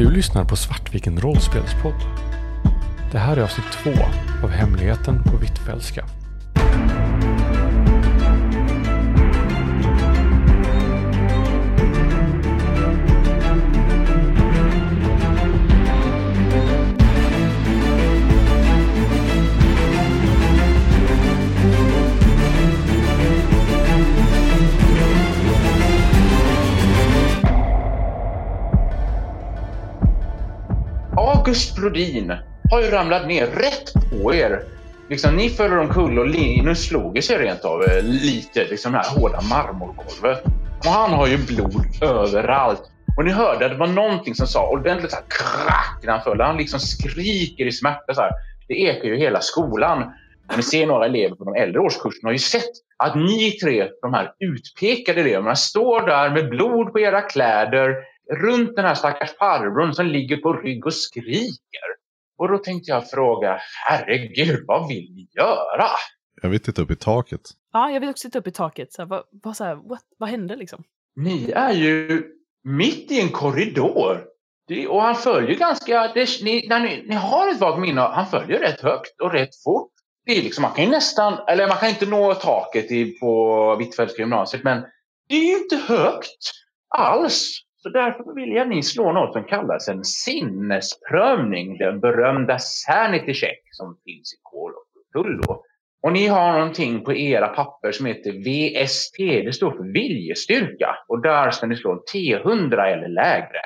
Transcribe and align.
Du 0.00 0.10
lyssnar 0.10 0.44
på 0.44 0.56
Svartviken 0.56 1.20
rollspelspodd. 1.20 2.00
Det 3.12 3.18
här 3.18 3.36
är 3.36 3.42
avsnitt 3.42 3.66
två 3.72 3.90
av 4.44 4.50
Hemligheten 4.50 5.22
på 5.24 5.36
Hvitfeldtska. 5.36 6.04
Marcus 31.50 31.74
Brodin 31.74 32.32
har 32.70 32.80
ju 32.80 32.90
ramlat 32.90 33.26
ner 33.26 33.46
rätt 33.46 33.92
på 34.10 34.34
er. 34.34 34.62
Liksom, 35.08 35.36
ni 35.36 35.50
föll 35.50 35.78
omkull 35.78 36.18
och 36.18 36.26
Linus 36.26 36.88
slog 36.88 37.22
sig 37.22 37.38
rent 37.38 37.64
av 37.64 37.82
eh, 37.82 38.02
lite, 38.02 38.64
liksom 38.64 38.92
det 38.92 38.98
här 38.98 39.20
hårda 39.20 39.40
marmorgolvet. 39.40 40.44
Och 40.78 40.90
han 40.90 41.10
har 41.10 41.26
ju 41.26 41.38
blod 41.38 41.84
överallt. 42.02 42.82
Och 43.16 43.24
ni 43.24 43.30
hörde 43.30 43.64
att 43.64 43.72
det 43.72 43.78
var 43.78 43.86
någonting 43.86 44.34
som 44.34 44.46
sa 44.46 44.68
ordentligt 44.68 45.10
så 45.10 45.16
här 45.16 45.24
krack 45.28 45.98
när 46.02 46.12
han 46.12 46.22
föll. 46.22 46.40
Han 46.40 46.56
liksom 46.56 46.80
skriker 46.80 47.66
i 47.66 47.72
smärta. 47.72 48.14
Så 48.14 48.20
här. 48.20 48.32
Det 48.68 48.74
ekar 48.74 49.08
ju 49.08 49.16
hela 49.16 49.40
skolan. 49.40 50.02
Och 50.50 50.56
ni 50.56 50.62
ser 50.62 50.86
några 50.86 51.06
elever 51.06 51.36
på 51.36 51.44
de 51.44 51.54
äldre 51.54 51.80
årskurserna 51.80 52.28
har 52.28 52.32
ju 52.32 52.38
sett 52.38 52.72
att 52.96 53.14
ni 53.14 53.50
tre, 53.50 53.88
de 54.02 54.14
här 54.14 54.32
utpekade 54.38 55.20
eleverna, 55.20 55.56
står 55.56 56.06
där 56.06 56.30
med 56.30 56.48
blod 56.48 56.92
på 56.92 57.00
era 57.00 57.20
kläder 57.20 57.94
runt 58.30 58.76
den 58.76 58.84
här 58.84 58.94
stackars 58.94 59.36
farbrorn 59.38 59.94
som 59.94 60.06
ligger 60.06 60.36
på 60.36 60.52
rygg 60.52 60.86
och 60.86 60.94
skriker. 60.94 62.00
Och 62.38 62.48
då 62.48 62.58
tänkte 62.58 62.90
jag 62.90 63.10
fråga, 63.10 63.60
herregud, 63.86 64.64
vad 64.66 64.88
vill 64.88 65.14
ni 65.14 65.28
göra? 65.36 65.88
Jag 66.42 66.50
vill 66.50 66.60
titta 66.60 66.82
upp 66.82 66.90
i 66.90 66.96
taket. 66.96 67.40
Ja, 67.72 67.90
jag 67.90 68.00
vill 68.00 68.08
också 68.08 68.28
titta 68.28 68.38
upp 68.38 68.46
i 68.46 68.50
taket. 68.50 68.92
Så 68.92 69.02
här, 69.02 69.06
vad, 69.06 69.22
vad, 69.30 69.56
så 69.56 69.64
här, 69.64 69.74
what, 69.74 70.02
vad 70.18 70.28
hände 70.28 70.56
liksom? 70.56 70.84
Ni 71.16 71.50
är 71.50 71.72
ju 71.72 72.24
mitt 72.64 73.10
i 73.10 73.20
en 73.20 73.28
korridor. 73.28 74.24
Det, 74.68 74.88
och 74.88 75.02
han 75.02 75.14
följer 75.14 75.58
ganska... 75.58 76.12
Det, 76.14 76.42
ni, 76.42 76.66
när 76.68 76.80
ni, 76.80 77.04
ni 77.08 77.14
har 77.14 77.48
ett 77.48 77.60
vagt 77.60 77.80
minne, 77.80 78.00
han 78.00 78.26
följer 78.26 78.58
rätt 78.58 78.80
högt 78.80 79.20
och 79.20 79.32
rätt 79.32 79.62
fort. 79.64 79.92
Det 80.26 80.38
är 80.38 80.42
liksom, 80.42 80.62
man 80.62 80.72
kan 80.72 80.84
ju 80.84 80.90
nästan, 80.90 81.38
eller 81.48 81.68
man 81.68 81.76
kan 81.76 81.88
inte 81.88 82.06
nå 82.06 82.34
taket 82.34 82.90
i, 82.90 83.18
på 83.18 83.74
Hvitfeldtska 83.76 84.22
gymnasiet, 84.22 84.64
men 84.64 84.82
det 85.28 85.34
är 85.34 85.44
ju 85.44 85.58
inte 85.58 85.76
högt 85.76 86.52
alls. 86.88 87.60
Så 87.82 87.88
därför 87.88 88.34
vill 88.34 88.52
jag 88.52 88.62
att 88.62 88.68
ni 88.68 88.82
slår 88.82 89.12
något 89.12 89.32
som 89.32 89.44
kallas 89.44 89.88
en 89.88 90.04
sinnesprövning, 90.04 91.78
den 91.78 92.00
berömda 92.00 92.58
sanity 92.58 93.34
check 93.34 93.60
som 93.70 93.98
finns 94.04 94.34
i 94.34 94.36
Kol 94.42 94.72
och 94.72 94.86
Cthulhu. 95.10 95.54
Och 96.02 96.12
ni 96.12 96.26
har 96.26 96.52
någonting 96.52 97.04
på 97.04 97.12
era 97.14 97.48
papper 97.48 97.92
som 97.92 98.06
heter 98.06 98.32
VST, 98.32 99.16
det 99.18 99.52
står 99.52 99.70
för 99.70 99.92
viljestyrka. 99.92 100.96
Och 101.08 101.22
där 101.22 101.50
ska 101.50 101.66
ni 101.66 101.76
slå 101.76 101.92
en 101.92 102.04
T100 102.14 102.84
eller 102.84 103.08
lägre. 103.08 103.60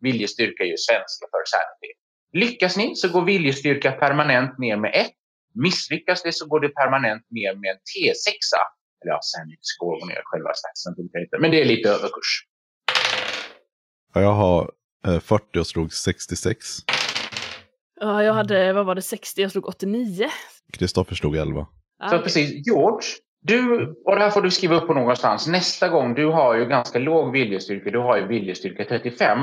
Viljestyrka 0.00 0.62
är 0.62 0.68
ju 0.68 0.76
svenska 0.76 1.26
för 1.30 1.42
sanity. 1.54 1.90
Lyckas 2.32 2.76
ni 2.76 2.96
så 2.96 3.08
går 3.12 3.24
viljestyrka 3.24 3.92
permanent 3.92 4.58
ner 4.58 4.76
med 4.76 4.90
1. 4.94 5.06
Misslyckas 5.54 6.22
det 6.22 6.32
så 6.32 6.46
går 6.46 6.60
det 6.60 6.68
permanent 6.68 7.26
ner 7.30 7.54
med 7.54 7.70
en 7.70 7.82
T6. 7.90 8.28
Eller 9.02 9.12
ja, 9.12 9.20
sanity 9.22 9.58
score 9.60 10.00
går 10.00 10.06
ner, 10.06 10.22
själva 10.24 10.50
statsen 10.54 10.94
inte. 10.98 11.38
Men 11.38 11.50
det 11.50 11.60
är 11.60 11.64
lite 11.64 11.88
överkurs. 11.88 12.50
Ja, 14.14 14.20
Jag 14.20 14.32
har 14.32 14.70
eh, 15.06 15.20
40 15.20 15.58
och 15.58 15.66
slog 15.66 15.92
66. 15.92 16.66
Ja, 18.00 18.22
jag 18.22 18.34
hade, 18.34 18.72
vad 18.72 18.86
var 18.86 18.94
det, 18.94 19.02
60, 19.02 19.42
jag 19.42 19.50
slog 19.50 19.68
89. 19.68 20.28
Kristoffer 20.72 21.14
slog 21.14 21.36
11. 21.36 21.66
Ja, 21.98 22.08
Så 22.08 22.18
precis, 22.18 22.66
George, 22.66 23.08
du, 23.42 23.86
och 24.06 24.14
det 24.16 24.20
här 24.22 24.30
får 24.30 24.42
du 24.42 24.50
skriva 24.50 24.76
upp 24.76 24.86
på 24.86 24.94
någonstans. 24.94 25.46
Nästa 25.46 25.88
gång, 25.88 26.14
du 26.14 26.26
har 26.26 26.54
ju 26.54 26.64
ganska 26.64 26.98
låg 26.98 27.32
viljestyrka, 27.32 27.90
du 27.90 27.98
har 27.98 28.16
ju 28.16 28.26
viljestyrka 28.26 28.84
35. 28.84 29.38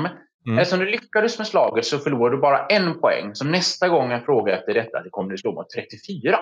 Mm. 0.46 0.58
Eftersom 0.58 0.78
du 0.84 0.90
lyckades 0.90 1.38
med 1.38 1.46
slaget 1.46 1.84
så 1.86 1.98
förlorar 1.98 2.30
du 2.30 2.38
bara 2.38 2.66
en 2.66 3.00
poäng. 3.00 3.34
Så 3.34 3.44
nästa 3.44 3.88
gång 3.88 4.10
jag 4.10 4.24
frågar 4.24 4.54
efter 4.54 4.74
detta, 4.74 5.02
det 5.02 5.10
kommer 5.10 5.30
du 5.30 5.38
slå 5.38 5.52
mot 5.52 5.70
34. 5.70 6.38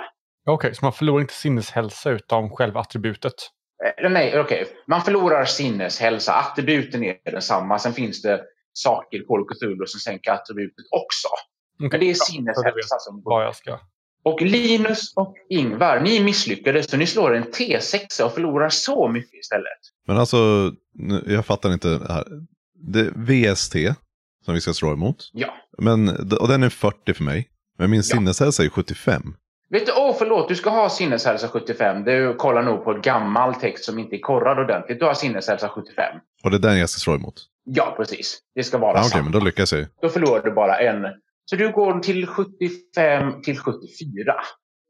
Okej, 0.48 0.74
så 0.74 0.84
man 0.84 0.92
förlorar 0.92 1.20
inte 1.20 1.34
sinneshälsa 1.34 2.10
utan 2.10 2.50
själva 2.50 2.80
attributet. 2.80 3.32
Eller 3.98 4.08
nej, 4.08 4.40
okej. 4.40 4.66
Man 4.86 5.02
förlorar 5.02 5.44
sinneshälsa. 5.44 6.32
Attributen 6.32 7.04
är 7.04 7.16
densamma. 7.30 7.78
Sen 7.78 7.92
finns 7.92 8.22
det 8.22 8.40
saker 8.72 9.20
på 9.20 9.44
Cthulhu 9.44 9.86
som 9.86 10.00
sänker 10.00 10.30
attributet 10.32 10.84
också. 10.90 11.28
Men 11.78 12.00
det 12.00 12.10
är 12.10 12.14
sinneshälsa 12.14 12.98
som 12.98 13.22
går 13.22 13.30
Vad 13.30 13.44
jag 13.44 13.56
ska... 13.56 13.78
Och 14.24 14.42
Linus 14.42 15.12
och 15.16 15.34
Ingvar, 15.48 16.00
ni 16.00 16.20
misslyckades 16.24 16.90
så 16.90 16.96
ni 16.96 17.06
slår 17.06 17.34
en 17.36 17.44
T6 17.44 18.22
och 18.22 18.32
förlorar 18.32 18.68
så 18.68 19.08
mycket 19.08 19.34
istället. 19.34 19.78
Men 20.06 20.16
alltså, 20.16 20.72
jag 21.26 21.46
fattar 21.46 21.72
inte 21.72 21.88
det 21.88 22.12
här. 22.12 22.24
Det 22.74 23.00
är 23.00 23.10
VST 23.54 23.76
som 24.44 24.54
vi 24.54 24.60
ska 24.60 24.72
slå 24.72 24.92
emot. 24.92 25.30
Ja. 25.32 25.54
Men, 25.78 26.08
och 26.40 26.48
den 26.48 26.62
är 26.62 26.68
40 26.68 27.14
för 27.14 27.24
mig. 27.24 27.48
Men 27.78 27.90
min 27.90 27.98
Ja. 27.98 28.02
sinneshälsa 28.02 28.64
är 28.64 28.68
75. 28.68 29.22
Vet 29.70 29.86
du, 29.86 29.92
åh 29.96 30.14
förlåt, 30.18 30.48
du 30.48 30.54
ska 30.54 30.70
ha 30.70 30.88
sinneshälsa 30.88 31.48
75. 31.48 32.04
Du 32.04 32.34
kollar 32.34 32.62
nog 32.62 32.84
på 32.84 32.92
gammal 32.92 33.54
text 33.54 33.84
som 33.84 33.98
inte 33.98 34.16
är 34.16 34.20
korrad 34.20 34.58
ordentligt. 34.58 34.98
Du 35.00 35.04
har 35.06 35.14
sinneshälsa 35.14 35.68
75. 35.68 36.04
Och 36.44 36.50
det 36.50 36.56
är 36.56 36.58
den 36.58 36.78
jag 36.78 36.90
ska 36.90 36.98
slå 36.98 37.14
emot. 37.14 37.34
Ja, 37.64 37.94
precis. 37.96 38.38
Det 38.54 38.64
ska 38.64 38.78
vara 38.78 38.92
Ja, 38.92 39.00
Okej, 39.00 39.10
samma. 39.10 39.22
men 39.22 39.32
då 39.32 39.40
lyckas 39.40 39.72
jag. 39.72 39.86
Då 40.02 40.08
förlorar 40.08 40.42
du 40.44 40.50
bara 40.50 40.78
en. 40.80 41.06
Så 41.44 41.56
du 41.56 41.72
går 41.72 42.00
till 42.00 42.26
75 42.26 43.42
till 43.42 43.58
74. 43.58 44.34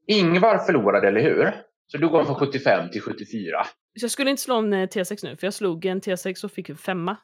Ingvar 0.06 0.58
förlorade, 0.58 1.08
eller 1.08 1.20
hur? 1.20 1.54
Så 1.86 1.98
du 1.98 2.08
går 2.08 2.24
från 2.24 2.34
75 2.34 2.90
till 2.90 3.02
74. 3.02 3.64
Så 3.98 4.04
jag 4.04 4.10
skulle 4.10 4.30
inte 4.30 4.42
slå 4.42 4.56
en 4.56 4.72
eh, 4.72 4.86
T6 4.86 5.18
nu, 5.22 5.36
för 5.36 5.46
jag 5.46 5.54
slog 5.54 5.84
en 5.84 6.00
T6 6.00 6.44
och 6.44 6.52
fick 6.52 6.68
en 6.68 6.76
femma. 6.76 7.16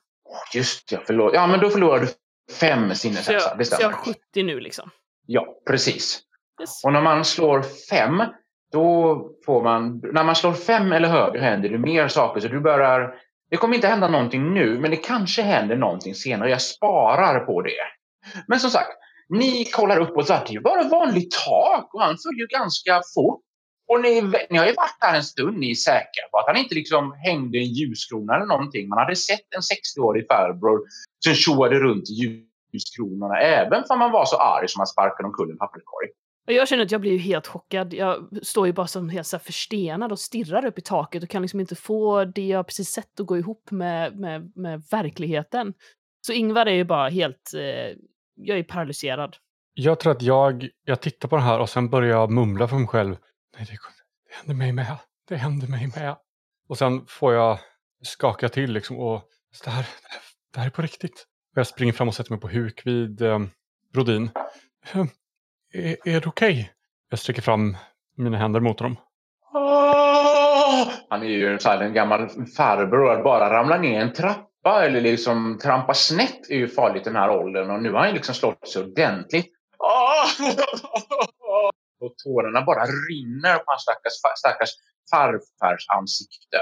Just 0.55 0.89
det, 0.89 1.01
förlåt. 1.07 1.35
Ja, 1.35 1.47
men 1.47 1.61
då 1.61 1.71
förlorar 1.71 2.01
du 2.01 2.07
fem 2.55 2.89
Så 2.91 2.95
sinneshälsa. 2.97 3.55
Det 3.55 3.59
jag, 3.59 3.67
så 3.67 3.77
jag 3.83 3.89
har 3.89 3.95
70 3.97 4.43
nu 4.43 4.61
liksom. 4.61 4.91
Ja, 5.27 5.47
precis. 5.67 6.21
Yes. 6.63 6.85
Och 6.85 6.93
när 6.93 7.03
man 7.03 7.25
slår 7.25 7.63
fem, 7.91 8.23
då 8.73 9.17
får 9.45 9.63
man... 9.63 10.01
När 10.13 10.25
man 10.25 10.37
slår 10.37 10.53
fem 10.53 10.93
eller 10.93 11.09
högre 11.09 11.41
händer 11.41 11.69
det 11.69 11.79
mer 11.79 12.09
saker. 12.09 12.41
Så 12.41 12.49
du 12.49 12.61
börjar... 12.61 13.15
Det 13.51 13.57
kommer 13.57 13.75
inte 13.75 13.89
hända 13.89 14.09
någonting 14.09 14.55
nu, 14.55 14.79
men 14.79 14.91
det 14.91 14.97
kanske 14.97 15.43
händer 15.43 15.77
någonting 15.77 16.15
senare. 16.15 16.51
Jag 16.51 16.63
sparar 16.63 17.41
på 17.41 17.63
det. 17.63 17.83
Men 18.47 18.61
som 18.61 18.71
sagt, 18.71 18.91
ni 19.29 19.65
kollar 19.65 20.01
upp 20.01 20.17
och 20.17 20.27
så 20.27 20.33
här, 20.33 20.45
det 20.49 20.55
är 20.55 20.61
bara 20.61 20.89
vanligt 20.89 21.31
tak 21.47 21.95
och 21.95 22.03
han 22.03 22.17
följer 22.27 22.47
ganska 22.47 23.01
fort. 23.15 23.41
Och 23.89 24.01
ni, 24.01 24.23
ni 24.51 24.59
har 24.59 24.67
ju 24.67 24.73
varit 24.73 24.97
här 25.01 25.17
en 25.17 25.23
stund, 25.23 25.59
ni 25.59 25.71
är 25.71 25.75
säkra 25.75 26.25
på 26.31 26.39
att 26.39 26.47
han 26.47 26.57
inte 26.57 26.75
liksom 26.75 27.13
hängde 27.25 27.59
i 27.59 27.61
en 27.61 27.73
ljuskrona 27.73 28.37
eller 28.37 28.47
någonting. 28.47 28.89
Man 28.89 28.99
hade 28.99 29.17
sett 29.17 29.49
en 29.57 29.61
60-årig 29.61 30.27
farbror 30.29 30.81
som 31.25 31.35
tjoade 31.35 31.79
runt 31.79 32.11
i 32.11 32.47
ljuskronorna, 32.73 33.41
även 33.41 33.85
om 33.89 33.99
man 33.99 34.13
var 34.13 34.25
så 34.25 34.37
arg 34.37 34.69
som 34.69 34.81
man 34.81 34.87
sparkade 34.87 35.27
omkull 35.29 35.51
en 35.51 35.59
papperskorg. 35.59 36.09
Och 36.47 36.53
jag 36.53 36.69
känner 36.69 36.85
att 36.85 36.91
jag 36.91 37.01
blir 37.01 37.13
ju 37.13 37.19
helt 37.19 37.47
chockad. 37.47 37.95
Jag 37.95 38.29
står 38.43 38.67
ju 38.67 38.73
bara 38.73 38.87
som 38.87 39.09
helt 39.09 39.27
så 39.27 39.39
förstenad 39.39 40.13
och 40.13 40.19
stirrar 40.19 40.67
upp 40.67 40.79
i 40.79 40.83
taket 40.83 41.23
och 41.23 41.29
kan 41.29 41.43
liksom 41.43 41.61
inte 41.61 41.75
få 41.75 42.25
det 42.25 42.47
jag 42.47 42.67
precis 42.67 42.89
sett 42.89 43.21
att 43.21 43.27
gå 43.27 43.39
ihop 43.39 43.71
med, 43.71 44.19
med, 44.19 44.53
med 44.57 44.83
verkligheten. 44.91 45.75
Så 46.27 46.33
Ingvar 46.33 46.67
är 46.67 46.75
ju 46.75 46.85
bara 46.85 47.09
helt... 47.09 47.55
Eh, 47.55 47.97
jag 48.35 48.59
är 48.59 48.63
paralyserad. 48.63 49.37
Jag 49.75 50.01
tror 50.01 50.13
att 50.13 50.23
jag, 50.23 50.69
jag 50.85 51.01
tittar 51.01 51.29
på 51.29 51.37
det 51.37 51.43
här 51.43 51.61
och 51.61 51.69
sen 51.69 51.91
börjar 51.91 52.11
jag 52.11 52.31
mumla 52.31 52.69
för 52.69 52.77
mig 52.77 52.89
själv. 52.89 53.17
Nej, 53.57 53.67
det, 53.71 53.79
det 54.29 54.35
händer 54.35 54.55
mig 54.55 54.73
med. 54.73 54.97
Det 55.29 55.37
händer 55.37 55.69
mig 55.69 55.93
med. 55.97 56.17
Och 56.69 56.79
sen 56.79 57.07
får 57.07 57.35
jag 57.35 57.59
skaka 58.03 58.49
till 58.49 58.73
liksom 58.73 58.99
och 58.99 59.23
det 59.65 59.71
här, 59.71 59.87
det 60.53 60.61
här 60.61 60.67
är 60.67 60.71
på 60.71 60.83
riktigt. 60.83 61.27
Och 61.53 61.59
jag 61.59 61.67
springer 61.67 61.93
fram 61.93 62.09
och 62.09 62.15
sätter 62.15 62.31
mig 62.31 62.41
på 62.41 62.49
huk 62.49 62.87
vid 62.87 63.23
eh, 63.23 63.41
Brodin. 63.93 64.31
Är, 65.73 66.09
är 66.09 66.21
det 66.21 66.27
okej? 66.27 66.73
Jag 67.11 67.19
sträcker 67.19 67.43
fram 67.43 67.77
mina 68.17 68.39
händer 68.39 68.61
mot 68.61 68.81
honom. 68.81 68.97
Åh! 69.55 70.89
Han 71.09 71.23
är 71.23 71.27
ju 71.27 71.59
här, 71.65 71.81
en 71.81 71.95
gammal 71.95 72.29
farbror 72.57 73.13
att 73.13 73.25
bara 73.25 73.51
ramla 73.51 73.79
ner 73.79 74.01
en 74.01 74.13
trappa 74.13 74.85
eller 74.85 75.01
liksom 75.01 75.59
trampa 75.63 75.95
snett 75.95 76.51
är 76.51 76.57
ju 76.57 76.69
farligt 76.69 77.03
i 77.03 77.11
den 77.11 77.17
här 77.17 77.31
åldern 77.31 77.71
och 77.71 77.83
nu 77.83 77.93
har 77.93 78.05
han 78.05 78.15
liksom 78.15 78.35
slått 78.35 78.69
sig 78.69 78.83
ordentligt. 78.83 79.53
Åh! 79.79 80.49
Och 82.01 82.15
tårarna 82.25 82.63
bara 82.63 82.85
rinner 82.85 83.57
på 83.57 83.65
hans 83.67 83.83
stackars, 83.83 84.13
stackars 84.39 84.71
farfars 85.11 85.87
ansikte. 85.89 86.59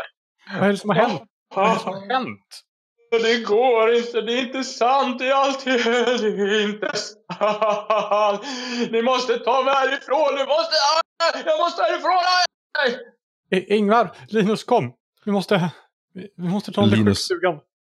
Vad 0.58 0.68
är 0.68 0.72
det 0.72 0.78
som 0.78 0.90
har 0.90 0.96
hänt? 0.96 1.22
Vad 1.54 1.70
är 1.70 1.74
det 1.74 1.80
som 1.80 1.92
har 1.94 2.14
hänt? 2.14 2.46
Det 3.10 3.44
går 3.44 3.94
inte, 3.94 4.20
det 4.20 4.32
är 4.32 4.42
inte 4.46 4.64
sant, 4.64 5.18
det 5.18 5.28
är 5.28 5.34
alltid 5.34 5.72
det 5.84 6.28
är 6.28 6.68
inte 6.68 6.90
sant. 6.96 8.44
Ni 8.90 9.02
måste 9.02 9.38
ta 9.38 9.62
mig 9.62 9.74
härifrån, 9.74 10.34
ni 10.38 10.46
måste, 10.46 10.74
jag 11.46 11.60
måste 11.60 11.82
härifrån! 11.82 12.22
Ingvar, 13.76 14.10
Linus 14.28 14.64
kom. 14.64 14.92
Vi 15.24 15.32
måste, 15.32 15.70
vi 16.36 16.48
måste 16.48 16.72
ta 16.72 16.84
Linus. 16.84 17.28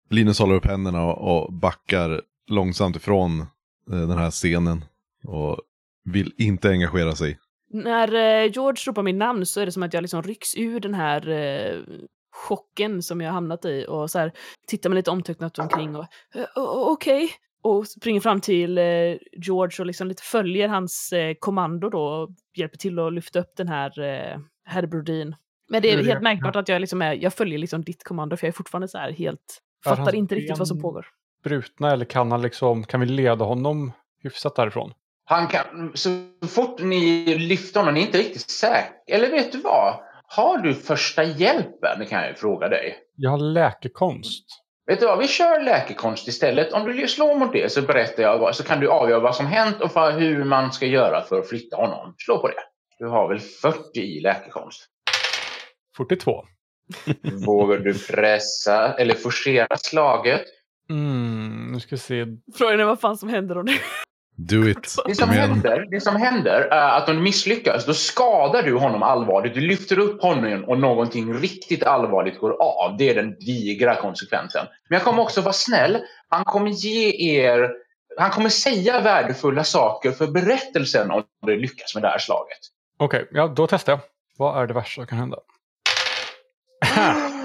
Linus 0.10 0.40
håller 0.40 0.56
upp 0.56 0.66
händerna 0.66 1.06
och, 1.06 1.44
och 1.44 1.54
backar 1.54 2.22
långsamt 2.48 2.96
ifrån 2.96 3.40
eh, 3.40 3.48
den 3.88 4.18
här 4.18 4.32
scenen 4.32 4.86
och 5.24 5.58
vill 6.04 6.34
inte 6.38 6.70
engagera 6.70 7.16
sig. 7.16 7.40
När 7.72 8.14
eh, 8.16 8.52
George 8.52 8.84
ropar 8.88 9.04
mitt 9.04 9.16
namn 9.16 9.46
så 9.46 9.62
är 9.62 9.66
det 9.66 9.72
som 9.72 9.84
att 9.84 9.94
jag 9.94 10.02
liksom 10.02 10.24
rycks 10.24 10.56
ur 10.58 10.80
den 10.80 10.94
här 10.94 11.30
eh, 11.30 11.82
chocken 12.48 13.04
som 13.04 13.22
jag 13.22 13.32
hamnat 13.32 13.66
i 13.66 13.86
och 13.90 14.12
så 14.12 14.20
här, 14.20 14.32
tittar 14.68 14.90
mig 14.90 14.96
lite 14.96 15.12
omtöcknat 15.12 15.60
omkring 15.60 15.96
och 15.96 16.92
okej. 16.92 17.30
Och 17.62 17.88
springer 17.88 18.20
fram 18.22 18.42
till 18.42 18.78
eh, 18.78 18.84
George 19.32 19.76
och 19.80 19.86
liksom 19.86 20.08
lite 20.08 20.24
följer 20.24 20.68
hans 20.68 21.14
eh, 21.14 21.34
kommando 21.40 21.90
då 21.90 22.02
och 22.04 22.30
hjälper 22.56 22.78
till 22.78 23.00
att 23.00 23.14
lyfta 23.14 23.40
upp 23.40 23.54
den 23.58 23.68
här 23.68 24.00
eh, 24.00 24.40
herr 24.66 24.86
Brodin. 24.88 25.36
Men 25.70 25.82
det 25.82 25.92
är 25.94 25.98
Hur 25.98 26.04
helt 26.04 26.18
är- 26.18 26.24
märkbart 26.24 26.56
att 26.56 26.70
jag 26.70 26.82
liksom 26.82 27.02
är, 27.02 27.14
jag 27.14 27.34
följer 27.34 27.60
liksom 27.60 27.82
ditt 27.82 28.04
kommando 28.04 28.38
för 28.38 28.48
jag 28.48 28.52
är 28.54 28.56
fortfarande 28.58 28.88
så 28.88 28.98
här 28.98 29.12
helt, 29.12 29.62
Är 29.86 29.96
fattar 29.96 30.16
inte 30.16 30.36
riktigt 30.36 30.58
vad 30.58 30.68
som 30.68 30.82
pågår. 30.82 31.08
Brutna 31.44 31.92
eller 31.92 32.06
kan 32.06 32.32
han 32.32 32.42
liksom, 32.42 32.84
kan 32.84 33.00
vi 33.00 33.06
leda 33.06 33.46
honom 33.46 33.92
hyfsat 34.24 34.56
därifrån? 34.56 34.94
Han 35.26 35.48
kan, 35.48 35.92
så 35.94 36.10
fort 36.48 36.80
ni 36.82 37.26
lyfter 37.38 37.80
honom, 37.80 37.94
ni 37.94 38.02
är 38.02 38.06
inte 38.06 38.18
riktigt 38.18 38.50
säkra. 38.50 38.94
Eller 39.08 39.30
vet 39.30 39.52
du 39.52 39.62
vad? 39.62 40.00
Har 40.36 40.58
du 40.58 40.74
första 40.74 41.24
hjälpen 41.24 42.06
kan 42.10 42.24
jag 42.24 42.38
fråga 42.38 42.70
dig. 42.70 42.98
Jag 43.16 43.30
har 43.30 43.38
läkekonst. 43.38 44.46
Vet 44.88 45.00
du 45.00 45.06
vad, 45.06 45.20
vi 45.20 45.28
kör 45.28 45.64
läkekonst 45.64 46.28
istället. 46.28 46.74
Om 46.74 46.86
du 46.86 47.08
slår 47.08 47.36
mot 47.36 47.54
det 47.54 47.72
så 47.72 47.82
berättar 47.82 48.24
jag 48.24 48.40
vad, 48.40 48.56
så 48.56 48.64
kan 48.64 48.80
du 48.80 48.90
avgöra 48.90 49.20
vad 49.20 49.36
som 49.36 49.46
hänt 49.46 49.82
och 49.82 49.92
för 49.92 50.12
hur 50.12 50.44
man 50.44 50.72
ska 50.72 50.86
göra 50.86 51.22
för 51.22 51.40
att 51.40 51.50
flytta 51.50 51.76
honom. 51.76 52.16
Slå 52.18 52.38
på 52.42 52.48
det. 52.48 52.62
Du 53.00 53.08
har 53.08 53.28
väl 53.28 53.40
40 53.40 54.00
i 54.00 54.22
läkekonst? 54.22 54.86
42. 55.98 56.44
Vågar 57.46 57.78
du 57.78 57.94
pressa 58.08 58.94
eller 58.94 59.16
forcera 59.16 59.78
slaget? 59.78 60.42
Mm, 60.90 61.72
nu 61.72 61.80
ska 61.80 61.96
vi 61.96 62.00
se. 62.00 62.26
Frågan 62.58 62.80
är 62.80 62.86
vad 62.86 63.00
fan 63.00 63.18
som 63.18 63.30
händer 63.30 63.58
om 63.58 63.66
det. 63.66 63.80
Do 64.48 64.70
it. 64.70 64.96
Det 65.06 65.16
som, 65.16 65.30
händer, 65.30 65.86
det 65.92 66.02
som 66.02 66.16
händer 66.16 66.62
är 66.62 66.98
att 66.98 67.10
om 67.10 67.16
du 67.16 67.22
misslyckas, 67.22 67.86
då 67.86 67.94
skadar 67.94 68.64
du 68.64 68.78
honom 68.78 69.04
allvarligt. 69.04 69.54
Du 69.54 69.62
lyfter 69.62 70.00
upp 70.00 70.22
honom 70.22 70.64
och 70.64 70.80
någonting 70.80 71.34
riktigt 71.34 71.84
allvarligt 71.84 72.40
går 72.40 72.62
av. 72.62 72.98
Det 72.98 73.10
är 73.10 73.16
den 73.16 73.40
digra 73.40 73.96
konsekvensen. 73.96 74.66
Men 74.90 74.96
jag 74.96 75.06
kommer 75.06 75.22
också 75.24 75.42
vara 75.42 75.54
snäll. 75.54 75.98
Han 76.30 76.46
kommer 76.46 76.70
ge 76.70 77.12
er... 77.40 77.72
Han 78.18 78.30
kommer 78.30 78.50
säga 78.50 79.02
värdefulla 79.02 79.64
saker 79.64 80.12
för 80.12 80.28
berättelsen 80.28 81.12
om 81.12 81.24
du 81.46 81.60
lyckas 81.60 81.96
med 81.96 82.04
det 82.04 82.10
här 82.10 82.20
slaget. 82.20 82.60
Okej, 83.00 83.28
ja 83.32 83.48
då 83.48 83.68
testar 83.68 83.94
jag. 83.94 84.00
Vad 84.38 84.64
är 84.64 84.68
det 84.68 84.74
värsta 84.74 85.02
som 85.02 85.08
kan 85.08 85.18
hända? 85.18 85.38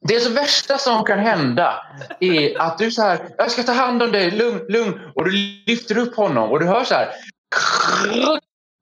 Det 0.00 0.28
värsta 0.28 0.78
som 0.78 1.04
kan 1.04 1.18
hända 1.18 1.82
är 2.20 2.60
att 2.62 2.78
du 2.78 2.90
så 2.90 3.02
här, 3.02 3.28
jag 3.38 3.50
ska 3.50 3.62
ta 3.62 3.72
hand 3.72 4.02
om 4.02 4.12
dig, 4.12 4.30
lugn, 4.30 4.60
lugn. 4.68 5.00
Och 5.14 5.24
du 5.24 5.30
lyfter 5.66 5.98
upp 5.98 6.16
honom 6.16 6.50
och 6.50 6.60
du 6.60 6.66
hör 6.66 6.84
så 6.84 6.94
här. 6.94 7.08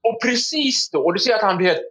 Och 0.08 0.22
precis 0.22 0.90
då, 0.90 1.04
och 1.04 1.14
du 1.14 1.20
ser 1.20 1.34
att 1.34 1.42
han 1.42 1.56
blir 1.56 1.68
helt, 1.68 1.82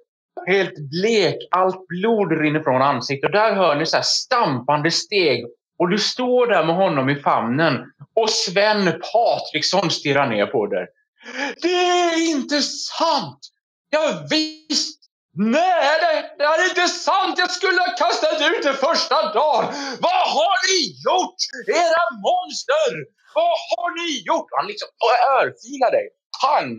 helt 0.47 0.89
blek, 0.89 1.35
allt 1.51 1.87
blod 1.87 2.31
rinner 2.31 2.63
från 2.63 2.81
ansiktet. 2.81 3.27
Och 3.27 3.31
där 3.31 3.55
hör 3.55 3.75
ni 3.75 3.85
så 3.85 3.95
här 3.95 4.03
stampande 4.03 4.91
steg. 4.91 5.45
Och 5.79 5.89
du 5.89 5.97
står 5.97 6.47
där 6.47 6.65
med 6.65 6.75
honom 6.75 7.09
i 7.09 7.15
famnen. 7.15 7.73
Och 8.15 8.29
Sven 8.29 9.01
Patriksson 9.13 9.91
stirrar 9.91 10.29
ner 10.29 10.45
på 10.45 10.67
dig. 10.67 10.87
Det 11.61 11.75
är 11.75 12.29
inte 12.29 12.61
sant! 12.61 13.39
Jag 13.89 14.29
visst 14.29 15.04
Nej, 15.37 15.99
det, 16.01 16.35
det 16.37 16.43
är 16.43 16.69
inte 16.69 16.87
sant! 16.87 17.35
Jag 17.37 17.51
skulle 17.51 17.79
ha 17.79 17.91
kastat 18.03 18.39
ut 18.51 18.63
det 18.63 18.73
första 18.73 19.15
dagen! 19.39 19.65
Vad 20.07 20.23
har 20.37 20.57
ni 20.69 20.79
gjort? 21.05 21.39
Era 21.67 22.03
monster! 22.27 22.91
Vad 23.35 23.55
har 23.69 23.89
ni 23.99 24.09
gjort? 24.29 24.49
Han 24.57 24.67
liksom 24.67 24.89
örfilar 25.39 25.91
dig. 25.91 26.07
Pang! 26.41 26.75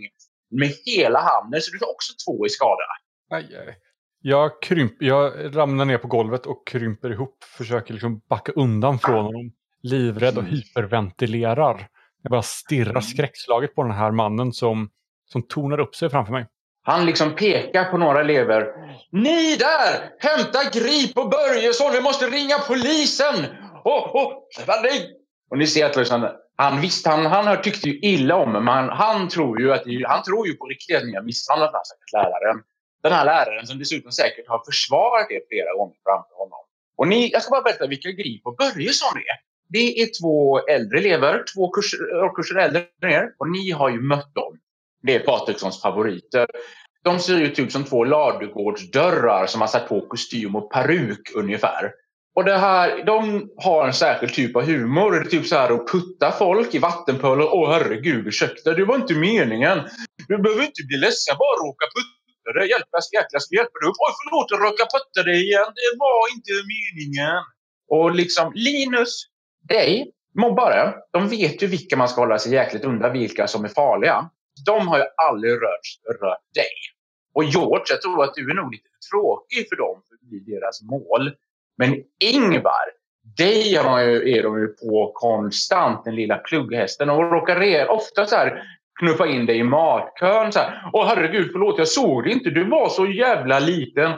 Med 0.50 0.73
hela 0.87 1.20
handen, 1.20 1.61
så 1.62 1.73
du 1.73 1.79
får 1.79 1.91
också 1.91 2.12
två 2.25 2.47
i 2.47 2.49
skada. 2.49 2.87
Aj, 3.31 3.56
aj. 3.56 3.79
Jag, 4.20 4.62
krymp, 4.62 4.97
jag 5.00 5.56
ramlar 5.56 5.85
ner 5.85 5.99
på 5.99 6.08
golvet 6.08 6.47
och 6.47 6.67
krymper 6.67 7.11
ihop. 7.11 7.44
Försöker 7.44 7.93
liksom 7.93 8.20
backa 8.29 8.53
undan 8.53 8.99
från 8.99 9.25
honom. 9.25 9.53
Livrädd 9.82 10.38
och 10.38 10.44
hyperventilerar. 10.44 11.88
Jag 12.23 12.31
bara 12.31 12.43
stirrar 12.43 13.00
skräckslaget 13.00 13.75
på 13.75 13.82
den 13.82 13.93
här 13.93 14.11
mannen 14.11 14.53
som, 14.53 14.91
som 15.32 15.43
tonar 15.43 15.81
upp 15.81 15.94
sig 15.97 16.11
framför 16.11 16.32
mig. 16.32 16.47
Han 16.87 17.06
liksom 17.06 17.35
pekar 17.35 17.85
på 17.85 17.99
några 17.99 18.21
elever. 18.21 18.67
Ni 19.11 19.56
där! 19.56 20.11
Hämta 20.19 20.59
Grip 20.73 21.19
och 21.19 21.31
Börjesson! 21.31 21.93
Vi 21.93 22.00
måste 22.00 22.27
ringa 22.27 22.59
polisen! 22.59 23.35
Och, 23.85 24.15
oh, 24.15 24.33
och 25.50 25.59
ni 25.59 25.67
ser 25.67 25.87
att 25.87 25.97
liksom, 25.97 26.29
han 26.56 26.81
visst, 26.81 27.06
han, 27.06 27.27
han 27.27 27.62
tyckte 27.62 27.88
ju 27.88 27.99
illa 27.99 28.37
om 28.37 28.53
men 28.53 28.69
han, 28.69 28.88
han 28.88 29.29
tror 29.29 29.61
ju 29.61 29.73
att 29.73 29.83
han 30.06 30.23
tror 30.23 30.47
ju 30.47 30.55
på 30.55 30.67
riktigt 30.67 30.97
att 30.97 31.06
ni 31.06 31.15
har 31.15 31.23
misshandlat 31.23 31.75
alltså, 31.75 31.94
den 31.94 32.21
här 32.21 32.31
stackars 32.31 32.43
läraren. 32.43 32.62
Den 33.03 33.12
här 33.12 33.25
läraren 33.25 33.67
som 33.67 33.79
dessutom 33.79 34.12
säkert 34.12 34.49
har 34.49 34.62
försvarat 34.65 35.31
er 35.31 35.41
flera 35.49 35.73
gånger 35.79 35.97
framför 36.05 36.35
honom. 36.43 36.62
Och 36.97 37.09
ni, 37.09 37.31
jag 37.32 37.43
ska 37.43 37.50
bara 37.50 37.62
berätta 37.62 37.87
vilka 37.87 38.11
Grip 38.11 38.47
och 38.47 38.56
Börjesson 38.56 39.17
är. 39.17 39.37
Det 39.69 40.03
är 40.03 40.09
två 40.21 40.67
äldre 40.67 40.99
elever, 40.99 41.44
två 41.55 41.71
kurser, 41.71 41.99
årskurser 42.25 42.56
äldre 42.56 42.85
än 43.03 43.11
er. 43.11 43.27
Och 43.39 43.50
ni 43.50 43.71
har 43.71 43.89
ju 43.89 44.00
mött 44.00 44.35
dem. 44.35 44.59
Det 45.06 45.14
är 45.14 45.20
Patrikssons 45.20 45.82
favoriter. 45.82 46.47
De 47.05 47.19
ser 47.19 47.41
ut 47.41 47.55
typ 47.55 47.73
som 47.73 47.85
två 47.85 48.05
ladugårdsdörrar 48.05 49.47
som 49.47 49.61
har 49.61 49.69
satt 49.69 49.88
på 49.88 50.00
kostym 50.00 50.56
och 50.56 50.73
peruk 50.73 51.32
ungefär. 51.35 51.93
Och 52.37 52.44
det 52.44 52.56
här, 52.56 53.05
de 53.05 53.49
har 53.56 53.87
en 53.87 53.93
särskild 53.93 54.35
typ 54.35 54.56
av 54.56 54.62
humor. 54.62 55.11
Det 55.12 55.19
är 55.19 55.25
typ 55.25 55.47
så 55.47 55.56
här 55.56 55.73
att 55.73 55.88
putta 55.93 56.32
folk 56.32 56.75
i 56.75 56.79
vattenpölar. 56.79 57.55
Åh 57.55 57.73
herregud, 57.73 58.26
ursäkta, 58.26 58.73
det 58.73 58.85
var 58.85 58.97
inte 58.97 59.14
meningen. 59.14 59.79
Du 60.29 60.38
behöver 60.43 60.62
inte 60.62 60.82
bli 60.88 60.97
ledsen, 60.97 61.37
bara 61.38 61.67
råka 61.67 61.87
putta 61.97 62.58
dig. 62.58 62.69
Hjälp, 62.70 62.87
jäkla 63.14 63.41
ska 63.41 63.56
hjälpa 63.56 63.79
dig 63.81 63.88
upp. 63.88 64.00
Oj, 64.06 64.14
förlåt, 64.23 64.47
jag 64.50 64.61
råkade 64.61 64.91
putta 64.97 65.23
dig 65.31 65.38
igen. 65.47 65.70
Det 65.81 65.93
var 65.99 66.23
inte 66.35 66.53
meningen. 66.75 67.38
Och 67.88 68.14
liksom 68.14 68.53
Linus, 68.55 69.12
dig, 69.69 70.12
mobbare, 70.41 70.94
de 71.12 71.29
vet 71.29 71.62
ju 71.62 71.67
vilka 71.67 71.97
man 71.97 72.08
ska 72.08 72.20
hålla 72.20 72.38
sig 72.38 72.53
jäkligt 72.53 72.85
undan, 72.85 73.12
vilka 73.12 73.47
som 73.47 73.64
är 73.64 73.69
farliga. 73.69 74.31
De 74.67 74.88
har 74.88 74.99
ju 74.99 75.05
aldrig 75.29 75.53
rört, 75.53 76.20
rört 76.23 76.55
dig. 76.55 76.76
Och 77.35 77.44
George, 77.44 77.85
jag 77.88 78.03
tror 78.03 78.25
att 78.25 78.35
du 78.35 78.50
är 78.50 78.55
nog 78.55 78.73
lite 78.73 78.88
tråkig 79.11 79.69
för 79.69 79.76
dem, 79.76 80.03
för 80.08 80.17
det 80.20 80.26
bli 80.26 80.55
deras 80.55 80.82
mål. 80.82 81.32
Men 81.79 81.94
Ingvar, 82.20 82.87
dig 83.37 83.75
är 83.75 84.43
de 84.43 84.61
ju 84.61 84.69
på 84.69 85.12
konstant, 85.14 86.05
den 86.05 86.15
lilla 86.15 86.36
plugghästen. 86.36 87.10
Och 87.10 87.32
råkar 87.32 87.89
ofta 87.89 88.27
så 88.27 88.36
här 88.36 88.63
knuffa 89.01 89.27
in 89.27 89.46
dig 89.46 89.58
i 89.58 89.63
matkön. 89.63 90.53
Så 90.53 90.58
här, 90.58 90.91
Åh 90.93 91.06
herregud, 91.06 91.48
förlåt, 91.53 91.79
jag 91.79 91.89
såg 91.89 92.25
det 92.25 92.31
inte. 92.31 92.51
Du 92.51 92.65
var 92.65 92.89
så 92.89 93.06
jävla 93.06 93.58
liten. 93.58 94.13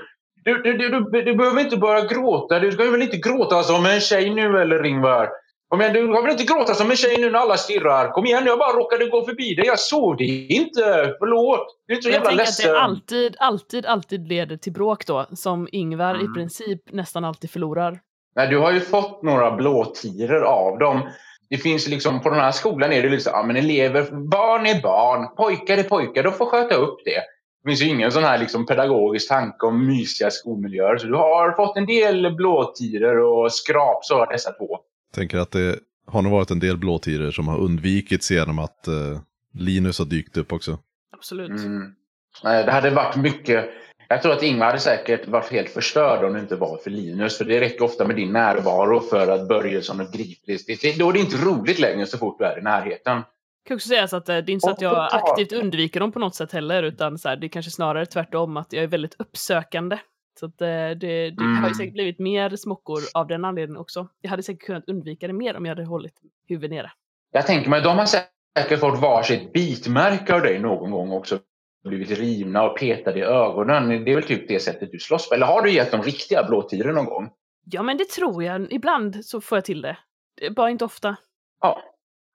Du, 0.44 0.62
du, 0.62 0.72
du, 0.72 0.88
du, 0.88 1.22
du 1.22 1.34
behöver 1.34 1.60
inte 1.60 1.76
börja 1.76 2.06
gråta. 2.06 2.58
Du 2.58 2.72
ska 2.72 2.90
väl 2.90 3.02
inte 3.02 3.16
gråta 3.16 3.62
som 3.62 3.86
en 3.86 4.00
tjej 4.00 4.34
nu 4.34 4.58
eller 4.58 4.86
Ingvar? 4.86 5.28
Kom 5.68 5.80
igen, 5.80 5.92
du 5.92 6.12
ska 6.12 6.20
väl 6.22 6.30
inte 6.30 6.44
gråta 6.44 6.74
som 6.74 6.90
en 6.90 6.96
tjej 6.96 7.16
nu 7.18 7.30
när 7.30 7.38
alla 7.38 7.56
stirrar? 7.56 8.12
Kom 8.12 8.26
igen, 8.26 8.42
jag 8.46 8.58
bara 8.58 8.72
råkade 8.72 9.06
gå 9.06 9.24
förbi 9.24 9.54
dig. 9.54 9.66
Jag 9.66 9.78
såg 9.78 10.18
det 10.18 10.24
inte. 10.24 11.14
Förlåt. 11.18 11.66
Du 11.86 11.96
är 11.96 12.00
så 12.00 12.08
Jag 12.08 12.12
jävla 12.12 12.28
tänker 12.28 12.42
att 12.42 12.48
ledsen. 12.48 12.72
det 12.72 12.80
alltid, 12.80 13.36
alltid, 13.38 13.86
alltid 13.86 14.28
leder 14.28 14.56
till 14.56 14.72
bråk 14.72 15.06
då, 15.06 15.26
som 15.36 15.68
Ingvar 15.72 16.14
Mm. 16.14 16.24
i 16.26 16.34
princip 16.34 16.80
nästan 16.92 17.24
alltid 17.24 17.50
förlorar. 17.50 17.98
Nej, 18.36 18.48
du 18.48 18.58
har 18.58 18.72
ju 18.72 18.80
fått 18.80 19.22
några 19.22 19.50
blåtiror 19.50 20.42
av 20.42 20.78
dem. 20.78 21.08
Det 21.50 21.56
finns 21.56 21.88
liksom, 21.88 22.20
på 22.22 22.30
den 22.30 22.40
här 22.40 22.52
skolan 22.52 22.92
är 22.92 23.02
det 23.02 23.08
liksom, 23.08 23.32
ja 23.34 23.42
men 23.42 23.56
elever, 23.56 24.02
barn 24.30 24.66
är 24.66 24.82
barn, 24.82 25.36
pojkar 25.36 25.78
är 25.78 25.82
pojkar, 25.82 26.22
de 26.22 26.32
får 26.32 26.46
sköta 26.46 26.74
upp 26.74 26.98
det. 27.04 27.20
Det 27.64 27.70
finns 27.70 27.82
ju 27.82 27.86
ingen 27.88 28.12
sån 28.12 28.24
här 28.24 28.38
liksom 28.38 28.66
pedagogisk 28.66 29.28
tanke 29.28 29.66
om 29.66 29.86
mysiga 29.86 30.30
skolmiljöer. 30.30 30.96
Så 30.96 31.06
du 31.06 31.14
har 31.14 31.52
fått 31.52 31.76
en 31.76 31.86
del 31.86 32.34
blåtiror 32.36 33.18
och 33.18 33.52
skrapsår 33.52 34.20
av 34.20 34.28
dessa 34.28 34.52
två. 34.52 34.78
Tänker 35.14 35.38
att 35.38 35.50
det 35.50 35.78
har 36.06 36.22
nog 36.22 36.32
varit 36.32 36.50
en 36.50 36.58
del 36.60 36.76
blåtiror 36.76 37.30
som 37.30 37.48
har 37.48 37.58
undvikits 37.58 38.30
genom 38.30 38.58
att 38.58 38.88
eh, 38.88 39.20
Linus 39.54 39.98
har 39.98 40.06
dykt 40.06 40.36
upp 40.36 40.52
också. 40.52 40.78
Absolut. 41.12 41.50
Mm. 41.50 41.94
Nej, 42.44 42.64
Det 42.64 42.72
hade 42.72 42.90
varit 42.90 43.16
mycket... 43.16 43.70
Jag 44.10 44.22
tror 44.22 44.32
att 44.32 44.42
Ingvar 44.42 44.66
hade 44.66 44.78
säkert 44.78 45.28
varit 45.28 45.52
helt 45.52 45.68
förstörd 45.70 46.24
om 46.24 46.32
det 46.32 46.40
inte 46.40 46.56
var 46.56 46.76
för 46.76 46.90
Linus. 46.90 47.38
För 47.38 47.44
det 47.44 47.60
räcker 47.60 47.84
ofta 47.84 48.06
med 48.06 48.16
din 48.16 48.32
närvaro 48.32 49.00
för 49.00 49.28
att 49.28 49.48
Börjesson 49.48 50.00
och 50.00 50.12
Grip... 50.12 50.38
det- 50.46 50.66
det- 50.82 50.98
Då 50.98 51.08
är 51.08 51.12
det 51.12 51.18
inte 51.18 51.36
roligt 51.36 51.78
längre 51.78 52.06
så 52.06 52.18
fort 52.18 52.38
du 52.38 52.44
är 52.44 52.58
i 52.58 52.62
närheten. 52.62 53.22
kan 53.68 53.74
också 53.74 53.88
säga 53.88 54.08
så 54.08 54.16
att 54.16 54.28
eh, 54.28 54.36
det 54.36 54.50
är 54.50 54.54
inte 54.54 54.64
så 54.66 54.70
att 54.70 54.80
jag 54.80 55.08
aktivt 55.14 55.52
undviker 55.52 56.00
dem 56.00 56.12
på 56.12 56.18
något 56.18 56.34
sätt 56.34 56.52
heller, 56.52 56.82
utan 56.82 57.18
så 57.18 57.28
här, 57.28 57.36
det 57.36 57.46
är 57.46 57.48
kanske 57.48 57.70
snarare 57.70 58.06
tvärtom 58.06 58.56
att 58.56 58.72
jag 58.72 58.82
är 58.82 58.88
väldigt 58.88 59.14
uppsökande. 59.18 59.98
Så 60.38 60.46
att 60.46 60.60
eh, 60.60 60.66
det, 60.66 60.94
det 61.30 61.34
har 61.38 61.56
Mm. 61.58 61.68
ju 61.68 61.74
säkert 61.74 61.92
blivit 61.92 62.18
mer 62.18 62.56
smockor 62.56 62.98
av 63.14 63.26
den 63.26 63.44
anledningen 63.44 63.80
också. 63.80 64.08
Jag 64.20 64.30
hade 64.30 64.42
säkert 64.42 64.66
kunnat 64.66 64.88
undvika 64.88 65.26
det 65.26 65.32
mer 65.32 65.56
om 65.56 65.66
jag 65.66 65.70
hade 65.76 65.84
hållit 65.88 66.14
huvudet 66.48 66.70
nere. 66.70 66.90
Jag 67.32 67.46
tänker 67.46 67.70
mig, 67.70 67.82
de 67.82 67.98
har 67.98 68.06
säkert 68.06 68.80
fått 68.80 69.00
varsitt 69.00 69.52
bitmärke 69.52 70.34
av 70.34 70.40
dig 70.40 70.58
någon 70.58 70.90
gång 70.90 71.12
också. 71.12 71.38
Blivit 71.84 72.10
rivna 72.18 72.62
och 72.62 72.78
petade 72.78 73.18
i 73.18 73.22
ögonen. 73.22 73.88
Det 74.04 74.10
är 74.10 74.14
väl 74.14 74.24
typ 74.24 74.48
det 74.48 74.60
sättet 74.60 74.92
du 74.92 74.98
slåss 74.98 75.28
på. 75.28 75.34
Eller 75.34 75.46
har 75.46 75.62
du 75.62 75.70
gett 75.70 75.90
dem 75.90 76.02
riktiga 76.02 76.44
blåtiror 76.44 76.92
någon 76.92 77.04
gång? 77.04 77.30
Ja, 77.64 77.82
men 77.82 77.96
det 77.96 78.08
tror 78.08 78.44
jag. 78.44 78.72
Ibland 78.72 79.24
så 79.24 79.40
får 79.40 79.58
jag 79.58 79.64
till 79.64 79.82
det. 79.82 79.96
Det 80.40 80.50
Bara 80.50 80.70
inte 80.70 80.84
ofta. 80.84 81.16
Ja. 81.60 81.82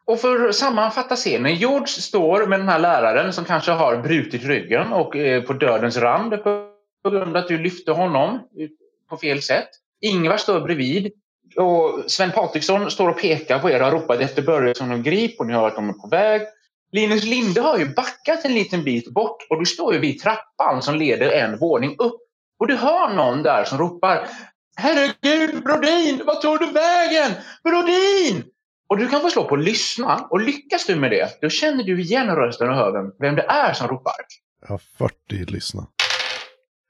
Och 0.05 0.19
för 0.19 0.47
att 0.49 0.55
sammanfatta 0.55 1.15
scenen. 1.15 1.55
George 1.55 1.87
står 1.87 2.47
med 2.47 2.59
den 2.59 2.69
här 2.69 2.79
läraren 2.79 3.33
som 3.33 3.45
kanske 3.45 3.71
har 3.71 3.97
brutit 3.97 4.43
ryggen 4.43 4.93
och 4.93 5.15
är 5.15 5.41
på 5.41 5.53
dödens 5.53 5.97
rand 5.97 6.43
på 6.43 6.69
på 7.03 7.09
grund 7.09 7.37
av 7.37 7.43
att 7.43 7.47
du 7.47 7.57
lyfte 7.57 7.91
honom 7.91 8.39
på 9.09 9.17
fel 9.17 9.41
sätt. 9.41 9.69
Ingvar 10.01 10.37
står 10.37 10.61
bredvid 10.61 11.11
och 11.55 12.11
Sven 12.11 12.31
Patriksson 12.31 12.91
står 12.91 13.09
och 13.09 13.21
pekar 13.21 13.59
på 13.59 13.69
er 13.69 13.79
och 13.79 13.85
har 13.85 13.91
ropat 13.91 14.19
efter 14.19 14.41
Börjesson 14.41 14.91
och 14.91 15.03
Grip 15.03 15.39
och 15.39 15.47
ni 15.47 15.53
har 15.53 15.67
att 15.67 15.75
de 15.75 15.89
är 15.89 15.93
på 15.93 16.07
väg. 16.07 16.41
Linus 16.91 17.23
Linde 17.23 17.61
har 17.61 17.77
ju 17.77 17.93
backat 17.93 18.45
en 18.45 18.53
liten 18.53 18.83
bit 18.83 19.13
bort 19.13 19.47
och 19.49 19.59
du 19.59 19.65
står 19.65 19.93
ju 19.93 19.99
vid 19.99 20.21
trappan 20.21 20.81
som 20.81 20.95
leder 20.95 21.31
en 21.31 21.57
våning 21.57 21.95
upp. 21.99 22.19
Och 22.59 22.67
du 22.67 22.75
hör 22.75 23.13
någon 23.15 23.43
där 23.43 23.63
som 23.63 23.77
ropar 23.77 24.27
Herregud 24.75 25.63
Brodin, 25.63 26.21
vad 26.25 26.41
tog 26.41 26.59
du 26.59 26.71
vägen? 26.71 27.31
Brodin! 27.63 28.43
Och 28.87 28.97
du 28.97 29.07
kan 29.07 29.21
få 29.21 29.29
slå 29.29 29.43
på 29.43 29.55
lyssna 29.55 30.27
och 30.29 30.41
lyckas 30.41 30.85
du 30.85 30.95
med 30.95 31.11
det, 31.11 31.41
då 31.41 31.49
känner 31.49 31.83
du 31.83 32.01
igen 32.01 32.35
rösten 32.35 32.69
och 32.69 32.75
hör 32.75 32.91
vem, 32.91 33.11
vem 33.19 33.35
det 33.35 33.41
är 33.41 33.73
som 33.73 33.87
ropar. 33.87 34.13
Jag 34.61 34.67
har 34.67 34.77
40 34.77 35.51
lyssna. 35.51 35.87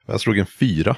Jag 0.08 0.22
slog 0.22 0.38
en 0.38 0.46
fyra. 0.46 0.96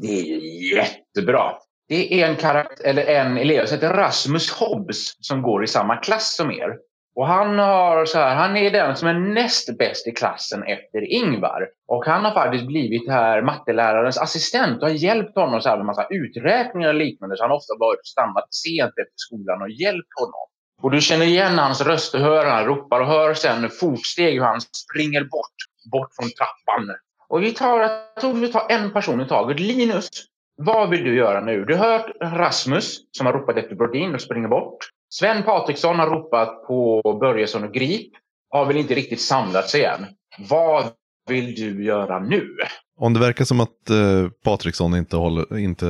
Det 0.00 0.20
är 0.20 0.76
jättebra. 0.76 1.52
Det 1.88 2.22
är 2.22 2.28
en, 2.28 2.36
karaktär, 2.36 2.84
eller 2.84 3.06
en 3.06 3.38
elev 3.38 3.66
som 3.66 3.74
heter 3.74 3.94
Rasmus 3.94 4.50
Hobbs 4.50 5.16
som 5.20 5.42
går 5.42 5.64
i 5.64 5.66
samma 5.66 5.96
klass 5.96 6.36
som 6.36 6.50
er. 6.50 6.76
Och 7.14 7.26
han, 7.26 7.58
har 7.58 8.04
så 8.04 8.18
här, 8.18 8.34
han 8.36 8.56
är 8.56 8.70
den 8.70 8.96
som 8.96 9.08
är 9.08 9.14
näst 9.34 9.78
bäst 9.78 10.06
i 10.06 10.10
klassen 10.10 10.62
efter 10.62 11.12
Ingvar. 11.12 11.68
Och 11.88 12.04
han 12.04 12.24
har 12.24 12.32
faktiskt 12.32 12.66
blivit 12.66 13.08
här 13.08 13.42
mattelärarens 13.42 14.18
assistent 14.18 14.82
och 14.82 14.88
har 14.88 14.94
hjälpt 14.94 15.36
honom 15.36 15.60
så 15.60 15.68
här 15.68 15.76
med 15.76 15.86
massa 15.86 16.06
uträkningar 16.10 16.88
och 16.88 16.94
liknande. 16.94 17.36
Så 17.36 17.42
han 17.42 17.50
har 17.50 17.56
ofta 17.56 17.74
varit 17.78 18.06
stannat 18.06 18.54
sent 18.54 18.94
efter 19.02 19.16
skolan 19.16 19.62
och 19.62 19.70
hjälpt 19.70 20.12
honom. 20.20 20.46
Och 20.82 20.90
du 20.90 21.00
känner 21.00 21.26
igen 21.26 21.58
hans 21.58 21.80
röst 21.80 22.14
och 22.14 22.20
hör 22.20 22.46
han 22.46 22.64
ropar 22.64 23.00
och 23.00 23.06
hör 23.06 23.34
sen 23.34 23.70
fotsteg 23.70 24.34
hur 24.34 24.44
han 24.44 24.60
springer 24.60 25.20
bort, 25.20 25.58
bort 25.92 26.10
från 26.16 26.30
trappan. 26.38 26.96
Och 27.28 27.42
vi 27.42 27.52
tar, 27.52 27.80
jag 27.80 27.90
tror 28.20 28.34
vi 28.34 28.52
tar 28.52 28.66
en 28.68 28.92
person 28.92 29.20
i 29.20 29.28
taget. 29.28 29.60
Linus, 29.60 30.08
vad 30.56 30.90
vill 30.90 31.04
du 31.04 31.16
göra 31.16 31.40
nu? 31.40 31.64
Du 31.64 31.76
har 31.76 31.84
hört 31.84 32.10
Rasmus 32.20 32.98
som 33.12 33.26
har 33.26 33.32
ropat 33.32 33.56
efter 33.56 33.74
Brodin 33.74 34.14
och 34.14 34.20
springer 34.20 34.48
bort. 34.48 34.76
Sven 35.08 35.42
Patriksson 35.42 35.98
har 35.98 36.10
ropat 36.10 36.66
på 36.66 37.02
Börjesson 37.20 37.64
och 37.64 37.74
Grip. 37.74 38.12
Har 38.50 38.66
väl 38.66 38.76
inte 38.76 38.94
riktigt 38.94 39.20
samlat 39.20 39.68
sig 39.68 39.84
än. 39.84 40.06
Vad 40.48 40.84
vill 41.28 41.54
du 41.54 41.84
göra 41.84 42.20
nu? 42.20 42.56
Om 43.00 43.14
det 43.14 43.20
verkar 43.20 43.44
som 43.44 43.60
att 43.60 43.90
eh, 43.90 44.28
Patriksson 44.44 44.94
inte, 44.96 45.16
håller, 45.16 45.58
inte 45.58 45.86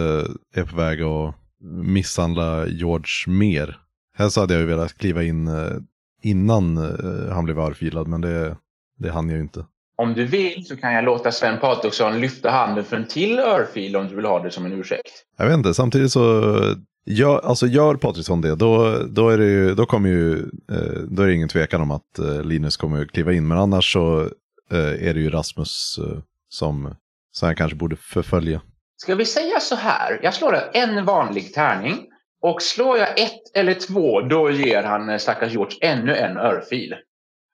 är 0.54 0.64
på 0.64 0.76
väg 0.76 1.02
att 1.02 1.34
misshandla 1.84 2.66
George 2.66 3.26
mer. 3.26 3.78
Här 4.16 4.28
så 4.28 4.40
hade 4.40 4.54
jag 4.54 4.60
ju 4.60 4.66
velat 4.66 4.98
kliva 4.98 5.22
in 5.22 5.48
eh, 5.48 5.72
innan 6.22 6.76
eh, 6.76 7.32
han 7.34 7.44
blev 7.44 7.58
örfilad, 7.58 8.08
men 8.08 8.20
det, 8.20 8.56
det 8.98 9.10
hann 9.10 9.28
jag 9.28 9.36
ju 9.36 9.42
inte. 9.42 9.66
Om 10.02 10.14
du 10.14 10.24
vill 10.24 10.66
så 10.66 10.76
kan 10.76 10.92
jag 10.92 11.04
låta 11.04 11.32
Sven 11.32 11.58
Patriksson 11.60 12.20
lyfta 12.20 12.50
handen 12.50 12.84
för 12.84 12.96
en 12.96 13.06
till 13.06 13.38
örfil 13.38 13.96
om 13.96 14.08
du 14.08 14.16
vill 14.16 14.24
ha 14.24 14.42
det 14.42 14.50
som 14.50 14.66
en 14.66 14.72
ursäkt. 14.72 15.24
Jag 15.38 15.46
vet 15.46 15.54
inte, 15.54 15.74
samtidigt 15.74 16.12
så 16.12 16.52
Gör, 17.10 17.40
alltså 17.44 17.66
gör 17.66 17.94
Patriksson 17.94 18.40
det, 18.40 18.54
då, 18.54 18.98
då, 19.08 19.28
är 19.30 19.38
det 19.38 19.44
ju, 19.44 19.74
då, 19.74 19.86
kommer 19.86 20.08
ju, 20.08 20.38
eh, 20.72 21.00
då 21.10 21.22
är 21.22 21.26
det 21.26 21.34
ingen 21.34 21.48
tvekan 21.48 21.80
om 21.80 21.90
att 21.90 22.18
eh, 22.18 22.42
Linus 22.42 22.76
kommer 22.76 23.02
att 23.02 23.10
kliva 23.10 23.32
in. 23.32 23.48
Men 23.48 23.58
annars 23.58 23.92
så 23.92 24.20
eh, 24.72 25.08
är 25.08 25.14
det 25.14 25.20
ju 25.20 25.30
Rasmus 25.30 25.98
som, 26.48 26.94
som 27.32 27.48
jag 27.48 27.56
kanske 27.56 27.76
borde 27.76 27.96
förfölja. 27.96 28.60
Ska 28.96 29.14
vi 29.14 29.24
säga 29.24 29.60
så 29.60 29.74
här, 29.74 30.20
jag 30.22 30.34
slår 30.34 30.58
en 30.72 31.04
vanlig 31.04 31.54
tärning. 31.54 32.06
Och 32.42 32.62
slår 32.62 32.98
jag 32.98 33.20
ett 33.20 33.42
eller 33.54 33.74
två, 33.74 34.20
då 34.20 34.50
ger 34.50 34.82
han 34.82 35.20
stackars 35.20 35.52
George 35.52 35.78
ännu 35.80 36.16
en 36.16 36.36
örfil. 36.36 36.94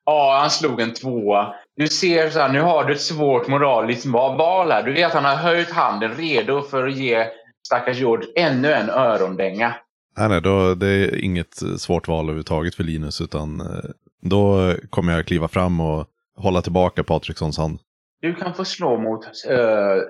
Ja, 0.05 0.39
han 0.41 0.51
slog 0.51 0.81
en 0.81 0.95
tvåa. 0.95 1.55
Du 1.77 1.89
ser 1.89 2.31
så 2.31 2.39
här, 2.39 2.53
nu 2.53 2.61
har 2.61 2.85
du 2.85 2.93
ett 2.93 3.01
svårt 3.01 3.49
moraliskt 3.49 4.07
val 4.07 4.71
här. 4.71 4.83
Du 4.83 4.93
vet 4.93 5.07
att 5.07 5.13
han 5.13 5.25
har 5.25 5.37
höjt 5.37 5.71
handen 5.71 6.15
redo 6.15 6.63
för 6.63 6.87
att 6.87 6.97
ge 6.97 7.27
stackars 7.67 7.99
George 7.99 8.29
ännu 8.37 8.73
en 8.73 8.91
örondänga. 8.91 9.75
Nej, 10.17 10.29
nej, 10.29 10.41
då, 10.41 10.75
det 10.75 10.87
är 10.87 11.25
inget 11.25 11.55
svårt 11.79 12.09
val 12.09 12.25
överhuvudtaget 12.25 12.75
för 12.75 12.85
Linus, 12.85 13.21
utan 13.21 13.61
eh, 13.61 13.91
då 14.23 14.75
kommer 14.91 15.13
jag 15.13 15.27
kliva 15.27 15.49
fram 15.49 15.81
och 15.81 16.07
hålla 16.37 16.63
tillbaka 16.63 17.05
Patrikssons 17.05 17.59
hand. 17.59 17.79
Du 18.21 18.35
kan 18.35 18.55
få 18.55 18.65
slå 18.65 18.99
mot, 18.99 19.25
uh, 19.25 20.03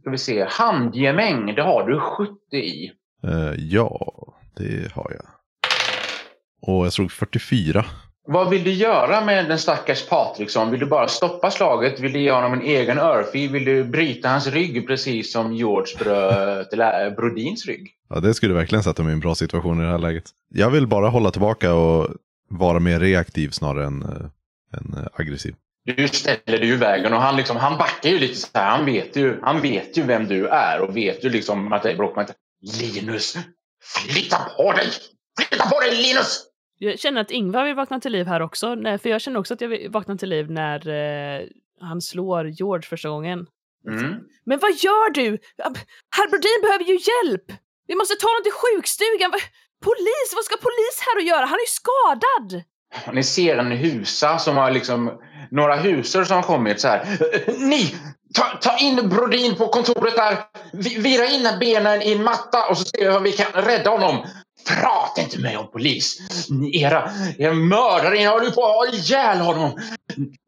ska 0.00 0.10
vi 0.10 0.18
se, 0.18 0.46
handgemäng. 0.48 1.54
Det 1.54 1.62
har 1.62 1.86
du 1.86 2.00
70 2.00 2.56
i. 2.56 2.92
Uh, 3.24 3.54
ja, 3.56 4.12
det 4.56 4.92
har 4.92 5.12
jag. 5.16 5.26
Och 6.62 6.84
jag 6.84 6.92
slog 6.92 7.12
44. 7.12 7.84
Vad 8.26 8.50
vill 8.50 8.64
du 8.64 8.72
göra 8.72 9.24
med 9.24 9.48
den 9.48 9.58
stackars 9.58 10.06
Patriksson? 10.08 10.70
Vill 10.70 10.80
du 10.80 10.86
bara 10.86 11.08
stoppa 11.08 11.50
slaget? 11.50 12.00
Vill 12.00 12.12
du 12.12 12.20
ge 12.20 12.30
honom 12.30 12.52
en 12.52 12.62
egen 12.62 12.98
örfil? 12.98 13.50
Vill 13.50 13.64
du 13.64 13.84
bryta 13.84 14.28
hans 14.28 14.46
rygg 14.46 14.86
precis 14.86 15.32
som 15.32 15.54
George 15.54 15.96
bröt 15.98 16.70
Brodins 17.16 17.66
rygg? 17.66 17.90
Ja, 18.08 18.20
det 18.20 18.34
skulle 18.34 18.54
verkligen 18.54 18.82
sätta 18.82 19.02
mig 19.02 19.10
i 19.10 19.14
en 19.14 19.20
bra 19.20 19.34
situation 19.34 19.80
i 19.80 19.84
det 19.84 19.90
här 19.90 19.98
läget. 19.98 20.24
Jag 20.48 20.70
vill 20.70 20.86
bara 20.86 21.08
hålla 21.08 21.30
tillbaka 21.30 21.74
och 21.74 22.08
vara 22.50 22.78
mer 22.78 23.00
reaktiv 23.00 23.50
snarare 23.50 23.86
än, 23.86 24.02
äh, 24.02 24.78
än 24.78 25.08
aggressiv. 25.12 25.54
Du 25.84 26.08
ställer 26.08 26.58
dig 26.58 26.68
i 26.68 26.76
vägen 26.76 27.12
och 27.12 27.20
han, 27.20 27.36
liksom, 27.36 27.56
han 27.56 27.78
backar 27.78 28.10
ju 28.10 28.18
lite 28.18 28.34
så 28.34 28.48
här. 28.54 28.70
Han 28.70 28.84
vet 28.84 29.16
ju, 29.16 29.40
han 29.42 29.60
vet 29.60 29.96
ju 29.98 30.02
vem 30.02 30.28
du 30.28 30.46
är 30.48 30.80
och 30.80 30.96
vet 30.96 31.24
ju 31.24 31.30
liksom 31.30 31.72
att 31.72 31.82
det 31.82 31.90
är 31.90 31.96
Brockman. 31.96 32.26
Linus, 32.80 33.36
flytta 33.82 34.36
på 34.56 34.72
dig! 34.72 34.88
Flytta 35.38 35.68
på 35.68 35.80
dig 35.80 35.96
Linus! 35.96 36.49
Jag 36.82 36.98
känner 36.98 37.20
att 37.20 37.30
Ingvar 37.30 37.64
vill 37.64 37.74
vakna 37.74 38.00
till 38.00 38.12
liv 38.12 38.26
här 38.26 38.42
också, 38.42 38.76
för 39.02 39.08
jag 39.08 39.20
känner 39.20 39.40
också 39.40 39.54
att 39.54 39.60
jag 39.60 39.68
vill 39.68 39.90
vakna 39.90 40.16
till 40.16 40.28
liv 40.28 40.50
när 40.50 40.88
eh, 40.88 41.46
han 41.80 42.00
slår 42.00 42.48
George 42.48 42.88
första 42.88 43.08
gången. 43.08 43.46
Mm. 43.86 44.14
Men 44.44 44.58
vad 44.58 44.70
gör 44.70 45.10
du? 45.10 45.38
Herr 46.16 46.28
Brodin 46.30 46.60
behöver 46.62 46.84
ju 46.84 46.98
hjälp! 47.10 47.46
Vi 47.86 47.94
måste 47.94 48.14
ta 48.14 48.26
honom 48.26 48.42
till 48.42 48.52
sjukstugan! 48.52 49.30
Polis! 49.84 50.28
Vad 50.34 50.44
ska 50.44 50.56
polis 50.56 50.96
här 51.06 51.18
att 51.20 51.26
göra? 51.26 51.46
Han 51.46 51.58
är 51.58 51.66
ju 51.68 51.74
skadad! 51.80 52.64
Ni 53.14 53.22
ser 53.22 53.58
en 53.58 53.70
husa 53.70 54.38
som 54.38 54.56
har 54.56 54.70
liksom 54.70 55.20
några 55.50 55.76
husor 55.76 56.24
som 56.24 56.36
har 56.36 56.42
kommit 56.42 56.80
så 56.80 56.88
här. 56.88 57.04
Ni! 57.58 57.94
Ta, 58.34 58.44
ta 58.60 58.78
in 58.78 59.08
Brodin 59.08 59.56
på 59.56 59.66
kontoret 59.66 60.16
där! 60.16 60.36
Vira 61.00 61.26
in 61.26 61.48
benen 61.60 62.02
i 62.02 62.12
en 62.12 62.24
matta 62.24 62.68
och 62.70 62.78
så 62.78 62.84
ser 62.84 63.10
vi 63.10 63.16
om 63.16 63.22
vi 63.22 63.32
kan 63.32 63.62
rädda 63.62 63.90
honom. 63.90 64.26
Prata 64.66 65.20
inte 65.20 65.36
med 65.36 65.42
mig 65.42 65.56
om 65.56 65.70
polis! 65.70 66.18
Era, 66.72 67.10
era 67.38 67.52
mördare, 67.52 68.14
ni 68.14 68.24
håller 68.24 68.50
på 68.50 68.64
att 68.64 68.74
ha 68.74 68.86
ihjäl 68.86 69.38
honom! 69.38 69.80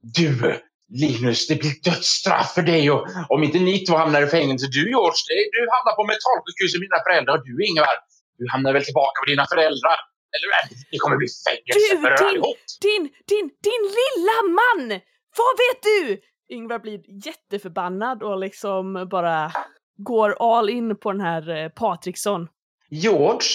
Du, 0.00 0.61
Linus, 0.88 1.49
det 1.49 1.57
blir 1.62 1.75
dödsstraff 1.90 2.54
för 2.54 2.62
dig 2.62 2.90
och 2.90 3.07
om 3.28 3.42
inte 3.42 3.59
ni 3.59 3.78
två 3.85 3.97
hamnar 3.97 4.23
i 4.23 4.26
fängelse, 4.26 4.66
du 4.66 4.83
George, 4.90 5.23
du 5.57 5.61
hamnar 5.75 5.95
på 5.99 6.04
mentalsjukhus 6.12 6.71
med 6.75 6.83
dina 6.87 7.00
föräldrar 7.07 7.33
och 7.38 7.45
du 7.49 7.54
Ingvar, 7.66 7.97
du 8.38 8.45
hamnar 8.52 8.73
väl 8.73 8.85
tillbaka 8.85 9.16
med 9.23 9.33
dina 9.33 9.47
föräldrar? 9.52 9.99
Eller 10.35 10.47
hur? 10.50 10.76
Det 10.90 10.99
kommer 10.99 11.16
bli 11.16 11.28
fängelse 11.49 11.97
för 12.02 12.11
er 12.11 12.28
allihop! 12.28 12.59
Din, 12.88 13.02
din, 13.33 13.47
din 13.69 13.83
lilla 14.00 14.37
man! 14.59 14.83
Vad 15.40 15.54
vet 15.64 15.81
du? 15.90 16.21
Ingvar 16.54 16.78
blir 16.78 17.00
jätteförbannad 17.26 18.23
och 18.23 18.38
liksom 18.38 19.09
bara 19.11 19.52
går 19.97 20.59
all 20.59 20.71
in 20.71 20.97
på 20.97 21.12
den 21.12 21.21
här 21.21 21.42
eh, 21.57 21.69
Patriksson. 21.69 22.49
George, 22.90 23.49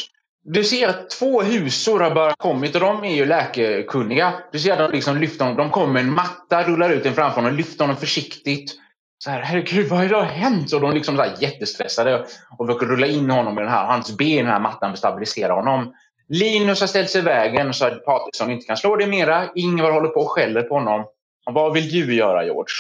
du 0.50 0.64
ser 0.64 0.88
att 0.88 1.10
två 1.10 1.42
husor 1.42 2.00
har 2.00 2.16
bara 2.16 2.34
kommit 2.34 2.76
och 2.76 2.82
de 2.82 3.04
är 3.04 3.16
ju 3.16 3.26
läkekunniga. 3.26 4.34
Du 4.52 4.60
ser 4.60 4.72
att 4.72 4.78
de 4.78 4.92
liksom 4.92 5.18
lyfter 5.18 5.46
honom. 5.46 5.58
De 5.58 5.70
kommer 5.70 5.94
med 5.94 6.02
en 6.02 6.14
matta, 6.14 6.64
rullar 6.64 6.90
ut 6.90 7.04
den 7.04 7.14
framför 7.14 7.42
honom, 7.42 7.58
lyfter 7.58 7.84
honom 7.84 7.98
försiktigt. 7.98 8.76
Så 9.18 9.30
här, 9.30 9.42
herregud, 9.42 9.90
vad 9.90 10.00
har 10.00 10.24
hänt? 10.24 10.74
Och 10.74 10.82
de 10.82 10.90
är 10.90 10.94
liksom 10.96 11.16
så 11.16 11.22
här 11.22 11.36
jättestressade 11.40 12.26
och 12.58 12.68
försöker 12.68 12.86
rulla 12.86 13.08
in 13.08 13.30
honom 13.30 13.58
i 13.58 13.62
den 13.62 13.70
här, 13.70 13.86
hans 13.86 14.18
ben 14.18 14.28
i 14.28 14.38
den 14.38 14.48
här 14.48 14.60
mattan 14.60 14.80
för 14.80 14.94
att 14.94 15.00
stabilisera 15.00 15.54
honom. 15.54 15.94
Linus 16.30 16.80
har 16.80 16.88
ställt 16.88 17.10
sig 17.10 17.22
i 17.22 17.26
vägen 17.26 17.74
så 17.74 17.86
att 17.86 18.06
Patriksson 18.06 18.52
inte 18.52 18.66
kan 18.66 18.78
slå 18.78 18.96
det 18.96 19.08
mera. 19.08 19.50
Ingvar 19.56 19.92
håller 19.92 20.10
på 20.10 20.20
och 20.20 20.32
skäller 20.32 20.62
på 20.62 20.74
honom. 20.74 21.06
Vad 21.46 21.74
vill 21.74 21.90
du 21.90 22.16
göra, 22.16 22.46
George? 22.46 22.74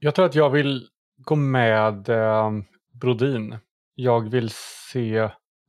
Jag 0.00 0.14
tror 0.14 0.26
att 0.26 0.34
jag 0.34 0.50
vill 0.50 0.86
gå 1.16 1.36
med 1.36 2.08
eh, 2.08 2.50
Brodin. 3.00 3.58
Jag 3.94 4.30
vill 4.30 4.50
se 4.92 5.28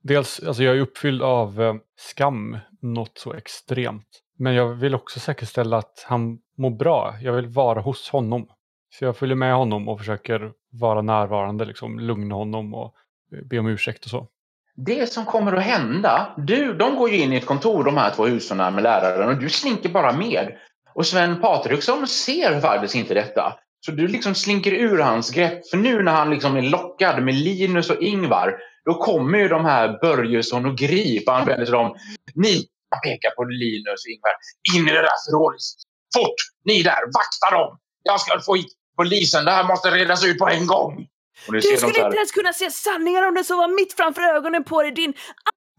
Dels, 0.10 0.42
alltså 0.48 0.64
jag 0.64 0.76
är 0.76 0.80
uppfylld 0.80 1.22
av 1.22 1.62
eh, 1.62 1.76
skam 1.98 2.58
något 2.82 3.18
så 3.18 3.34
extremt. 3.34 4.08
Men 4.38 4.54
jag 4.54 4.68
vill 4.68 4.96
också 4.96 5.20
säkerställa 5.20 5.78
att 5.78 6.06
han 6.08 6.38
mår 6.58 6.70
bra. 6.70 7.16
Jag 7.22 7.34
vill 7.34 7.48
vara 7.48 7.82
hos 7.82 8.10
honom. 8.10 8.48
Så 8.94 9.06
jag 9.06 9.18
följer 9.18 9.36
med 9.36 9.56
honom 9.56 9.90
och 9.90 10.00
försöker 10.00 10.52
vara 10.72 11.02
närvarande, 11.02 11.66
liksom, 11.66 12.00
lugna 12.00 12.36
honom 12.36 12.74
och 12.74 12.96
eh, 13.36 13.46
be 13.46 13.60
om 13.60 13.68
ursäkt 13.68 14.06
och 14.06 14.12
så. 14.12 14.28
Det 14.76 15.12
som 15.12 15.26
kommer 15.26 15.54
att 15.54 15.64
hända, 15.64 16.34
du, 16.38 16.74
de 16.74 16.96
går 16.96 17.10
ju 17.10 17.18
in 17.18 17.34
i 17.34 17.36
ett 17.36 17.46
kontor 17.46 17.84
de 17.84 17.98
här 17.98 18.12
två 18.16 18.26
husen 18.26 18.58
med 18.58 18.84
läraren 18.84 19.30
och 19.30 19.42
du 19.42 19.50
slinker 19.50 19.90
bara 19.90 20.14
med. 20.14 20.58
Och 20.94 21.06
Sven 21.06 21.42
Patriksson 21.42 22.08
ser 22.08 22.62
faktiskt 22.62 22.96
inte 22.96 23.14
detta. 23.14 23.54
Så 23.86 23.92
du 23.92 24.08
liksom 24.08 24.36
slinker 24.36 24.72
ur 24.72 25.00
hans 25.00 25.32
grepp. 25.32 25.68
För 25.68 25.78
nu 25.78 26.04
när 26.04 26.12
han 26.12 26.30
liksom 26.30 26.58
är 26.58 26.62
lockad 26.62 27.24
med 27.24 27.36
Linus 27.36 27.90
och 27.90 28.02
Ingvar 28.02 28.60
då 28.86 28.94
kommer 28.94 29.38
ju 29.38 29.48
de 29.48 29.66
här 29.66 30.00
Börjesson 30.02 30.66
och 30.66 30.78
Grip 30.78 31.28
och 31.28 31.34
han 31.34 31.48
vänder 31.48 31.66
sig 31.66 31.76
om. 31.76 31.96
Ni, 32.36 32.68
Han 32.90 33.02
pekar 33.04 33.32
på 33.36 33.44
Linus 33.44 34.06
och 34.06 34.12
Ingvar. 34.14 34.34
In 34.76 34.88
i 34.90 34.92
det 34.92 35.02
där 35.02 35.20
förrådet! 35.26 35.62
Fort! 36.16 36.40
Ni 36.66 36.84
där, 36.84 37.02
vakta 37.20 37.58
dem! 37.58 37.78
Jag 38.04 38.20
ska 38.22 38.40
få 38.40 38.56
hit 38.56 38.68
polisen. 38.98 39.46
Det 39.46 39.52
här 39.52 39.68
måste 39.68 39.92
redas 39.92 40.26
ut 40.26 40.40
på 40.40 40.48
en 40.48 40.68
gång. 40.68 41.08
Du 41.48 41.62
skulle 41.62 41.88
inte 41.88 42.18
ens 42.18 42.32
kunna 42.32 42.54
se 42.54 42.72
sanningen 42.72 43.24
om 43.24 43.34
det 43.34 43.44
så 43.44 43.58
var 43.58 43.68
mitt 43.68 43.94
framför 43.94 44.22
ögonen 44.22 44.64
på 44.64 44.82
dig, 44.82 44.92
din 44.92 45.14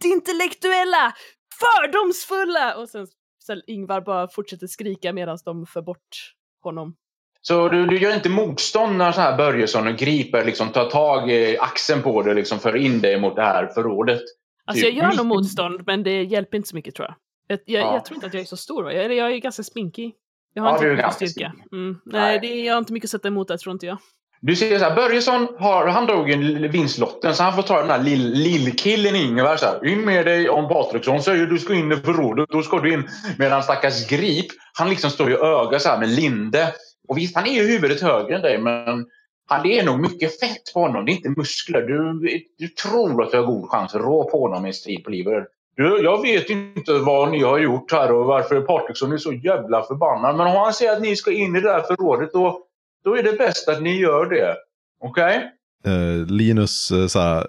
antiintellektuella, 0.01 1.15
fördomsfulla... 1.61 2.77
Och 2.77 2.89
sen 2.89 3.07
så 3.39 3.61
Ingvar 3.67 4.01
bara 4.01 4.29
fortsätter 4.29 4.67
skrika 4.67 5.13
medan 5.13 5.39
de 5.45 5.67
för 5.67 5.83
bort 5.83 6.35
honom. 6.63 6.95
Så 7.43 7.69
du, 7.69 7.87
du 7.87 7.99
gör 7.99 8.15
inte 8.15 8.29
motstånd 8.29 8.97
när 8.97 9.13
så 9.13 9.21
här 9.21 9.37
Börjesson 9.37 9.87
och 9.87 9.97
griper, 9.97 10.45
liksom, 10.45 10.69
tar 10.69 10.91
tag 10.91 11.31
i 11.31 11.59
axeln 11.59 12.03
på 12.03 12.23
dig 12.23 12.31
och 12.31 12.37
liksom, 12.37 12.59
för 12.59 12.77
in 12.77 13.01
dig 13.01 13.21
mot 13.21 13.37
det 13.37 13.43
här 13.43 13.67
förrådet? 13.67 14.23
Alltså 14.65 14.87
jag 14.87 14.95
gör 14.95 15.17
nog 15.17 15.27
motstånd, 15.27 15.83
men 15.87 16.03
det 16.03 16.23
hjälper 16.23 16.57
inte 16.57 16.69
så 16.69 16.77
mycket 16.77 16.95
tror 16.95 17.09
jag. 17.09 17.15
Jag, 17.47 17.59
jag, 17.65 17.83
ja. 17.83 17.95
jag 17.95 18.05
tror 18.05 18.15
inte 18.15 18.27
att 18.27 18.35
jag 18.35 18.41
är 18.41 18.47
så 18.47 18.57
stor, 18.57 18.91
eller 18.91 19.15
jag 19.15 19.33
är 19.33 19.37
ganska 19.37 19.63
spinkig. 19.63 20.15
Jag 20.55 20.63
har 20.63 20.71
ja, 20.71 20.77
inte 20.77 20.91
mycket 20.91 21.15
styrka. 21.15 21.53
Mm. 21.73 22.01
Nej, 22.05 22.39
det, 22.41 22.47
jag 22.47 22.75
har 22.75 22.79
inte 22.79 22.93
mycket 22.93 23.07
att 23.07 23.11
sätta 23.11 23.29
emot 23.29 23.49
där, 23.49 23.57
tror 23.57 23.73
inte 23.73 23.87
jag. 23.87 23.99
Du 24.43 24.57
ser 24.57 24.79
så 24.79 24.85
här, 24.85 24.95
Börjesson 24.95 25.49
har, 25.59 25.87
han 25.87 26.07
drog 26.07 26.31
en 26.31 26.71
vinstlotten 26.71 27.35
så 27.35 27.43
han 27.43 27.55
får 27.55 27.63
ta 27.63 27.81
den 27.81 27.91
här 27.91 28.03
lill, 28.03 28.31
lillkillen 28.31 29.17
Ingvar 29.17 29.57
så 29.57 29.67
här, 29.67 29.87
In 29.87 30.05
med 30.05 30.27
dig 30.27 30.49
om 30.49 30.69
Patriksson 30.69 31.23
säger 31.23 31.47
du 31.47 31.59
ska 31.59 31.75
in 31.75 31.93
i 31.93 31.97
förrådet, 31.97 32.49
då 32.49 32.63
ska 32.63 32.79
du 32.79 32.93
in. 32.93 33.09
Medan 33.39 33.63
stackars 33.63 34.09
Grip, 34.09 34.47
han 34.79 34.89
liksom 34.89 35.11
står 35.11 35.31
i 35.31 35.35
öga 35.35 35.79
så 35.79 35.89
här 35.89 35.99
med 35.99 36.09
Linde. 36.09 36.73
Och 37.11 37.19
visst, 37.19 37.37
han 37.37 37.47
är 37.47 37.55
ju 37.55 37.67
huvudet 37.67 38.01
högre 38.01 38.37
än 38.37 38.43
dig 38.43 38.59
men 38.59 39.07
han, 39.47 39.63
det 39.63 39.79
är 39.79 39.85
nog 39.85 40.01
mycket 40.01 40.41
fett 40.41 40.75
på 40.75 40.81
honom, 40.81 41.05
det 41.05 41.13
är 41.13 41.15
inte 41.15 41.29
muskler. 41.29 41.83
Du, 41.83 42.29
du 42.59 42.69
tror 42.69 43.23
att 43.23 43.31
du 43.31 43.37
har 43.37 43.47
god 43.47 43.71
chans 43.71 43.95
att 43.95 44.01
rå 44.01 44.31
på 44.31 44.41
honom 44.41 44.67
i 44.67 44.69
en 44.69 44.75
strid 44.75 45.05
på 45.05 45.11
livet. 45.11 45.45
Du, 45.77 46.03
jag 46.03 46.23
vet 46.23 46.51
inte 46.51 46.93
vad 46.93 47.31
ni 47.31 47.43
har 47.43 47.59
gjort 47.59 47.93
här 47.93 48.13
och 48.13 48.27
varför 48.27 48.61
Patriksson 48.61 49.13
är 49.13 49.19
så 49.19 49.33
jävla 49.33 49.83
förbannad. 49.83 50.37
Men 50.37 50.47
om 50.47 50.57
han 50.57 50.73
säger 50.73 50.93
att 50.93 51.03
ni 51.03 51.17
ska 51.17 51.33
in 51.33 51.57
i 51.57 51.61
det 51.61 51.73
här 51.73 51.83
förrådet 51.83 52.33
då 52.33 52.67
då 53.05 53.17
är 53.17 53.23
det 53.23 53.33
bäst 53.33 53.69
att 53.69 53.83
ni 53.83 54.01
gör 54.01 54.27
det. 54.27 54.57
Okej? 55.01 55.51
Okay? 55.85 55.95
Uh, 55.95 56.21
eh, 56.21 56.27
Linus, 56.27 56.93
uh, 56.93 57.07
så 57.07 57.21
här, 57.21 57.47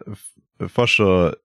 först 0.69 0.97
så 0.97 1.35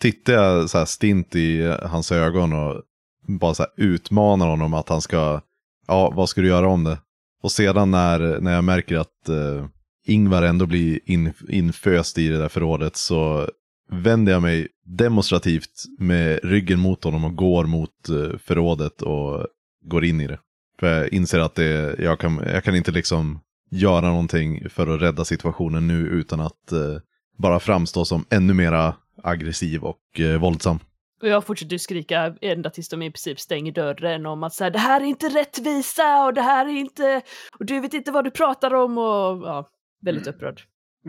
tittar 0.00 0.32
jag 0.32 0.70
så 0.70 0.78
här 0.78 0.84
stint 0.84 1.34
i 1.34 1.76
hans 1.82 2.12
ögon 2.12 2.52
och 2.52 2.82
bara 3.28 3.54
så 3.54 3.62
här 3.62 3.72
utmanar 3.76 4.46
honom 4.46 4.74
att 4.74 4.88
han 4.88 5.00
ska, 5.00 5.40
ja 5.86 6.12
vad 6.14 6.28
ska 6.28 6.40
du 6.40 6.48
göra 6.48 6.68
om 6.68 6.84
det? 6.84 6.98
Och 7.44 7.52
sedan 7.52 7.90
när, 7.90 8.40
när 8.40 8.54
jag 8.54 8.64
märker 8.64 8.96
att 8.96 9.28
eh, 9.28 9.66
Ingvar 10.06 10.42
ändå 10.42 10.66
blir 10.66 11.00
in, 11.04 11.32
inföst 11.48 12.18
i 12.18 12.28
det 12.28 12.38
där 12.38 12.48
förrådet 12.48 12.96
så 12.96 13.48
vänder 13.90 14.32
jag 14.32 14.42
mig 14.42 14.68
demonstrativt 14.84 15.84
med 15.98 16.40
ryggen 16.42 16.80
mot 16.80 17.04
honom 17.04 17.24
och 17.24 17.36
går 17.36 17.64
mot 17.64 18.08
eh, 18.08 18.38
förrådet 18.38 19.02
och 19.02 19.46
går 19.84 20.04
in 20.04 20.20
i 20.20 20.26
det. 20.26 20.38
För 20.80 20.86
jag 20.86 21.08
inser 21.08 21.38
att 21.38 21.54
det, 21.54 21.96
jag, 21.98 22.20
kan, 22.20 22.40
jag 22.52 22.64
kan 22.64 22.76
inte 22.76 22.92
liksom 22.92 23.40
göra 23.70 24.08
någonting 24.08 24.70
för 24.70 24.94
att 24.94 25.02
rädda 25.02 25.24
situationen 25.24 25.86
nu 25.86 25.98
utan 26.00 26.40
att 26.40 26.72
eh, 26.72 26.96
bara 27.38 27.60
framstå 27.60 28.04
som 28.04 28.24
ännu 28.30 28.54
mera 28.54 28.94
aggressiv 29.22 29.82
och 29.82 30.20
eh, 30.20 30.40
våldsam. 30.40 30.78
Och 31.22 31.28
jag 31.28 31.46
fortsätter 31.46 31.78
skrika 31.78 32.34
ända 32.40 32.70
tills 32.70 32.88
de 32.88 33.02
i 33.02 33.10
princip 33.10 33.40
stänger 33.40 33.72
dörren 33.72 34.26
om 34.26 34.42
att 34.42 34.54
så 34.54 34.64
här, 34.64 34.70
det 34.70 34.78
här 34.78 35.00
är 35.00 35.04
inte 35.04 35.28
rättvisa 35.28 36.24
och 36.24 36.34
det 36.34 36.42
här 36.42 36.66
är 36.66 36.76
inte, 36.76 37.22
och 37.58 37.66
du 37.66 37.80
vet 37.80 37.94
inte 37.94 38.10
vad 38.10 38.24
du 38.24 38.30
pratar 38.30 38.74
om 38.74 38.98
och 38.98 39.48
ja, 39.48 39.68
väldigt 40.02 40.26
mm. 40.26 40.36
upprörd. 40.36 40.62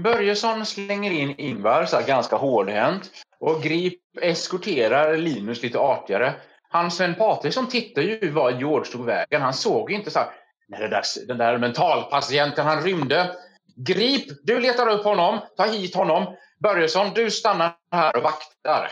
Börjesson 0.03 0.65
slänger 0.65 1.11
in 1.11 1.35
Ingvar 1.37 1.85
så 1.85 1.95
här, 1.95 2.07
ganska 2.07 2.35
hårdhänt 2.35 3.11
och 3.39 3.63
Grip 3.63 4.01
eskorterar 4.21 5.17
Linus 5.17 5.63
lite 5.63 5.79
artigare. 5.79 6.33
Han 6.69 6.91
Sven 6.91 7.15
Patriksson 7.15 7.67
tittar 7.67 8.01
ju 8.01 8.31
var 8.31 8.51
George 8.51 8.91
tog 8.91 9.05
vägen. 9.05 9.41
Han 9.41 9.53
såg 9.53 9.91
inte 9.91 10.11
så 10.11 10.19
här, 10.19 10.29
när 10.67 10.79
det 10.79 10.87
där, 10.87 11.03
den 11.27 11.37
där 11.37 11.57
mentalpatienten 11.57 12.65
han 12.65 12.83
rymde. 12.83 13.35
Grip, 13.75 14.25
du 14.43 14.59
letar 14.59 14.89
upp 14.89 15.03
honom, 15.03 15.39
ta 15.57 15.65
hit 15.65 15.95
honom. 15.95 16.35
Börjesson, 16.59 17.11
du 17.15 17.31
stannar 17.31 17.73
här 17.91 18.15
och 18.15 18.23
vaktar. 18.23 18.91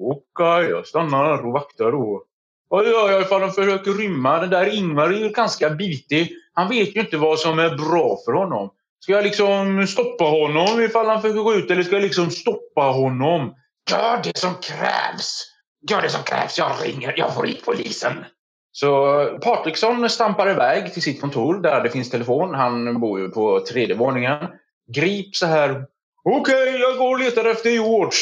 Okej, 0.00 0.70
jag 0.70 0.86
stannar 0.86 1.24
här 1.24 1.46
och 1.46 1.52
vaktar 1.52 1.92
då. 1.92 2.22
Vad 2.68 2.86
gör 2.86 3.10
jag 3.10 3.22
ifall 3.22 3.40
de 3.40 3.50
försöker 3.50 3.90
rymma? 3.90 4.40
Den 4.40 4.50
där 4.50 4.74
Ingvar 4.74 5.08
är 5.08 5.18
ju 5.18 5.28
ganska 5.28 5.70
bitig. 5.70 6.32
Han 6.52 6.68
vet 6.68 6.96
ju 6.96 7.00
inte 7.00 7.16
vad 7.16 7.38
som 7.38 7.58
är 7.58 7.70
bra 7.70 8.18
för 8.24 8.32
honom. 8.32 8.70
Ska 9.00 9.12
jag 9.12 9.24
liksom 9.24 9.86
stoppa 9.86 10.24
honom 10.24 10.80
ifall 10.80 11.06
han 11.06 11.22
försöker 11.22 11.40
gå 11.40 11.54
ut 11.54 11.70
eller 11.70 11.82
ska 11.82 11.94
jag 11.94 12.02
liksom 12.02 12.30
stoppa 12.30 12.80
honom? 12.80 13.54
Gör 13.90 14.20
det 14.24 14.38
som 14.38 14.54
krävs! 14.54 15.50
Gör 15.90 16.02
det 16.02 16.08
som 16.08 16.22
krävs, 16.22 16.58
jag 16.58 16.72
ringer, 16.82 17.14
jag 17.16 17.34
får 17.34 17.44
hit 17.44 17.64
polisen. 17.64 18.24
Så 18.72 19.24
Patriksson 19.42 20.10
stampar 20.10 20.50
iväg 20.50 20.92
till 20.92 21.02
sitt 21.02 21.20
kontor 21.20 21.54
där 21.62 21.82
det 21.82 21.90
finns 21.90 22.10
telefon. 22.10 22.54
Han 22.54 23.00
bor 23.00 23.20
ju 23.20 23.28
på 23.28 23.60
tredje 23.60 23.96
våningen. 23.96 24.46
Grip 24.94 25.36
så 25.36 25.46
här. 25.46 25.84
Okej, 26.24 26.62
okay, 26.62 26.80
jag 26.80 26.98
går 26.98 27.10
och 27.10 27.18
letar 27.18 27.44
efter 27.44 27.70
George. 27.70 28.18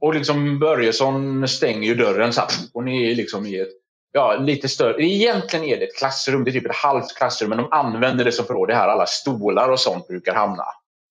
Och 0.00 0.14
liksom 0.14 0.58
Börjesson 0.58 1.48
stänger 1.48 1.88
ju 1.88 1.94
dörren 1.94 2.32
så 2.32 2.40
här, 2.40 2.50
och 2.72 2.84
ni 2.84 3.10
är 3.10 3.14
liksom 3.14 3.46
i 3.46 3.58
ett 3.58 3.68
ja, 4.12 4.36
lite 4.36 4.68
större. 4.68 5.02
Egentligen 5.02 5.64
är 5.64 5.76
det 5.76 5.84
ett 5.84 5.96
klassrum. 5.96 6.44
Det 6.44 6.50
är 6.50 6.52
typ 6.52 6.66
ett 6.66 6.76
halvt 6.76 7.16
klassrum 7.16 7.48
men 7.48 7.58
de 7.58 7.72
använder 7.72 8.24
det 8.24 8.32
som 8.32 8.46
förråd. 8.46 8.68
Det 8.68 8.72
är 8.72 8.78
här 8.78 8.88
alla 8.88 9.06
stolar 9.06 9.68
och 9.68 9.80
sånt 9.80 10.08
brukar 10.08 10.34
hamna. 10.34 10.64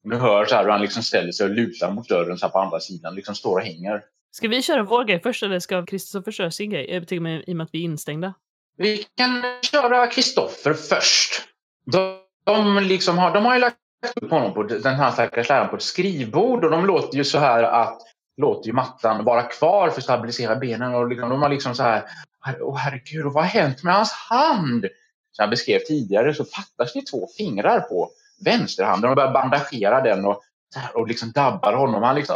Du 0.04 0.16
hör 0.16 0.46
så 0.46 0.56
här 0.56 0.64
hur 0.64 0.72
han 0.72 0.82
liksom 0.82 1.04
ställer 1.04 1.32
sig 1.32 1.46
och 1.46 1.56
lutar 1.56 1.92
mot 1.92 2.10
dörren 2.10 2.38
så 2.38 2.50
på 2.50 2.60
andra 2.60 2.80
sidan. 2.80 3.16
Liksom 3.16 3.36
står 3.36 3.56
och 3.56 3.62
hänger. 3.62 4.02
Ska 4.32 4.48
vi 4.48 4.62
köra 4.62 4.84
vår 4.84 5.04
grej 5.04 5.20
först 5.20 5.44
eller 5.44 5.60
ska 5.60 5.86
Kristoffer 5.86 6.32
köra 6.32 6.52
sin 6.52 6.70
grej? 6.70 6.94
Jag 6.94 7.08
tycker 7.08 7.22
med, 7.22 7.44
I 7.48 7.52
och 7.52 7.56
med 7.56 7.64
att 7.64 7.70
vi 7.74 7.80
är 7.80 7.84
instängda. 7.84 8.34
Vi 8.78 9.06
kan 9.18 9.44
köra 9.62 10.08
Kristoffer 10.08 10.74
först. 10.74 11.42
De, 11.86 12.20
de, 12.46 12.84
liksom 12.84 13.18
har, 13.18 13.34
de 13.34 13.46
har 13.46 13.54
ju 13.54 13.60
lagt 13.60 13.78
upp 14.22 14.32
honom 14.32 14.54
på 14.54 14.64
den 14.64 14.96
här 14.96 15.12
stackars 15.12 15.50
läraren 15.50 15.70
på 15.70 15.76
ett 15.76 15.82
skrivbord 15.82 16.64
och 16.64 16.72
de 16.72 16.86
låter 16.86 17.18
ju 17.18 17.24
så 17.24 17.40
här 17.40 17.64
att 17.64 18.02
låter 18.40 18.68
ju 18.68 18.74
mattan 18.74 19.26
vara 19.26 19.42
kvar 19.42 19.90
för 19.90 19.98
att 19.98 20.04
stabilisera 20.04 20.56
benen 20.56 20.96
och 20.96 21.08
liksom, 21.08 21.30
de 21.30 21.42
har 21.42 21.50
liksom 21.50 21.76
så 21.76 21.84
här 21.84 22.04
Åh 22.62 22.78
herregud, 22.78 23.26
vad 23.26 23.34
har 23.34 23.62
hänt 23.62 23.84
med 23.84 23.94
hans 23.94 24.12
hand? 24.12 24.82
Som 25.32 25.44
jag 25.44 25.50
beskrev 25.50 25.80
tidigare 25.80 26.34
så 26.34 26.46
fattas 26.46 26.94
det 26.94 27.02
två 27.12 27.28
fingrar 27.38 27.80
på 27.80 28.10
vänsterhanden 28.46 29.10
De 29.10 29.16
börjar 29.16 29.34
bandagera 29.34 30.02
den 30.02 30.26
och, 30.26 30.42
och 30.94 31.08
liksom 31.08 31.32
dabbar 31.32 31.74
honom. 31.74 32.04
Han 32.04 32.16
liksom... 32.16 32.36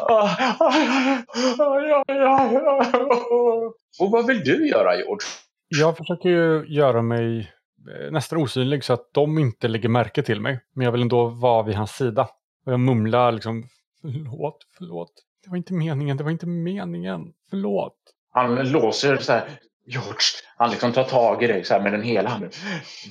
Och 4.00 4.12
vad 4.12 4.28
vill 4.28 4.44
du 4.44 4.68
göra 4.68 4.96
George? 4.96 5.28
Jag 5.68 5.98
försöker 5.98 6.30
ju 6.30 6.66
göra 6.68 7.02
mig 7.02 7.40
eh, 7.40 8.12
nästan 8.12 8.40
osynlig 8.40 8.84
så 8.84 8.94
att 8.94 9.10
de 9.14 9.40
inte 9.40 9.68
lägger 9.68 9.90
märke 9.90 10.24
till 10.24 10.42
mig. 10.42 10.60
Men 10.76 10.86
jag 10.86 10.92
vill 10.92 11.02
ändå 11.02 11.28
vara 11.28 11.64
vid 11.64 11.76
hans 11.76 11.92
sida. 11.92 12.28
Och 12.66 12.72
jag 12.72 12.80
mumlar 12.80 13.32
liksom 13.32 13.64
förlåt, 14.02 14.58
förlåt. 14.78 15.14
Det 15.44 15.50
var 15.50 15.58
inte 15.58 15.74
meningen, 15.74 16.18
det 16.18 16.24
var 16.24 16.32
inte 16.32 16.48
meningen. 16.48 17.34
Förlåt. 17.50 17.96
Han 18.32 18.56
låser 18.72 19.18
så 19.18 19.32
här. 19.32 19.50
George, 19.86 20.20
han 20.58 20.72
liksom 20.72 20.94
tar 20.94 21.04
tag 21.04 21.44
i 21.44 21.48
dig 21.48 21.64
så 21.64 21.74
här 21.74 21.82
med 21.82 21.92
den 21.94 22.02
hela 22.02 22.30
handen. 22.30 22.50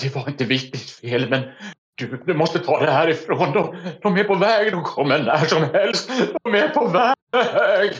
Det 0.00 0.14
var 0.14 0.28
inte 0.28 0.44
viktigt 0.44 0.90
fel, 0.90 1.30
men 1.30 1.42
du, 1.94 2.22
du 2.26 2.34
måste 2.34 2.58
ta 2.58 2.80
det 2.80 2.90
härifrån. 2.90 3.52
De, 3.52 3.76
de 4.02 4.16
är 4.16 4.24
på 4.24 4.34
väg, 4.34 4.72
de 4.72 4.82
kommer 4.82 5.22
när 5.22 5.44
som 5.44 5.62
helst. 5.62 6.10
De 6.44 6.54
är 6.54 6.68
på 6.68 6.86
väg! 6.86 7.92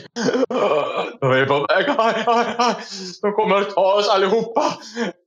De 1.19 1.31
är 1.31 1.45
på 1.45 1.59
väg! 1.59 1.85
Aj, 1.97 2.23
aj, 2.27 2.55
aj. 2.57 2.75
De 3.21 3.31
kommer 3.31 3.55
att 3.55 3.69
ta 3.69 3.93
oss 3.93 4.09
allihopa! 4.09 4.63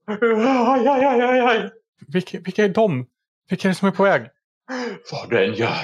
Aj, 0.06 0.88
aj, 0.88 1.04
aj, 1.04 1.40
aj. 1.40 1.70
Vilka, 2.08 2.38
vilka 2.38 2.64
är 2.64 2.68
de? 2.68 3.06
Vilka 3.48 3.68
är 3.68 3.72
det 3.72 3.78
som 3.78 3.88
är 3.88 3.92
på 3.92 4.02
väg? 4.02 4.22
Vad 5.12 5.30
du 5.30 5.44
än 5.44 5.54
gör, 5.54 5.78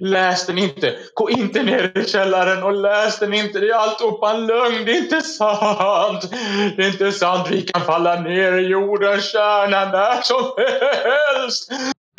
läs 0.00 0.46
den 0.46 0.58
inte. 0.58 0.94
Gå 1.14 1.30
inte 1.30 1.62
ner 1.62 1.98
i 1.98 2.04
källaren 2.04 2.62
och 2.62 2.72
läs 2.72 3.18
den 3.18 3.34
inte. 3.34 3.60
Det 3.60 3.68
är 3.68 3.74
alltihopa 3.74 4.30
en 4.30 4.46
lögn. 4.46 4.84
Det 4.84 4.92
är 4.92 5.02
inte 5.02 5.20
sant. 5.20 6.30
Det 6.76 6.82
är 6.82 6.88
inte 6.88 7.12
sant. 7.12 7.48
Vi 7.50 7.62
kan 7.62 7.82
falla 7.82 8.20
ner 8.20 8.52
i 8.52 8.66
jordens 8.66 9.32
kärna 9.32 9.84
när 9.84 10.22
som 10.22 10.52
helst. 10.56 11.70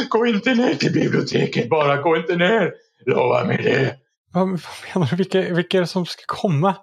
Gå 0.09 0.25
inte 0.25 0.53
ner 0.53 0.73
till 0.73 0.93
biblioteket 0.93 1.69
bara. 1.69 1.97
Gå 1.97 2.17
inte 2.17 2.35
ner. 2.35 2.73
Lova 3.05 3.43
mig 3.43 3.57
det. 3.57 3.95
Vad, 4.33 4.47
vad 4.49 4.59
menar 4.93 5.07
du? 5.09 5.15
Vilka, 5.15 5.41
vilka 5.41 5.77
är 5.77 5.81
det 5.81 5.87
som 5.87 6.05
ska 6.05 6.23
komma? 6.25 6.75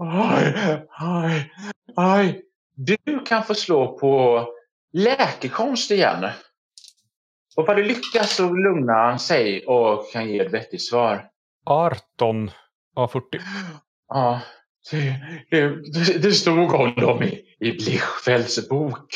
Aj, 0.00 0.54
aj, 0.98 1.52
aj. 1.96 2.42
Du 2.76 2.96
kan 3.26 3.44
få 3.44 3.54
slå 3.54 3.98
på 3.98 4.44
läkekonst 4.92 5.90
igen. 5.90 6.26
Och 7.56 7.66
för 7.66 7.74
du 7.74 7.84
lyckas 7.84 8.36
så 8.36 8.52
lugnar 8.54 9.08
han 9.08 9.18
sig 9.18 9.66
och 9.66 10.12
kan 10.12 10.28
ge 10.28 10.38
ett 10.38 10.52
vettigt 10.52 10.82
svar. 10.88 11.24
18 11.66 12.50
av 12.96 13.08
40. 13.08 13.26
Ja, 14.08 14.40
det, 14.90 15.16
det, 15.50 16.18
det 16.22 16.32
stod 16.32 16.74
om 16.74 16.94
dem 16.94 17.22
i, 17.22 17.44
i 17.60 17.72
Blichfeldts 17.72 18.68
bok. 18.68 19.14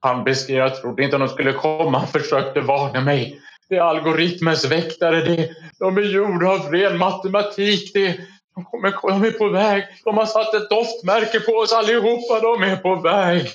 Han 0.00 0.24
beskrev, 0.24 0.56
jag 0.56 0.80
trodde 0.80 1.04
inte 1.04 1.18
de 1.18 1.28
skulle 1.28 1.52
komma, 1.52 1.98
han 1.98 2.08
försökte 2.08 2.60
varna 2.60 3.00
mig. 3.00 3.40
Det 3.68 3.76
är 3.76 3.80
algoritmens 3.80 4.64
väktare. 4.64 5.20
Det, 5.20 5.50
de 5.78 5.96
är 5.96 6.02
gjorda 6.02 6.50
av 6.50 6.72
ren 6.72 6.98
matematik. 6.98 7.90
Det, 7.94 8.20
De 8.54 8.64
kommer, 8.64 8.92
de 9.20 9.24
är 9.24 9.30
på 9.30 9.48
väg. 9.48 9.84
De 10.04 10.16
har 10.16 10.26
satt 10.26 10.54
ett 10.54 10.70
doftmärke 10.70 11.40
på 11.40 11.52
oss 11.52 11.72
allihopa. 11.72 12.40
De 12.40 12.62
är 12.62 12.76
på 12.76 12.96
väg. 12.96 13.48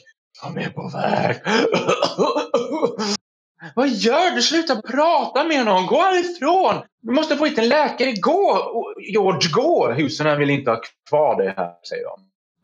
De 0.43 0.57
är 0.57 0.69
på 0.69 0.89
väg. 0.89 1.38
Vad 3.76 3.89
gör 3.89 4.36
du? 4.36 4.41
Sluta 4.41 4.82
prata 4.82 5.43
med 5.43 5.65
någon. 5.65 5.86
Gå 5.88 5.95
härifrån. 6.02 6.84
Du 7.02 7.12
måste 7.13 7.36
få 7.38 7.45
hit 7.45 7.58
en 7.58 7.69
läkare. 7.69 8.12
Gå! 8.21 8.58
George, 9.13 9.50
gå! 9.54 9.91
Husen 9.91 10.39
vill 10.39 10.50
inte 10.50 10.71
ha 10.71 10.82
kvar 11.10 11.43
det 11.43 11.54
här, 11.58 11.71
säger 11.89 12.04
de. 12.04 12.19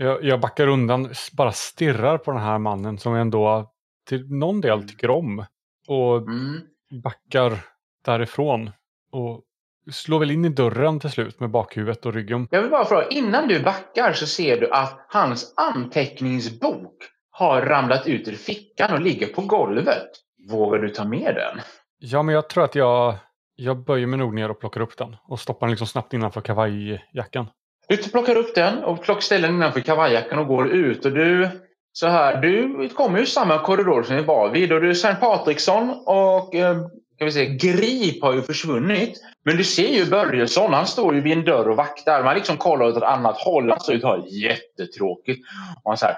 Jag, 0.06 0.24
jag 0.24 0.40
backar 0.40 0.68
undan, 0.68 1.10
bara 1.34 1.52
stirrar 1.52 2.18
på 2.18 2.32
den 2.32 2.42
här 2.42 2.58
mannen 2.58 2.98
som 2.98 3.12
jag 3.14 3.22
ändå 3.22 3.72
till 4.10 4.26
någon 4.30 4.62
del 4.62 4.90
tycker 4.90 5.10
om. 5.10 5.46
Och 5.88 6.18
Mm. 6.18 6.62
backar 7.04 7.60
därifrån. 8.06 8.72
Och 9.12 9.44
slår 9.92 10.20
väl 10.20 10.32
in 10.32 10.46
i 10.46 10.50
dörren 10.50 11.00
till 11.00 11.10
slut 11.10 11.40
med 11.40 11.50
bakhuvudet 11.50 12.06
och 12.06 12.14
ryggen. 12.14 12.48
Jag 12.52 12.62
vill 12.62 12.72
bara 12.72 12.86
fråga, 12.86 13.08
innan 13.08 13.48
du 13.48 13.64
backar 13.64 14.14
så 14.14 14.28
ser 14.28 14.60
du 14.60 14.72
att 14.72 15.06
hans 15.10 15.54
anteckningsbok 15.58 16.96
har 17.32 17.62
ramlat 17.62 18.08
ut 18.08 18.28
ur 18.28 18.36
fickan 18.36 18.94
och 18.94 19.02
ligger 19.02 19.28
på 19.28 19.42
golvet. 19.42 20.08
Vågar 20.50 20.80
du 20.80 20.90
ta 20.90 21.06
med 21.06 21.36
den? 21.36 21.62
Ja, 22.00 22.24
men 22.24 22.36
jag 22.36 22.50
tror 22.50 22.64
att 22.64 22.76
jag, 22.76 23.16
jag 23.56 23.84
böjer 23.84 24.08
mig 24.08 24.20
nog 24.20 24.34
ner 24.34 24.52
och 24.52 24.60
plockar 24.60 24.82
upp 24.82 24.98
den. 24.98 25.16
Och 25.28 25.40
stoppar 25.40 25.68
den 25.68 25.72
liksom 25.72 25.88
snabbt 25.88 26.14
innanför 26.14 26.42
kavajjackan. 26.42 27.48
Du 27.88 27.98
plockar 27.98 28.36
upp 28.36 28.56
den 28.56 28.84
och 28.84 29.02
plockar 29.02 29.22
ställer 29.22 29.48
den 29.48 29.58
innanför 29.58 29.80
kavajjackan 29.80 30.40
och 30.40 30.48
går 30.48 30.68
ut. 30.68 31.06
Och 31.06 31.12
du, 31.12 31.50
så 31.92 32.08
här, 32.08 32.42
du 32.42 32.90
kommer 32.90 33.20
ju 33.20 33.26
samma 33.26 33.60
korridor 33.60 34.04
som 34.04 34.16
vi 34.16 34.24
var 34.24 34.50
vid. 34.50 34.72
Och 34.72 34.82
du 34.82 34.96
Sven 34.96 35.16
Patriksson 35.20 35.90
och 36.06 36.56
eh, 36.56 36.78
kan 37.18 37.26
vi 37.26 37.32
säga, 37.32 37.50
Grip 37.50 38.24
har 38.24 38.34
ju 38.34 38.42
försvunnit. 38.42 39.22
Men 39.46 39.58
du 39.58 39.64
ser 39.64 39.88
ju 39.88 40.06
Börjesson, 40.06 40.74
han 40.74 40.88
står 40.88 41.16
ju 41.16 41.22
vid 41.22 41.38
en 41.38 41.46
dörr 41.46 41.70
och 41.70 41.78
vaktar. 41.78 42.24
Man 42.24 42.36
liksom 42.36 42.58
kollar 42.58 42.86
åt 42.86 42.98
ett 42.98 43.04
annat 43.04 43.38
håll. 43.38 43.70
Han 43.70 43.80
ser 43.80 43.94
ut 43.94 44.04
att 44.04 44.10
ha 44.10 44.28
jättetråkigt. 44.28 45.46
Och 45.84 45.92
han 45.92 45.98
så 45.98 46.06
här, 46.06 46.16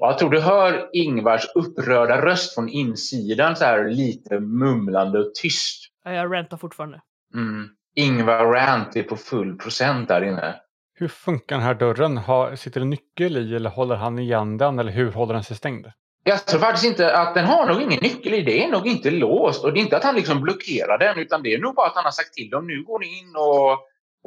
och 0.00 0.08
jag 0.08 0.18
tror 0.18 0.30
du 0.30 0.40
hör 0.40 0.88
Ingvars 0.92 1.46
upprörda 1.54 2.26
röst 2.26 2.54
från 2.54 2.68
insidan 2.68 3.56
så 3.56 3.64
här 3.64 3.88
lite 3.88 4.40
mumlande 4.40 5.18
och 5.18 5.34
tyst. 5.34 5.90
Ja, 6.04 6.12
Jag 6.12 6.32
rantar 6.32 6.56
fortfarande. 6.56 7.00
Mm. 7.34 7.68
Ingvar 7.96 8.44
Rant 8.46 8.96
är 8.96 9.02
på 9.02 9.16
full 9.16 9.58
procent 9.58 10.08
där 10.08 10.24
inne. 10.24 10.60
Hur 10.94 11.08
funkar 11.08 11.56
den 11.56 11.64
här 11.64 11.74
dörren? 11.74 12.16
Har, 12.16 12.56
sitter 12.56 12.80
det 12.80 12.86
nyckel 12.86 13.36
i 13.36 13.56
eller 13.56 13.70
håller 13.70 13.96
han 13.96 14.18
igen 14.18 14.58
den? 14.58 14.78
Eller 14.78 14.92
hur 14.92 15.12
håller 15.12 15.34
den 15.34 15.44
sig 15.44 15.56
stängd? 15.56 15.86
Jag 16.24 16.46
tror 16.46 16.60
faktiskt 16.60 16.86
inte 16.86 17.16
att 17.16 17.34
den 17.34 17.44
har 17.44 17.66
nog 17.66 17.82
ingen 17.82 18.02
nyckel 18.02 18.34
i. 18.34 18.42
Det 18.42 18.64
är 18.64 18.68
nog 18.68 18.86
inte 18.86 19.10
låst. 19.10 19.64
Och 19.64 19.72
det 19.72 19.80
är 19.80 19.82
inte 19.82 19.96
att 19.96 20.04
han 20.04 20.14
liksom 20.14 20.40
blockerar 20.40 20.98
den 20.98 21.18
utan 21.18 21.42
det 21.42 21.54
är 21.54 21.58
nog 21.58 21.74
bara 21.74 21.86
att 21.86 21.94
han 21.94 22.04
har 22.04 22.12
sagt 22.12 22.34
till 22.34 22.50
dem 22.50 22.66
nu 22.66 22.82
går 22.82 22.98
ni 22.98 23.18
in 23.18 23.36
och, 23.36 23.72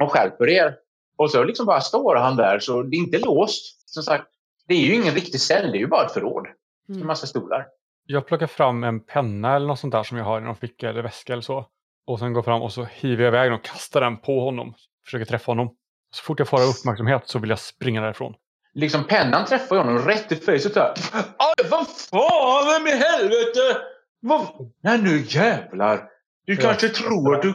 och 0.02 0.12
skärper 0.12 0.48
er. 0.48 0.74
Och 1.18 1.30
så 1.30 1.44
liksom 1.44 1.66
bara 1.66 1.80
står 1.80 2.16
han 2.16 2.36
där 2.36 2.58
så 2.58 2.82
det 2.82 2.96
är 2.96 2.98
inte 2.98 3.18
låst. 3.18 3.90
Som 3.90 4.02
sagt, 4.02 4.26
det 4.68 4.74
är 4.74 4.78
ju 4.80 4.94
ingen 4.94 5.14
riktig 5.14 5.40
cell. 5.40 5.70
Det 5.72 5.78
är 5.78 5.80
ju 5.80 5.86
bara 5.86 6.06
ett 6.06 6.12
förråd. 6.12 6.46
En 6.88 6.94
Mm. 6.94 7.06
massa 7.06 7.26
stolar. 7.26 7.66
Jag 8.06 8.26
plockar 8.26 8.46
fram 8.46 8.84
en 8.84 9.00
penna 9.00 9.56
eller 9.56 9.66
något 9.66 9.78
sånt 9.78 9.92
där 9.92 10.02
som 10.02 10.18
jag 10.18 10.24
har 10.24 10.40
i 10.40 10.44
någon 10.44 10.56
ficka 10.56 10.88
eller 10.88 11.02
väska 11.02 11.32
eller 11.32 11.42
så. 11.42 11.66
Och 12.06 12.18
sen 12.18 12.32
går 12.32 12.42
fram 12.42 12.62
och 12.62 12.72
så 12.72 12.84
hiver 12.84 13.24
jag 13.24 13.30
iväg 13.30 13.50
den 13.50 13.58
och 13.58 13.64
kastar 13.64 14.00
den 14.00 14.16
på 14.16 14.40
honom. 14.40 14.74
Försöker 15.04 15.24
träffa 15.24 15.50
honom. 15.50 15.74
Så 16.10 16.22
fort 16.24 16.38
jag 16.38 16.48
får 16.48 16.60
uppmärksamhet 16.60 17.22
så 17.24 17.38
vill 17.38 17.50
jag 17.50 17.58
springa 17.58 18.00
därifrån. 18.00 18.34
Liksom 18.74 19.04
pennan 19.04 19.44
träffar 19.44 19.76
ju 19.76 19.82
honom 19.82 19.98
rätt 19.98 20.32
i 20.32 20.34
där. 20.74 20.94
Aj, 21.38 21.68
vad 21.70 21.88
fan, 21.88 22.66
vem 22.66 22.86
i 22.86 22.90
helvete? 22.96 23.80
Vad? 24.20 24.46
Nej, 24.82 24.98
nu 25.02 25.24
jävlar. 25.28 26.08
Du 26.46 26.54
Ja. 26.54 26.60
kanske 26.62 26.88
tror 26.88 27.34
att 27.34 27.42
du... 27.42 27.54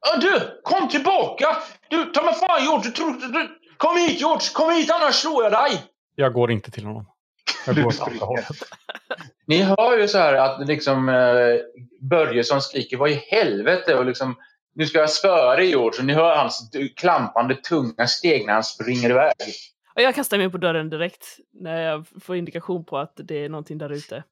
Ja, 0.00 0.16
du, 0.20 0.60
kom 0.62 0.88
tillbaka! 0.88 1.46
Du, 1.88 2.04
ta 2.04 2.22
mig 2.22 2.34
fan 2.34 2.62
George, 2.64 2.82
du 2.84 2.90
tror... 2.90 3.10
Du, 3.32 3.48
kom 3.76 3.96
hit 3.96 4.20
George, 4.20 4.46
kom 4.54 4.72
hit 4.72 4.90
annars 4.90 5.14
slår 5.14 5.42
jag 5.42 5.52
dig! 5.52 5.82
Jag 6.18 6.32
går 6.32 6.50
inte 6.50 6.70
till 6.70 6.84
honom. 6.84 7.06
Jag 7.66 7.76
går 7.76 7.86
åt 7.86 8.00
andra 8.00 8.26
hållet. 8.26 8.46
Ni 9.46 9.62
hör 9.62 9.98
ju 9.98 10.08
så 10.08 10.18
här 10.18 10.34
att 10.34 10.68
liksom 10.68 11.08
eh, 11.08 11.14
Börjesson 12.00 12.62
skriker 12.62 12.96
vad 12.96 13.10
i 13.10 13.14
helvete 13.14 13.94
och 13.94 14.06
liksom 14.06 14.36
nu 14.74 14.86
ska 14.86 14.98
jag 14.98 15.10
spöa 15.10 15.56
dig 15.56 15.68
George 15.68 15.98
och 15.98 16.04
ni 16.04 16.12
hör 16.12 16.36
hans 16.36 16.70
klampande 16.96 17.54
tunga 17.54 18.06
steg 18.06 18.46
när 18.46 18.52
han 18.52 18.64
springer 18.64 19.10
iväg. 19.10 19.32
Och 19.94 20.02
jag 20.02 20.14
kastar 20.14 20.38
mig 20.38 20.50
på 20.50 20.58
dörren 20.58 20.90
direkt 20.90 21.24
när 21.52 21.80
jag 21.80 22.06
får 22.20 22.36
indikation 22.36 22.84
på 22.84 22.98
att 22.98 23.12
det 23.16 23.44
är 23.44 23.48
någonting 23.48 23.78
där 23.78 23.92
ute. 23.92 24.22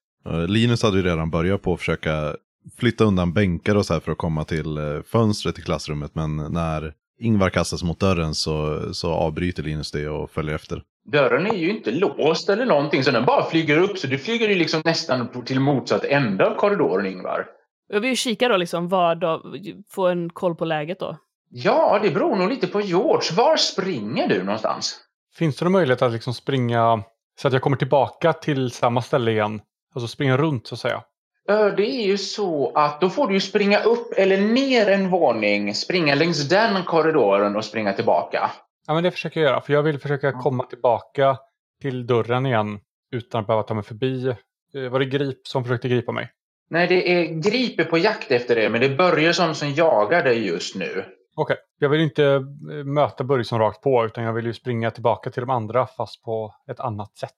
Linus 0.49 0.83
hade 0.83 0.97
ju 0.97 1.03
redan 1.03 1.31
börjat 1.31 1.63
på 1.63 1.73
att 1.73 1.79
försöka 1.79 2.37
flytta 2.79 3.05
undan 3.05 3.33
bänkar 3.33 3.75
och 3.75 3.87
så 3.87 3.93
här 3.93 4.01
för 4.01 4.13
att 4.13 4.19
komma 4.19 4.45
till 4.45 4.79
eh, 4.79 5.03
fönstret 5.03 5.59
i 5.59 5.63
klassrummet. 5.63 6.15
Men 6.15 6.37
när 6.37 6.95
Ingvar 7.19 7.51
kastas 7.51 7.83
mot 7.83 8.01
dörren 8.01 8.35
så, 8.35 8.81
så 8.95 9.13
avbryter 9.13 9.63
Linus 9.63 9.91
det 9.91 10.09
och 10.09 10.31
följer 10.31 10.55
efter. 10.55 10.83
Dörren 11.13 11.47
är 11.47 11.55
ju 11.55 11.71
inte 11.71 11.91
låst 11.91 12.49
eller 12.49 12.67
någonting 12.67 13.05
så 13.05 13.11
den 13.11 13.25
bara 13.25 13.45
flyger 13.45 13.79
upp 13.79 13.99
så 13.99 14.07
du 14.07 14.19
flyger 14.19 14.49
ju 14.49 14.55
liksom 14.55 14.83
nästan 14.85 15.45
till 15.45 15.61
motsatt 15.61 16.05
ände 16.05 16.47
av 16.47 16.55
korridoren 16.55 17.07
Ingvar. 17.07 17.47
Jag 17.89 18.01
vill 18.01 18.11
ju 18.11 18.17
kika 18.17 18.49
då 18.49 18.57
liksom 18.57 18.89
vad 18.89 19.21
då, 19.21 19.43
få 19.91 20.07
en 20.07 20.31
koll 20.31 20.55
på 20.55 20.65
läget 20.65 21.01
då. 21.01 21.17
Ja, 21.51 22.01
det 22.03 22.11
beror 22.11 22.37
nog 22.37 22.49
lite 22.49 22.67
på 22.67 22.81
George. 22.81 23.37
Var 23.37 23.57
springer 23.57 24.29
du 24.29 24.43
någonstans? 24.43 25.01
Finns 25.37 25.57
det 25.57 25.65
någon 25.65 25.73
möjlighet 25.73 26.03
att 26.03 26.13
liksom 26.13 26.35
springa 26.35 27.03
så 27.41 27.49
att 27.49 27.53
jag 27.53 27.63
kommer 27.63 27.77
tillbaka 27.77 28.33
till 28.33 28.71
samma 28.71 29.03
ställe 29.03 29.31
igen? 29.31 29.61
Alltså 29.95 30.09
springa 30.09 30.37
runt 30.37 30.67
så 30.67 30.75
att 30.75 30.81
säga. 30.81 31.03
Det 31.47 32.03
är 32.03 32.07
ju 32.07 32.19
så 32.19 32.73
att 32.75 33.01
då 33.01 33.11
får 33.11 33.27
du 33.29 33.35
ju 33.35 33.41
springa 33.41 33.81
upp 33.81 34.13
eller 34.17 34.41
ner 34.41 34.89
en 34.89 35.11
våning, 35.11 35.75
springa 35.75 36.15
längs 36.15 36.49
den 36.49 36.83
korridoren 36.85 37.57
och 37.57 37.65
springa 37.65 37.93
tillbaka. 37.93 38.51
Ja, 38.87 38.95
men 38.95 39.03
det 39.03 39.11
försöker 39.11 39.41
jag 39.41 39.51
göra. 39.51 39.61
För 39.61 39.73
jag 39.73 39.83
vill 39.83 39.99
försöka 39.99 40.33
komma 40.33 40.65
tillbaka 40.65 41.39
till 41.81 42.07
dörren 42.07 42.47
igen 42.47 42.81
utan 43.13 43.41
att 43.41 43.47
behöva 43.47 43.63
ta 43.63 43.75
mig 43.75 43.85
förbi. 43.85 44.29
Eh, 44.75 44.89
Var 44.91 44.99
det 44.99 45.05
Grip 45.05 45.47
som 45.47 45.65
försökte 45.65 45.89
gripa 45.89 46.13
mig? 46.13 46.31
Nej, 46.71 46.87
det 46.89 47.13
är 47.13 47.25
Gripe 47.25 47.85
på 47.85 47.99
jakt 47.99 48.31
efter 48.31 48.55
det, 48.57 48.69
men 48.71 48.81
det 48.81 48.87
är 48.87 48.97
Börjesson 48.97 49.55
som 49.55 49.71
jagar 49.75 50.25
dig 50.25 50.47
just 50.47 50.75
nu. 50.77 51.05
Okej, 51.37 51.57
jag 51.79 51.89
vill 51.89 52.01
inte 52.01 52.25
eh, 52.25 52.41
möta 52.85 53.25
Börjesson 53.25 53.59
rakt 53.61 53.81
på 53.83 54.05
utan 54.07 54.25
jag 54.25 54.33
vill 54.33 54.47
ju 54.47 54.53
springa 54.55 54.91
tillbaka 54.91 55.31
till 55.31 55.41
de 55.41 55.51
andra 55.51 55.87
fast 55.87 56.23
på 56.23 56.55
ett 56.71 56.81
annat 56.81 57.17
sätt. 57.17 57.31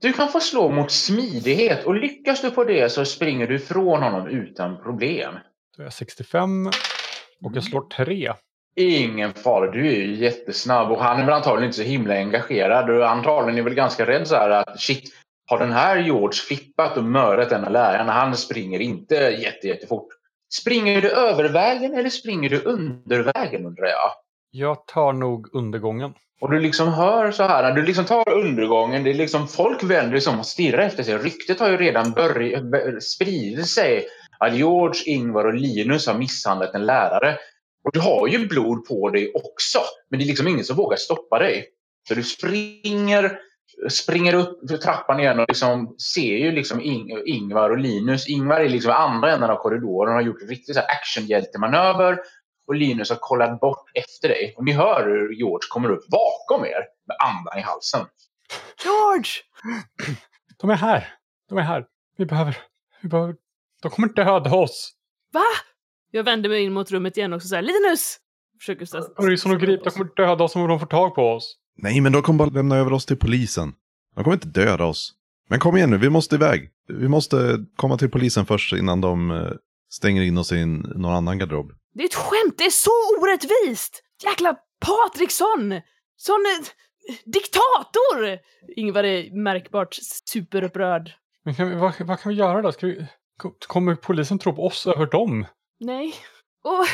Du 0.00 0.12
kan 0.12 0.28
få 0.28 0.40
slå 0.40 0.68
mot 0.70 0.90
smidighet 0.90 1.84
och 1.84 1.94
lyckas 1.94 2.42
du 2.42 2.50
på 2.50 2.64
det 2.64 2.92
så 2.92 3.04
springer 3.04 3.46
du 3.46 3.54
ifrån 3.54 4.02
honom 4.02 4.26
utan 4.28 4.82
problem. 4.82 5.34
Då 5.76 5.82
är 5.82 5.86
jag 5.86 5.92
65 5.92 6.66
och 7.44 7.52
jag 7.54 7.64
slår 7.64 7.80
3. 7.88 8.32
Ingen 8.76 9.34
fara, 9.34 9.70
du 9.70 9.86
är 9.86 9.96
ju 9.96 10.14
jättesnabb 10.14 10.90
och 10.90 10.98
han 11.02 11.20
är 11.20 11.24
väl 11.24 11.34
antagligen 11.34 11.64
inte 11.64 11.76
så 11.76 11.82
himla 11.82 12.14
engagerad 12.14 12.90
och 12.90 13.10
antagligen 13.10 13.58
är 13.58 13.62
väl 13.62 13.74
ganska 13.74 14.06
rädd 14.06 14.28
så 14.28 14.34
här 14.34 14.50
att 14.50 14.80
shit, 14.80 15.12
har 15.50 15.58
den 15.58 15.72
här 15.72 15.96
George 15.96 16.38
flippat 16.48 16.96
och 16.96 17.04
mördat 17.04 17.50
denna 17.50 17.68
läraren? 17.68 18.08
Han 18.08 18.36
springer 18.36 18.80
inte 18.80 19.14
jätte, 19.14 19.68
jättefort. 19.68 20.08
Springer 20.60 21.02
du 21.02 21.10
över 21.10 21.48
vägen 21.48 21.94
eller 21.94 22.10
springer 22.10 22.50
du 22.50 22.62
under 22.62 23.32
vägen 23.34 23.66
undrar 23.66 23.86
jag? 23.86 24.10
Jag 24.50 24.86
tar 24.86 25.12
nog 25.12 25.54
undergången. 25.54 26.14
Och 26.40 26.50
du 26.50 26.60
liksom 26.60 26.88
hör 26.88 27.30
så 27.30 27.42
här, 27.42 27.72
du 27.72 27.82
liksom 27.82 28.04
tar 28.04 28.28
undergången, 28.28 29.04
det 29.04 29.10
är 29.10 29.14
liksom 29.14 29.48
folk 29.48 29.82
vänder 29.82 30.18
sig 30.20 30.32
om 30.32 30.38
och 30.38 30.46
stirrar 30.46 30.78
efter 30.78 31.02
sig. 31.02 31.18
Ryktet 31.18 31.60
har 31.60 31.70
ju 31.70 31.76
redan 31.76 32.12
börjat 32.12 32.62
bör- 32.62 33.00
spridit 33.00 33.68
sig 33.68 34.06
att 34.38 34.56
George, 34.56 35.02
Ingvar 35.06 35.44
och 35.44 35.54
Linus 35.54 36.06
har 36.06 36.14
misshandlat 36.14 36.74
en 36.74 36.86
lärare. 36.86 37.38
Och 37.84 37.92
du 37.92 38.00
har 38.00 38.26
ju 38.28 38.48
blod 38.48 38.84
på 38.88 39.10
dig 39.10 39.32
också, 39.34 39.78
men 40.10 40.18
det 40.18 40.24
är 40.24 40.26
liksom 40.26 40.48
ingen 40.48 40.64
som 40.64 40.76
vågar 40.76 40.96
stoppa 40.96 41.38
dig. 41.38 41.66
Så 42.08 42.14
du 42.14 42.22
springer, 42.22 43.38
springer 43.90 44.34
upp 44.34 44.70
för 44.70 44.76
trappan 44.76 45.20
igen 45.20 45.38
och 45.38 45.44
liksom 45.48 45.94
ser 46.14 46.36
ju 46.36 46.52
liksom 46.52 46.80
Ing- 46.80 47.22
Ingvar 47.26 47.70
och 47.70 47.78
Linus. 47.78 48.28
Ingvar 48.28 48.60
är 48.60 48.68
liksom 48.68 48.90
i 48.90 48.94
andra 48.94 49.32
änden 49.32 49.50
av 49.50 49.56
korridoren 49.56 50.08
och 50.12 50.14
har 50.14 50.22
gjort 50.26 50.42
en 50.42 50.48
riktig 50.48 50.74
actionhjältemanöver. 50.78 52.18
Och 52.66 52.74
Linus 52.74 53.10
har 53.10 53.16
kollat 53.16 53.60
bort 53.60 53.90
efter 53.94 54.28
dig. 54.28 54.54
Och 54.56 54.64
ni 54.64 54.72
hör 54.72 55.06
hur 55.06 55.32
George 55.32 55.66
kommer 55.70 55.90
upp 55.90 56.06
bakom 56.08 56.64
er 56.64 56.84
med 57.06 57.16
andan 57.20 57.58
i 57.58 57.62
halsen. 57.62 58.06
George! 58.84 59.30
De 60.60 60.70
är 60.70 60.74
här! 60.74 61.14
De 61.48 61.58
är 61.58 61.62
här! 61.62 61.86
Vi 62.16 62.26
behöver... 62.26 62.58
Vi 63.02 63.08
behöver... 63.08 63.34
De 63.82 63.90
kommer 63.90 64.08
döda 64.08 64.54
oss! 64.56 64.92
Va? 65.32 65.44
Jag 66.14 66.24
vänder 66.24 66.48
mig 66.50 66.62
in 66.62 66.72
mot 66.72 66.90
rummet 66.90 67.16
igen 67.16 67.32
och 67.32 67.42
så 67.42 67.48
säger 67.48 67.62
Linus! 67.62 68.18
Försöker 68.60 68.84
stä- 68.84 69.14
Börjesson 69.16 69.52
och 69.52 69.60
Grip, 69.60 69.84
de 69.84 69.90
kommer 69.90 70.10
döda 70.16 70.44
oss 70.44 70.56
om 70.56 70.68
de 70.68 70.80
får 70.80 70.86
tag 70.86 71.14
på 71.14 71.22
oss. 71.32 71.56
Nej, 71.76 72.00
men 72.00 72.12
de 72.12 72.22
kommer 72.22 72.38
bara 72.38 72.50
lämna 72.50 72.76
över 72.76 72.92
oss 72.92 73.06
till 73.06 73.16
polisen. 73.16 73.72
De 74.14 74.24
kommer 74.24 74.34
inte 74.36 74.48
döda 74.48 74.84
oss. 74.84 75.12
Men 75.48 75.58
kom 75.60 75.76
igen 75.76 75.90
nu, 75.90 75.98
vi 75.98 76.10
måste 76.10 76.34
iväg. 76.34 76.70
Vi 76.88 77.08
måste 77.08 77.58
komma 77.76 77.98
till 77.98 78.10
polisen 78.10 78.46
först 78.46 78.72
innan 78.72 79.00
de 79.00 79.30
eh, 79.30 79.50
stänger 79.90 80.22
in 80.22 80.38
oss 80.38 80.52
i 80.52 80.64
någon 80.66 81.04
annan 81.14 81.38
garderob. 81.38 81.72
Det 81.94 82.02
är 82.02 82.06
ett 82.06 82.14
skämt! 82.14 82.54
Det 82.58 82.64
är 82.64 82.70
så 82.70 82.90
orättvist! 83.22 84.02
Jäkla 84.24 84.56
Patriksson! 84.80 85.80
Sån 86.16 86.44
eh, 86.60 86.66
diktator! 87.24 88.38
Ingvar 88.76 89.04
är 89.04 89.42
märkbart 89.42 89.94
superupprörd. 90.32 91.10
Men 91.44 91.54
kan 91.54 91.68
vi, 91.70 91.74
vad, 91.76 91.92
vad 92.00 92.20
kan 92.20 92.30
vi 92.32 92.38
göra 92.38 92.62
då? 92.62 92.72
Ska 92.72 92.86
vi, 92.86 93.06
ko- 93.38 93.54
kommer 93.66 93.94
polisen 93.94 94.38
tro 94.38 94.52
på 94.56 94.66
oss 94.66 94.86
över 94.86 95.06
dem? 95.06 95.46
Nej. 95.82 96.14
Och 96.64 96.86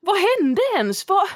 vad, 0.00 0.16
hände 0.16 0.62
ens? 0.76 1.08
Vad, 1.08 1.28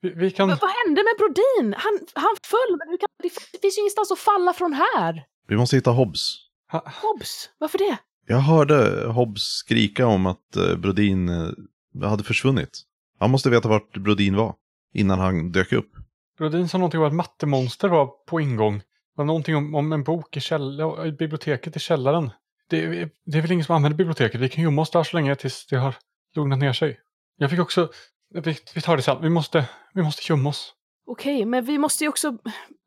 Vi, 0.00 0.10
vi 0.10 0.30
kan... 0.30 0.48
Vad 0.48 0.70
hände 0.70 1.02
med 1.04 1.14
Brodin? 1.18 1.74
Han, 1.78 1.98
han 2.14 2.36
föll, 2.42 2.76
men 2.78 2.88
hur 2.88 2.96
kan, 2.98 3.08
det 3.52 3.58
finns 3.60 3.78
ju 3.78 3.80
ingenstans 3.80 4.10
att 4.12 4.18
falla 4.18 4.52
från 4.52 4.72
här. 4.72 5.24
Vi 5.48 5.56
måste 5.56 5.76
hitta 5.76 5.90
Hobbs. 5.90 6.36
Ha, 6.72 6.92
Hobbs, 7.02 7.50
varför 7.58 7.78
det? 7.78 7.96
Jag 8.26 8.38
hörde 8.38 9.06
Hobbs 9.08 9.42
skrika 9.42 10.06
om 10.06 10.26
att 10.26 10.56
eh, 10.56 10.76
Brodin 10.76 11.28
eh, 11.28 12.08
hade 12.08 12.24
försvunnit. 12.24 12.80
Han 13.18 13.30
måste 13.30 13.50
veta 13.50 13.68
vart 13.68 13.96
Brodin 13.96 14.36
var 14.36 14.54
innan 14.94 15.18
han 15.18 15.52
dök 15.52 15.72
upp. 15.72 15.90
Brodin 16.38 16.68
sa 16.68 16.78
någonting 16.78 17.00
om 17.00 17.06
att 17.06 17.14
mattemonster 17.14 17.88
var 17.88 18.06
på 18.06 18.40
ingång. 18.40 18.78
Det 18.78 18.84
var 19.14 19.24
någonting 19.24 19.56
om, 19.56 19.74
om 19.74 19.92
en 19.92 20.04
bok 20.04 20.36
i, 20.36 20.40
käll- 20.40 21.06
i 21.06 21.12
biblioteket 21.12 21.76
i 21.76 21.78
källaren. 21.78 22.30
Det, 22.68 23.10
det 23.24 23.38
är 23.38 23.42
väl 23.42 23.52
ingen 23.52 23.64
som 23.64 23.76
använder 23.76 23.96
biblioteket. 23.96 24.40
Vi 24.40 24.48
kan 24.48 24.64
gömma 24.64 24.82
oss 24.82 24.90
där 24.90 25.02
så 25.02 25.16
länge 25.16 25.36
tills 25.36 25.66
det 25.66 25.76
har 25.76 25.96
lugnat 26.34 26.58
ner 26.58 26.72
sig. 26.72 27.00
Jag 27.36 27.50
fick 27.50 27.60
också... 27.60 27.88
Vi, 28.34 28.56
vi 28.74 28.80
tar 28.80 28.96
det 28.96 29.02
sen. 29.02 29.22
Vi 29.22 29.28
måste, 29.28 29.68
vi 29.94 30.02
måste 30.02 30.32
gömma 30.32 30.48
oss. 30.48 30.74
Okej, 31.06 31.44
men 31.44 31.64
vi 31.64 31.78
måste 31.78 32.04
ju 32.04 32.08
också 32.08 32.38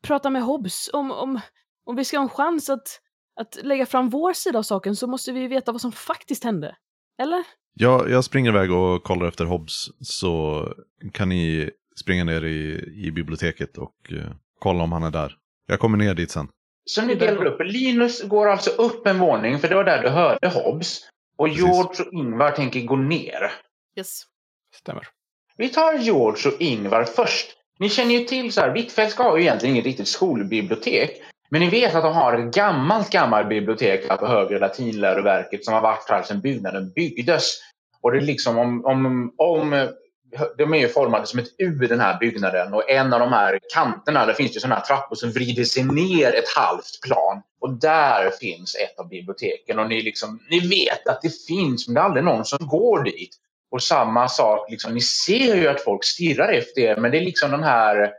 prata 0.04 0.30
med 0.30 0.44
Hobbs. 0.44 0.89
Om, 0.94 1.12
om, 1.12 1.39
om 1.86 1.96
vi 1.96 2.06
ska 2.06 2.17
ha 2.17 2.24
en 2.24 2.30
chans 2.30 2.70
att, 2.70 2.88
att 3.39 3.58
lägga 3.63 3.86
fram 3.86 4.10
vår 4.10 4.34
sida 4.34 4.60
av 4.60 4.63
saken 4.63 4.96
så 4.96 5.08
måste 5.08 5.32
vi 5.32 5.39
ju 5.39 5.48
veta 5.48 5.72
vad 5.72 5.82
som 5.82 5.91
faktiskt 5.91 6.44
hände. 6.44 6.76
Eller? 7.22 7.44
Jag, 7.74 8.10
jag 8.10 8.24
springer 8.24 8.50
iväg 8.50 8.72
och 8.72 9.04
kollar 9.04 9.28
efter 9.28 9.46
Hobbs 9.46 9.89
så 10.02 10.65
kan 11.13 11.30
ni 11.30 11.70
springa 12.02 12.24
ner 12.24 12.46
i, 12.46 12.84
i 13.08 13.12
biblioteket 13.12 13.78
och 13.78 14.13
eh, 14.13 14.32
kolla 14.60 14.84
om 14.84 14.91
han 14.91 15.04
är 15.04 15.12
där. 15.12 15.38
Jag 15.67 15.80
kommer 15.80 15.98
ner 15.98 16.13
dit 16.13 16.32
sen. 16.32 16.48
Så 16.86 17.02
ni 17.02 17.15
delar 17.15 17.46
upp. 17.46 17.62
Linus 17.63 18.24
går 18.24 18.50
alltså 18.50 18.70
upp 18.70 19.08
en 19.08 19.20
våning, 19.20 19.60
för 19.60 19.67
det 19.67 19.76
var 19.76 19.84
där 19.84 20.02
du 20.02 20.10
hörde 20.10 20.48
Hobbs. 20.48 21.02
Och 21.38 21.48
Precis. 21.48 21.63
George 21.63 22.06
och 22.06 22.13
Ingvar 22.13 22.52
tänker 22.52 22.82
gå 22.82 22.96
ner. 22.96 23.52
Yes. 23.98 24.24
Stämmer. 24.76 25.08
Vi 25.58 25.70
tar 25.70 25.94
George 25.94 26.52
och 26.52 26.62
Ingvar 26.62 27.04
först. 27.04 27.58
Ni 27.80 27.89
känner 27.89 28.15
ju 28.15 28.24
till 28.24 28.54
så 28.54 28.62
här, 28.62 28.70
Hvitfeldtska 28.70 29.24
har 29.24 29.38
ju 29.38 29.44
egentligen 29.44 29.76
inget 29.76 29.86
riktigt 29.86 30.08
skolbibliotek. 30.08 31.22
Men 31.50 31.62
ni 31.62 31.70
vet 31.70 31.96
att 31.96 32.04
de 32.04 32.13
har 32.13 32.34
ett 32.34 32.56
gammalt, 32.56 33.10
gammalt 33.10 33.50
bibliotek 33.50 34.10
här 34.10 34.17
på 34.17 34.28
Högre 34.28 34.60
Latinläroverket 34.60 35.65
som 35.65 35.74
har 35.74 35.82
varit 35.82 36.10
här 36.10 36.24
sedan 36.24 36.41
byggnaden 36.41 36.91
byggdes. 36.96 37.44
Och 38.02 38.12
det 38.12 38.17
är 38.17 38.22
liksom 38.22 38.58
om, 38.58 38.86
om, 38.86 39.34
om 39.38 39.89
de 40.58 40.74
är 40.74 40.78
ju 40.78 40.88
formade 40.88 41.28
som 41.28 41.39
ett 41.39 41.56
U 41.58 41.88
den 41.89 42.00
här 42.00 42.20
byggnaden 42.20 42.74
och 42.74 42.89
en 42.89 43.13
av 43.13 43.20
de 43.20 43.34
här 43.34 43.60
kanterna 43.74 44.26
där 44.26 44.34
finns 44.34 44.54
det 44.54 44.60
sådana 44.60 44.76
här 44.76 44.86
trappor 44.86 45.15
som 45.15 45.32
vrider 45.32 45.63
sig 45.63 45.84
ner 45.84 46.36
ett 46.36 46.50
halvt 46.56 47.02
plan. 47.06 47.41
Och 47.62 47.74
där 47.74 48.30
finns 48.30 48.76
ett 48.76 49.00
av 49.00 49.10
biblioteken 49.10 49.80
och 49.80 49.89
ni, 49.89 50.02
liksom, 50.02 50.39
ni 50.50 50.60
vet 50.60 51.08
att 51.08 51.22
det 51.22 51.46
finns 51.48 51.88
men 51.88 51.96
det 51.96 52.02
är 52.02 52.06
aldrig 52.06 52.24
någon 52.24 52.46
som 52.46 52.67
går 52.67 53.04
dit. 53.04 53.36
Och 53.72 53.84
samma 53.84 54.28
sak, 54.28 54.72
liksom, 54.72 54.94
ni 54.94 55.02
ser 55.02 55.56
ju 55.56 55.67
att 55.67 55.82
folk 55.82 56.04
stirrar 56.04 56.54
efter 56.54 56.82
er 56.82 56.96
men 56.98 57.12
det 57.12 57.17
är 57.17 57.26
liksom 57.26 57.52
den 57.52 57.63
här 57.63 58.12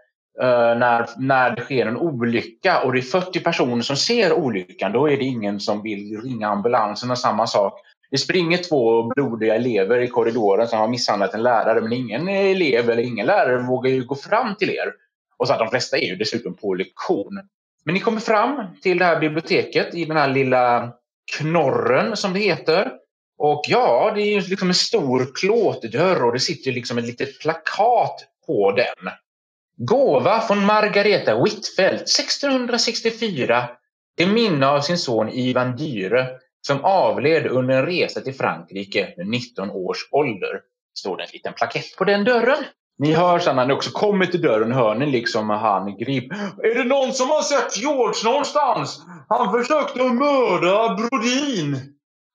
Uh, 0.43 0.79
när, 0.79 1.09
när 1.19 1.57
det 1.57 1.63
sker 1.63 1.87
en 1.87 1.97
olycka 1.97 2.83
och 2.83 2.93
det 2.93 2.99
är 2.99 3.03
40 3.03 3.41
personer 3.41 3.83
som 3.83 3.97
ser 3.97 4.33
olyckan 4.33 4.93
då 4.93 5.11
är 5.11 5.17
det 5.17 5.25
ingen 5.25 5.61
som 5.61 5.83
vill 5.83 6.21
ringa 6.23 6.49
ambulansen 6.49 7.11
och 7.11 7.19
samma 7.19 7.47
sak. 7.47 7.81
Det 8.13 8.19
springer 8.19 8.59
två 8.59 9.03
blodiga 9.03 9.55
elever 9.55 10.01
i 10.01 10.09
korridoren 10.09 10.69
som 10.69 10.79
har 10.79 10.89
misshandlat 10.89 11.35
en 11.35 11.43
lärare 11.43 11.81
men 11.81 11.93
ingen 11.93 12.29
elev 12.29 12.91
eller 12.91 13.03
ingen 13.03 13.27
lärare 13.27 13.63
vågar 13.63 13.91
ju 13.91 14.05
gå 14.05 14.15
fram 14.15 14.55
till 14.55 14.71
er. 14.71 14.93
Och 15.37 15.47
så 15.47 15.53
att 15.53 15.59
de 15.59 15.69
flesta 15.69 15.99
är 15.99 16.07
ju 16.07 16.17
dessutom 16.17 16.55
på 16.55 16.75
lektion. 16.75 17.41
Men 17.85 17.95
ni 17.95 18.01
kommer 18.01 18.21
fram 18.21 18.67
till 18.83 18.99
det 18.99 19.05
här 19.05 19.21
biblioteket 19.21 19.95
i 19.95 20.05
den 20.05 20.17
här 20.17 20.29
lilla 20.29 20.93
knorren 21.39 22.17
som 22.17 22.33
det 22.33 22.41
heter. 22.41 22.93
Och 23.39 23.65
ja, 23.69 24.13
det 24.15 24.23
är 24.23 24.41
ju 24.41 24.41
liksom 24.41 24.69
en 24.69 24.75
stor 24.75 25.35
klåtdörr 25.35 26.25
och 26.25 26.33
det 26.33 26.41
sitter 26.41 26.73
liksom 26.73 26.99
ett 26.99 27.07
litet 27.07 27.41
plakat 27.41 28.25
på 28.47 28.73
den. 28.73 29.13
Gåva 29.77 30.41
från 30.41 30.67
Margareta 30.67 31.43
Whitfeldt 31.43 32.03
1664 32.03 33.69
till 34.17 34.29
minne 34.29 34.67
av 34.67 34.81
sin 34.81 34.99
son 34.99 35.29
Ivan 35.29 35.77
Dyre 35.77 36.29
som 36.67 36.85
avled 36.85 37.47
under 37.47 37.75
en 37.75 37.87
resa 37.87 38.21
till 38.21 38.35
Frankrike 38.35 39.15
med 39.17 39.27
19 39.27 39.71
års 39.71 40.09
ålder. 40.11 40.61
Står 40.99 41.17
det 41.17 41.23
en 41.23 41.29
liten 41.33 41.53
plakett 41.53 41.97
på 41.99 42.05
den 42.05 42.25
dörren. 42.25 42.59
Ni 42.99 43.13
hör 43.13 43.39
sen 43.39 43.57
när 43.57 43.67
ni 43.67 43.73
också 43.75 43.91
kommer 43.91 44.27
till 44.27 44.43
dörren 44.43 44.73
hör 44.73 44.95
ni 44.95 45.07
liksom 45.07 45.51
han 45.51 45.97
grip. 45.99 46.33
Är 46.63 46.75
det 46.75 46.85
någon 46.85 47.13
som 47.13 47.29
har 47.29 47.43
sett 47.43 47.77
George 47.83 48.25
någonstans? 48.31 49.03
Han 49.29 49.53
försökte 49.53 50.03
mörda 50.05 50.95
Brodin. 50.95 51.77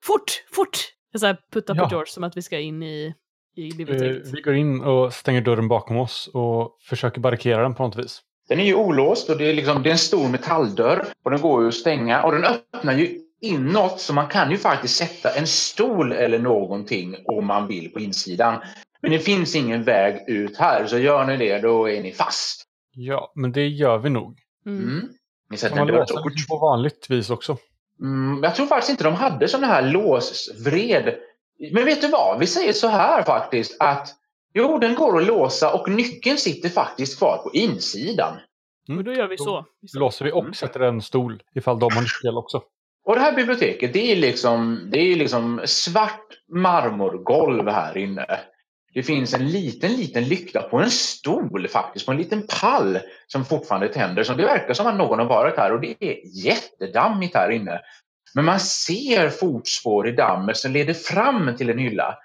Fort, 0.04 0.44
fort! 0.54 0.78
Jag 1.12 1.20
så 1.22 1.28
här 1.28 1.38
puttar 1.54 1.76
på 1.76 1.82
Ja. 1.82 1.88
George 1.92 2.08
som 2.12 2.24
att 2.24 2.38
vi 2.38 2.42
ska 2.42 2.60
in 2.60 2.84
i, 2.84 3.14
i 3.58 3.70
Eh, 3.72 3.78
biblioteket. 3.78 4.34
vi 4.34 4.42
går 4.42 4.54
in 4.56 4.82
och 4.82 5.14
stänger 5.14 5.42
dörren 5.42 5.68
bakom 5.68 5.98
oss 5.98 6.30
och 6.34 6.78
försöker 6.90 7.22
barrikera 7.22 7.62
den 7.62 7.76
på 7.76 7.84
något 7.84 7.96
vis. 7.96 8.22
Den 8.50 8.60
är 8.60 8.64
ju 8.66 8.76
olåst 8.76 9.30
och 9.30 9.38
det 9.38 9.50
är, 9.50 9.54
liksom, 9.54 9.84
det 9.84 9.90
är 9.90 9.92
en 9.92 9.98
stor 9.98 10.30
metalldörr 10.30 11.06
och 11.24 11.32
den 11.32 11.42
går 11.42 11.62
ju 11.62 11.68
att 11.68 11.74
stänga 11.74 12.24
och 12.24 12.32
den 12.32 12.44
öppnar 12.44 12.94
ju 12.94 13.20
inåt 13.42 14.00
så 14.00 14.14
man 14.14 14.28
kan 14.28 14.52
ju 14.52 14.58
faktiskt 14.58 14.96
sätta 14.96 15.30
en 15.30 15.48
stol 15.48 16.12
eller 16.12 16.40
någonting 16.40 17.16
om 17.26 17.46
man 17.46 17.68
vill 17.68 17.92
på 17.92 18.00
insidan. 18.00 18.62
Men 19.02 19.12
det 19.12 19.20
finns 19.20 19.56
ingen 19.56 19.84
väg 19.84 20.24
ut 20.28 20.58
här 20.58 20.86
så 20.86 20.98
gör 20.98 21.26
ni 21.26 21.38
det 21.38 21.60
då 21.60 21.90
är 21.90 22.04
ni 22.04 22.12
fast. 22.12 22.64
Ja, 22.92 23.32
men 23.36 23.52
det 23.52 23.68
gör 23.68 23.98
vi 23.98 24.10
nog. 24.10 24.40
Mm. 24.66 24.84
Mm. 24.84 25.10
Ni 25.50 25.58
Kan 25.58 25.78
man 25.78 25.88
låsa 25.88 26.24
på 26.50 26.58
vanligt 26.58 27.10
vis 27.10 27.30
också? 27.30 27.58
Mm, 28.02 28.44
jag 28.44 28.56
tror 28.56 28.66
faktiskt 28.66 28.90
inte 28.90 29.04
de 29.04 29.14
hade 29.14 29.48
sådana 29.48 29.68
här 29.68 29.92
låsvred. 29.92 31.16
Men 31.72 31.86
vet 31.86 32.02
du 32.02 32.08
vad? 32.08 32.40
Vi 32.40 32.48
säger 32.48 32.74
så 32.74 32.88
här 32.88 33.24
faktiskt 33.24 33.78
att 33.80 34.10
jo, 34.54 34.78
den 34.78 34.96
går 34.96 35.22
att 35.22 35.28
låsa 35.28 35.74
och 35.74 35.90
nyckeln 35.90 36.38
sitter 36.38 36.70
faktiskt 36.70 37.18
kvar 37.18 37.38
på 37.38 37.52
insidan. 37.54 38.38
Men 38.88 39.04
då 39.04 39.14
gör 39.14 39.28
vi 39.28 39.36
Då 39.36 39.44
så. 39.44 39.66
Så. 39.88 40.00
låser 40.00 40.26
vi 40.26 40.32
och 40.32 40.56
sätter 40.56 40.80
en 40.80 41.02
stol 41.02 41.44
ifall 41.56 41.80
de 41.80 41.94
har 41.94 42.02
nyckel 42.02 42.38
också. 42.38 42.62
Och 43.08 43.16
det 43.16 43.22
här 43.22 43.36
biblioteket, 43.36 43.94
det 43.94 44.12
är 44.12 44.16
liksom, 44.16 44.88
det 44.92 45.00
är 45.00 45.16
liksom 45.16 45.62
svart 45.66 46.28
marmorgolv 46.54 47.70
här 47.70 47.98
inne. 47.98 48.26
Det 48.94 49.04
finns 49.04 49.34
en 49.34 49.48
liten, 49.48 49.92
liten 49.92 50.24
lykta 50.24 50.62
på 50.62 50.78
en 50.78 50.92
stol 50.92 51.68
faktiskt, 51.68 52.06
på 52.06 52.12
en 52.12 52.18
liten 52.18 52.48
pall 52.62 53.00
som 53.28 53.46
fortfarande 53.46 53.88
tänder. 53.88 54.24
Så 54.24 54.34
det 54.34 54.46
verkar 54.46 54.74
som 54.74 54.88
att 54.88 54.98
någon 54.98 55.20
har 55.20 55.26
varit 55.26 55.58
här 55.58 55.74
och 55.74 55.82
det 55.82 55.96
är 56.00 56.46
jättedammigt 56.46 57.36
här 57.36 57.50
inne. 57.50 57.82
Men 58.36 58.46
man 58.46 58.60
ser 58.60 59.30
fotspår 59.30 60.08
i 60.08 60.12
dammet 60.12 60.58
som 60.58 60.72
leder 60.72 60.94
fram 60.94 61.56
till 61.58 61.70
en 61.70 61.80
hylla. 61.80 62.18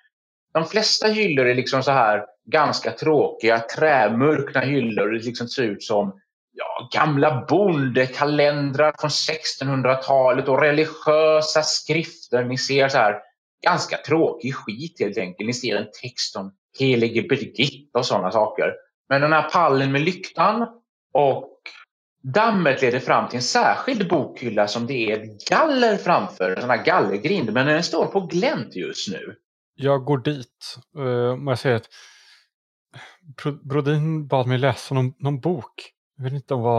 De 0.54 0.64
flesta 0.64 1.08
hyllor 1.08 1.46
är 1.46 1.54
liksom 1.54 1.82
så 1.82 1.90
här 1.90 2.24
ganska 2.50 2.90
tråkiga, 2.90 3.58
trämurkna 3.58 4.60
hyllor. 4.60 5.08
Det 5.08 5.24
liksom 5.24 5.48
ser 5.48 5.62
ut 5.62 5.82
som 5.82 6.20
ja, 6.52 6.88
gamla 6.92 7.44
bondekalendrar 7.48 8.94
från 9.00 9.10
1600-talet 9.10 10.48
och 10.48 10.60
religiösa 10.60 11.62
skrifter. 11.62 12.44
Ni 12.44 12.58
ser 12.58 12.88
så 12.88 12.98
här 12.98 13.20
ganska 13.66 13.96
tråkig 13.96 14.54
skit 14.54 15.00
helt 15.00 15.18
enkelt. 15.18 15.46
Ni 15.46 15.54
ser 15.54 15.76
en 15.76 15.88
text 16.02 16.36
om 16.36 16.54
helige 16.78 17.22
Birgitta 17.22 17.98
och 17.98 18.06
sådana 18.06 18.30
saker. 18.30 18.72
Men 19.08 19.20
den 19.20 19.32
här 19.32 19.50
pallen 19.50 19.92
med 19.92 20.00
lyktan 20.00 20.66
och 21.12 21.48
dammet 22.22 22.82
leder 22.82 22.98
fram 22.98 23.28
till 23.28 23.36
en 23.36 23.42
särskild 23.42 24.08
bokhylla 24.08 24.68
som 24.68 24.86
det 24.86 25.12
är 25.12 25.22
ett 25.22 25.48
galler 25.48 25.96
framför, 25.96 26.50
en 26.50 26.60
sån 26.60 26.70
här 26.70 26.84
gallergrind, 26.84 27.52
men 27.52 27.66
den 27.66 27.82
står 27.82 28.06
på 28.06 28.20
glänt 28.20 28.76
just 28.76 29.08
nu. 29.08 29.36
Jag 29.74 30.04
går 30.04 30.18
dit 30.18 30.76
eh, 30.96 31.44
och 31.44 31.50
jag 31.50 31.58
säger 31.58 31.76
att 31.76 31.88
Brodin 33.62 34.26
bad 34.26 34.46
mig 34.46 34.58
läsa 34.58 34.94
någon, 34.94 35.14
någon 35.18 35.40
bok. 35.40 35.92
Jag 36.16 36.24
vet 36.24 36.32
inte 36.32 36.54
om 36.54 36.62
vad... 36.62 36.78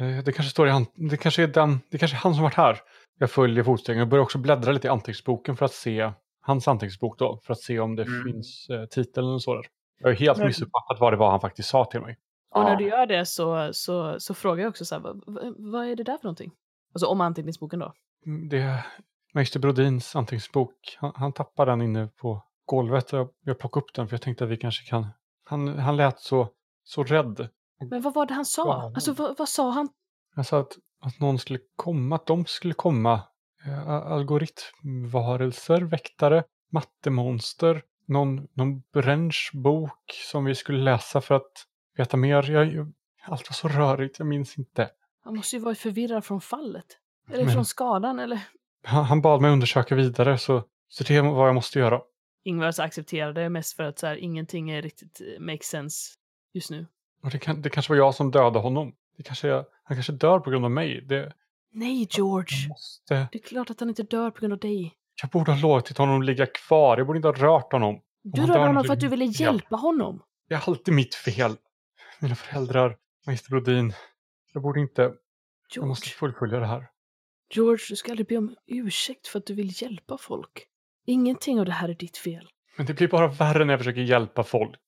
eh, 0.00 0.24
det 0.24 0.32
kanske 0.32 0.50
står 0.50 0.68
i 0.68 0.70
han, 0.70 0.86
det 0.94 1.16
kanske 1.16 1.42
är 1.42 1.46
den, 1.46 1.80
det 1.90 1.98
kanske 1.98 2.16
är 2.16 2.18
han 2.18 2.34
som 2.34 2.42
varit 2.42 2.54
här. 2.54 2.80
Jag 3.18 3.30
följer 3.30 3.64
fotstegen 3.64 4.02
och 4.02 4.08
börjar 4.08 4.22
också 4.22 4.38
bläddra 4.38 4.72
lite 4.72 4.86
i 4.86 4.90
anteckningsboken 4.90 5.56
för 5.56 5.64
att 5.64 5.72
se 5.72 6.12
hans 6.40 6.68
anteckningsbok 6.68 7.18
då. 7.18 7.40
För 7.44 7.52
att 7.52 7.60
se 7.60 7.80
om 7.80 7.96
det 7.96 8.02
Mm. 8.02 8.24
finns 8.24 8.66
uh, 8.70 8.84
titeln 8.86 9.26
och 9.26 9.42
så 9.42 9.54
där. 9.54 9.66
Jag 9.98 10.08
har 10.08 10.14
helt 10.14 10.38
missuppfattat 10.38 11.00
vad 11.00 11.12
det 11.12 11.16
var 11.16 11.30
han 11.30 11.40
faktiskt 11.40 11.68
sa 11.68 11.84
till 11.84 12.00
mig. 12.00 12.18
Och 12.54 12.62
när 12.64 12.76
du 12.76 12.88
gör 12.88 13.06
det 13.06 13.26
så, 13.26 13.70
så, 13.72 14.20
så 14.20 14.34
frågar 14.34 14.62
jag 14.62 14.70
också 14.70 14.84
så 14.84 14.94
här, 14.94 15.02
vad, 15.02 15.22
vad, 15.58 15.86
är 15.86 15.96
det 15.96 16.02
där 16.02 16.16
för 16.16 16.24
någonting? 16.24 16.52
Alltså 16.94 17.06
om 17.06 17.20
anteckningsboken 17.20 17.78
då. 17.78 17.92
Mm, 18.26 18.48
Det 18.48 18.58
är 18.58 18.86
Meister 19.32 19.60
Brodins 19.60 20.16
anteckningsbok. 20.16 20.96
Han, 20.98 21.12
han 21.14 21.32
tappade 21.32 21.72
den 21.72 21.82
inne 21.82 22.08
på 22.16 22.42
golvet 22.64 23.12
och 23.12 23.18
jag, 23.18 23.28
jag 23.44 23.58
plockade 23.58 23.84
upp 23.84 23.94
den 23.94 24.08
för 24.08 24.14
jag 24.14 24.22
tänkte 24.22 24.44
att 24.44 24.50
vi 24.50 24.56
kanske 24.56 24.84
kan... 24.84 25.06
Han, 25.44 25.78
han 25.78 25.96
lät 25.96 26.20
så, 26.20 26.48
så 26.84 27.04
rädd. 27.04 27.48
Men 27.80 28.02
vad 28.02 28.14
var 28.14 28.26
det 28.26 28.34
han 28.34 28.44
sa? 28.44 28.92
Alltså 28.94 29.12
vad, 29.12 29.38
vad 29.38 29.48
sa 29.48 29.70
han? 29.70 29.88
Han 30.34 30.44
sa 30.44 30.60
att, 30.60 30.72
att 31.00 31.20
någon 31.20 31.38
skulle 31.38 31.58
komma, 31.76 32.16
att 32.16 32.26
de 32.26 32.46
skulle 32.46 32.74
komma. 32.74 33.22
Eh, 33.66 33.88
algoritmvarelser, 33.88 35.80
väktare, 35.80 36.44
mattemonster, 36.72 37.82
någon, 38.06 38.48
någon 38.52 38.80
branschbok 38.92 40.12
som 40.30 40.44
vi 40.44 40.54
skulle 40.54 40.78
läsa 40.78 41.20
för 41.20 41.34
att 41.34 41.66
veta 41.96 42.16
mer. 42.16 42.50
Jag, 42.50 42.72
jag, 42.72 42.92
allt 43.22 43.50
var 43.50 43.54
så 43.54 43.68
rörigt, 43.68 44.18
jag 44.18 44.28
minns 44.28 44.58
inte. 44.58 44.90
Han 45.24 45.36
måste 45.36 45.56
ju 45.56 45.62
varit 45.62 45.78
förvirrad 45.78 46.24
från 46.24 46.40
fallet. 46.40 46.86
Eller 47.30 47.44
Men- 47.44 47.54
från 47.54 47.64
skadan 47.64 48.18
eller? 48.18 48.40
Han, 48.84 49.04
han 49.04 49.20
bad 49.20 49.40
mig 49.40 49.50
undersöka 49.50 49.94
vidare 49.94 50.38
så, 50.38 50.64
så 50.88 51.04
det 51.04 51.16
är 51.16 51.22
vad 51.22 51.48
jag 51.48 51.54
måste 51.54 51.78
göra. 51.78 52.00
Ingvar 52.44 52.70
så 52.70 52.82
accepterade 52.82 53.48
mest 53.48 53.76
för 53.76 53.82
att 53.82 53.98
så 53.98 54.06
här, 54.06 54.16
ingenting 54.16 54.70
är 54.70 54.82
riktigt 54.82 55.20
eh, 55.20 55.40
make 55.40 55.64
sense 55.64 56.14
just 56.52 56.70
nu. 56.70 56.86
Och 57.26 57.32
det, 57.32 57.38
kan, 57.38 57.62
det 57.62 57.70
kanske 57.70 57.92
var 57.92 57.96
jag 57.96 58.14
som 58.14 58.30
dödade 58.30 58.58
honom. 58.58 58.92
Det 59.16 59.22
kanske, 59.22 59.52
han 59.84 59.96
kanske 59.96 60.12
dör 60.12 60.40
på 60.40 60.50
grund 60.50 60.64
av 60.64 60.70
mig. 60.70 61.00
Det, 61.00 61.32
Nej, 61.72 62.08
George. 62.10 62.58
jag, 62.62 62.68
måste, 62.68 63.28
Det 63.32 63.38
är 63.38 63.42
klart 63.42 63.70
att 63.70 63.80
han 63.80 63.88
inte 63.88 64.02
dör 64.02 64.30
på 64.30 64.40
grund 64.40 64.52
av 64.52 64.58
dig. 64.58 64.94
jag 65.22 65.30
borde 65.30 65.52
ha 65.52 65.60
låtit 65.60 65.98
honom 65.98 66.22
ligga 66.22 66.46
kvar. 66.46 66.98
Jag 66.98 67.06
borde 67.06 67.16
inte 67.16 67.28
ha 67.28 67.34
rört 67.34 67.72
honom. 67.72 68.00
Du 68.22 68.40
rörde 68.40 68.66
honom 68.66 68.84
för 68.84 68.92
att 68.92 69.00
du 69.00 69.08
ville 69.08 69.24
hjälpa 69.24 69.76
honom. 69.76 70.22
Det 70.48 70.54
är 70.54 70.62
alltid 70.66 70.94
mitt 70.94 71.14
fel. 71.14 71.56
Mina 72.20 72.34
föräldrar, 72.34 72.96
magister 73.26 73.50
Brodin. 73.50 73.92
Jag 74.52 74.62
borde 74.62 74.80
inte... 74.80 75.12
Jag 75.74 75.86
måste 75.86 76.06
George, 76.06 76.18
fullfölja 76.18 76.58
det 76.58 76.66
här. 76.66 76.86
George, 77.54 77.84
du 77.88 77.96
ska 77.96 78.12
aldrig 78.12 78.28
be 78.28 78.36
om 78.36 78.56
ursäkt 78.66 79.26
för 79.26 79.38
att 79.38 79.46
du 79.46 79.54
vill 79.54 79.82
hjälpa 79.82 80.18
folk. 80.18 80.66
Ingenting 81.06 81.60
av 81.60 81.66
det 81.66 81.72
här 81.72 81.88
är 81.88 81.94
ditt 81.94 82.16
fel. 82.16 82.48
Men 82.76 82.86
det 82.86 82.94
blir 82.94 83.08
bara 83.08 83.28
värre 83.28 83.64
när 83.64 83.72
jag 83.72 83.80
försöker 83.80 84.00
hjälpa 84.00 84.42
folk. 84.44 84.80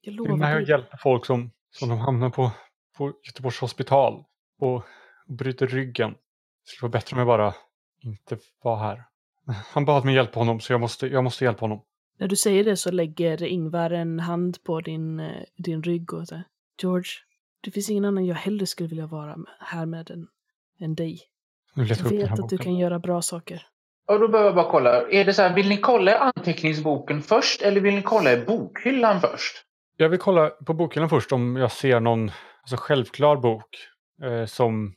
Jag 0.00 0.14
Det 0.14 0.16
är 0.16 0.18
lovar 0.18 0.36
när 0.36 0.52
jag 0.52 0.68
hjälper 0.68 0.96
folk 0.96 1.26
som, 1.26 1.50
som 1.70 1.88
de 1.88 1.98
hamnar 1.98 2.30
på, 2.30 2.50
på 2.96 3.12
Göteborgs 3.26 3.58
hospital 3.60 4.24
och, 4.60 4.74
och 4.74 4.84
bryter 5.38 5.66
ryggen. 5.66 6.10
Det 6.10 6.70
skulle 6.70 6.88
vara 6.88 6.98
bättre 6.98 7.14
om 7.14 7.18
jag 7.18 7.26
bara 7.26 7.54
inte 8.00 8.38
var 8.62 8.76
här. 8.76 9.04
Han 9.72 9.84
bad 9.84 10.04
mig 10.04 10.14
hjälpa 10.14 10.40
honom 10.40 10.60
så 10.60 10.72
jag 10.72 10.80
måste, 10.80 11.06
jag 11.06 11.24
måste 11.24 11.44
hjälpa 11.44 11.60
honom. 11.60 11.84
När 12.18 12.28
du 12.28 12.36
säger 12.36 12.64
det 12.64 12.76
så 12.76 12.90
lägger 12.90 13.42
Ingvar 13.42 13.90
en 13.90 14.20
hand 14.20 14.64
på 14.64 14.80
din, 14.80 15.20
eh, 15.20 15.42
din 15.56 15.82
rygg 15.82 16.12
och 16.14 16.28
säger 16.28 16.44
George, 16.82 17.10
det 17.60 17.70
finns 17.70 17.90
ingen 17.90 18.04
annan 18.04 18.26
jag 18.26 18.34
hellre 18.34 18.66
skulle 18.66 18.88
vilja 18.88 19.06
vara 19.06 19.36
här 19.60 19.86
med 19.86 20.10
än, 20.10 20.26
än 20.80 20.94
dig. 20.94 21.20
Nu 21.74 21.84
Jag 21.84 21.98
jag 21.98 22.04
vet 22.04 22.30
att 22.30 22.36
du 22.36 22.42
boken. 22.42 22.58
kan 22.58 22.76
göra 22.76 22.98
bra 22.98 23.22
saker. 23.22 23.66
Och 24.08 24.20
då 24.20 24.28
behöver 24.28 24.48
jag 24.48 24.56
bara 24.56 24.70
kolla. 24.70 25.10
Är 25.10 25.24
det 25.24 25.34
så 25.34 25.42
här, 25.42 25.54
vill 25.54 25.68
ni 25.68 25.76
kolla 25.76 26.18
anteckningsboken 26.18 27.22
först 27.22 27.62
eller 27.62 27.80
vill 27.80 27.94
ni 27.94 28.02
kolla 28.02 28.32
i 28.32 28.44
bokhyllan 28.44 29.20
först? 29.20 29.56
Jag 30.00 30.08
vill 30.08 30.18
kolla 30.18 30.48
på 30.48 30.74
bokhyllan 30.74 31.08
först 31.08 31.32
om 31.32 31.56
jag 31.56 31.72
ser 31.72 32.00
någon 32.00 32.30
alltså 32.60 32.76
självklar 32.76 33.36
bok 33.36 33.66
eh, 34.22 34.44
som 34.44 34.94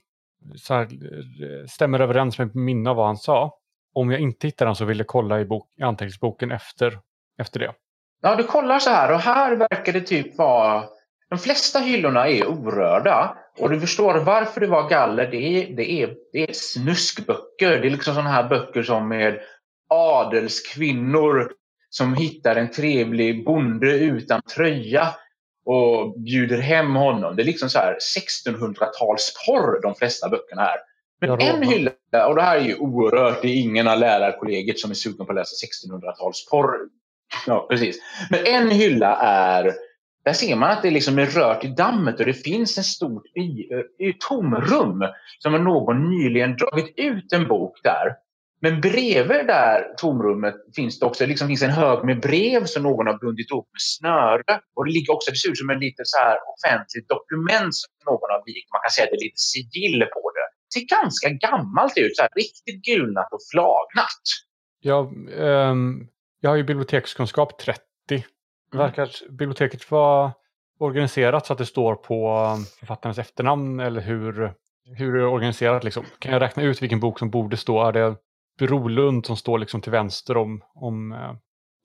så 0.55 0.73
här, 0.73 0.83
eh, 0.83 1.67
stämmer 1.67 1.99
överens 1.99 2.37
med 2.37 2.55
minne 2.55 2.89
av 2.89 2.95
vad 2.95 3.05
han 3.05 3.17
sa. 3.17 3.57
Om 3.93 4.11
jag 4.11 4.19
inte 4.19 4.47
hittar 4.47 4.65
den 4.65 4.75
så 4.75 4.85
vill 4.85 4.97
jag 4.97 5.07
kolla 5.07 5.39
i, 5.39 5.45
bok, 5.45 5.69
i 5.77 5.83
anteckningsboken 5.83 6.51
efter, 6.51 6.99
efter 7.39 7.59
det. 7.59 7.73
Ja, 8.21 8.35
du 8.35 8.43
kollar 8.43 8.79
så 8.79 8.89
här 8.89 9.13
och 9.13 9.19
här 9.19 9.55
verkar 9.55 9.93
det 9.93 10.01
typ 10.01 10.37
vara... 10.37 10.83
De 11.29 11.39
flesta 11.39 11.79
hyllorna 11.79 12.27
är 12.27 12.47
orörda. 12.47 13.37
Och 13.59 13.69
du 13.69 13.79
förstår 13.79 14.19
varför 14.19 14.61
det 14.61 14.67
var 14.67 14.89
galler. 14.89 15.31
Det 15.31 15.37
är, 15.37 15.75
det 15.75 15.91
är, 15.91 16.15
det 16.33 16.49
är 16.49 16.53
snuskböcker. 16.53 17.69
Det 17.81 17.87
är 17.87 17.91
liksom 17.91 18.13
sådana 18.13 18.29
här 18.29 18.49
böcker 18.49 18.83
som 18.83 19.07
med 19.07 19.39
adelskvinnor 19.89 21.51
som 21.91 22.13
hittar 22.13 22.55
en 22.55 22.71
trevlig 22.71 23.45
bonde 23.45 23.93
utan 23.97 24.41
tröja 24.41 25.07
och 25.65 26.19
bjuder 26.19 26.57
hem 26.57 26.95
honom. 26.95 27.35
Det 27.35 27.41
är 27.41 27.45
liksom 27.45 27.69
så 27.69 27.79
här 27.79 27.97
1600-talsporr 28.17 29.81
de 29.81 29.95
flesta 29.95 30.29
böckerna 30.29 30.61
är. 30.61 30.77
Men 31.21 31.41
en 31.41 31.63
hylla, 31.63 31.91
och 32.27 32.35
det 32.35 32.41
här 32.41 32.57
är 32.57 32.61
ju 32.61 32.75
oerhört, 32.75 33.41
det 33.41 33.47
är 33.47 33.61
ingen 33.61 33.87
av 33.87 33.99
lärarkollegiet 33.99 34.79
som 34.79 34.91
är 34.91 34.95
sugen 34.95 35.25
på 35.25 35.31
att 35.31 35.35
läsa 35.35 35.65
1600-talsporr. 35.67 36.73
Ja, 37.47 37.67
precis. 37.69 37.97
Men 38.29 38.45
en 38.45 38.71
hylla 38.71 39.15
är, 39.17 39.73
där 40.25 40.33
ser 40.33 40.55
man 40.55 40.71
att 40.71 40.81
det 40.81 40.91
liksom 40.91 41.19
är 41.19 41.25
rört 41.25 41.63
i 41.63 41.67
dammet 41.67 42.19
och 42.19 42.25
det 42.25 42.33
finns 42.33 42.77
en 42.77 42.83
stort 42.83 43.25
i, 43.25 43.41
i 44.07 44.13
tomrum 44.29 45.03
som 45.39 45.63
någon 45.63 46.09
nyligen 46.09 46.57
dragit 46.57 46.93
ut 46.97 47.33
en 47.33 47.47
bok 47.47 47.79
där. 47.83 48.15
Men 48.63 48.81
bredvid 48.81 49.47
där 49.47 49.93
tomrummet 49.97 50.55
finns 50.75 50.99
det 50.99 51.05
också 51.05 51.25
liksom 51.25 51.47
finns 51.47 51.61
en 51.61 51.69
hög 51.69 52.05
med 52.05 52.21
brev 52.21 52.65
som 52.65 52.83
någon 52.83 53.07
har 53.07 53.17
bundit 53.17 53.51
upp 53.51 53.67
med 53.75 53.81
snöre. 53.81 54.61
Och 54.75 54.85
det 54.85 54.91
ligger 54.91 55.13
också, 55.13 55.31
det 55.31 55.37
ser 55.37 55.49
ut 55.51 55.57
som 55.57 55.69
en 55.69 55.79
liten 55.79 56.05
så 56.05 56.17
här 56.17 56.37
offentligt 56.53 57.07
dokument 57.09 57.75
som 57.75 57.89
någon 58.05 58.29
har 58.33 58.43
vikt. 58.45 58.69
Man 58.73 58.81
kan 58.83 58.91
säga 58.91 59.05
att 59.05 59.11
det 59.11 59.19
är 59.21 59.27
lite 59.29 59.43
sigill 59.53 59.99
på 60.15 60.31
det. 60.35 60.47
Det 60.65 60.71
ser 60.79 60.85
ganska 60.97 61.29
gammalt 61.29 61.97
ut, 61.97 62.15
så 62.15 62.21
här, 62.21 62.29
riktigt 62.35 62.81
gulnat 62.85 63.29
och 63.35 63.43
flagnat. 63.51 64.25
Jag, 64.81 65.03
ehm, 65.39 66.07
jag 66.41 66.49
har 66.49 66.57
ju 66.57 66.63
bibliotekskunskap 66.63 67.59
30. 67.59 67.81
Verkar 68.73 69.09
biblioteket 69.29 69.91
vara 69.91 70.33
organiserat 70.79 71.45
så 71.45 71.53
att 71.53 71.59
det 71.59 71.65
står 71.65 71.95
på 71.95 72.15
um, 72.55 72.65
författarens 72.79 73.17
efternamn 73.17 73.79
eller 73.79 74.01
hur, 74.01 74.53
hur 74.97 75.13
det 75.13 75.19
är 75.19 75.27
organiserat? 75.27 75.83
Liksom? 75.83 76.05
Kan 76.19 76.31
jag 76.31 76.41
räkna 76.41 76.63
ut 76.63 76.81
vilken 76.81 76.99
bok 76.99 77.19
som 77.19 77.29
borde 77.29 77.57
stå? 77.57 77.83
Är 77.83 77.91
det 77.91 78.15
Brolund 78.67 79.25
som 79.25 79.37
står 79.37 79.59
liksom 79.59 79.81
till 79.81 79.91
vänster 79.91 80.37
om, 80.37 80.61
om 80.73 81.11
eh, 81.11 81.33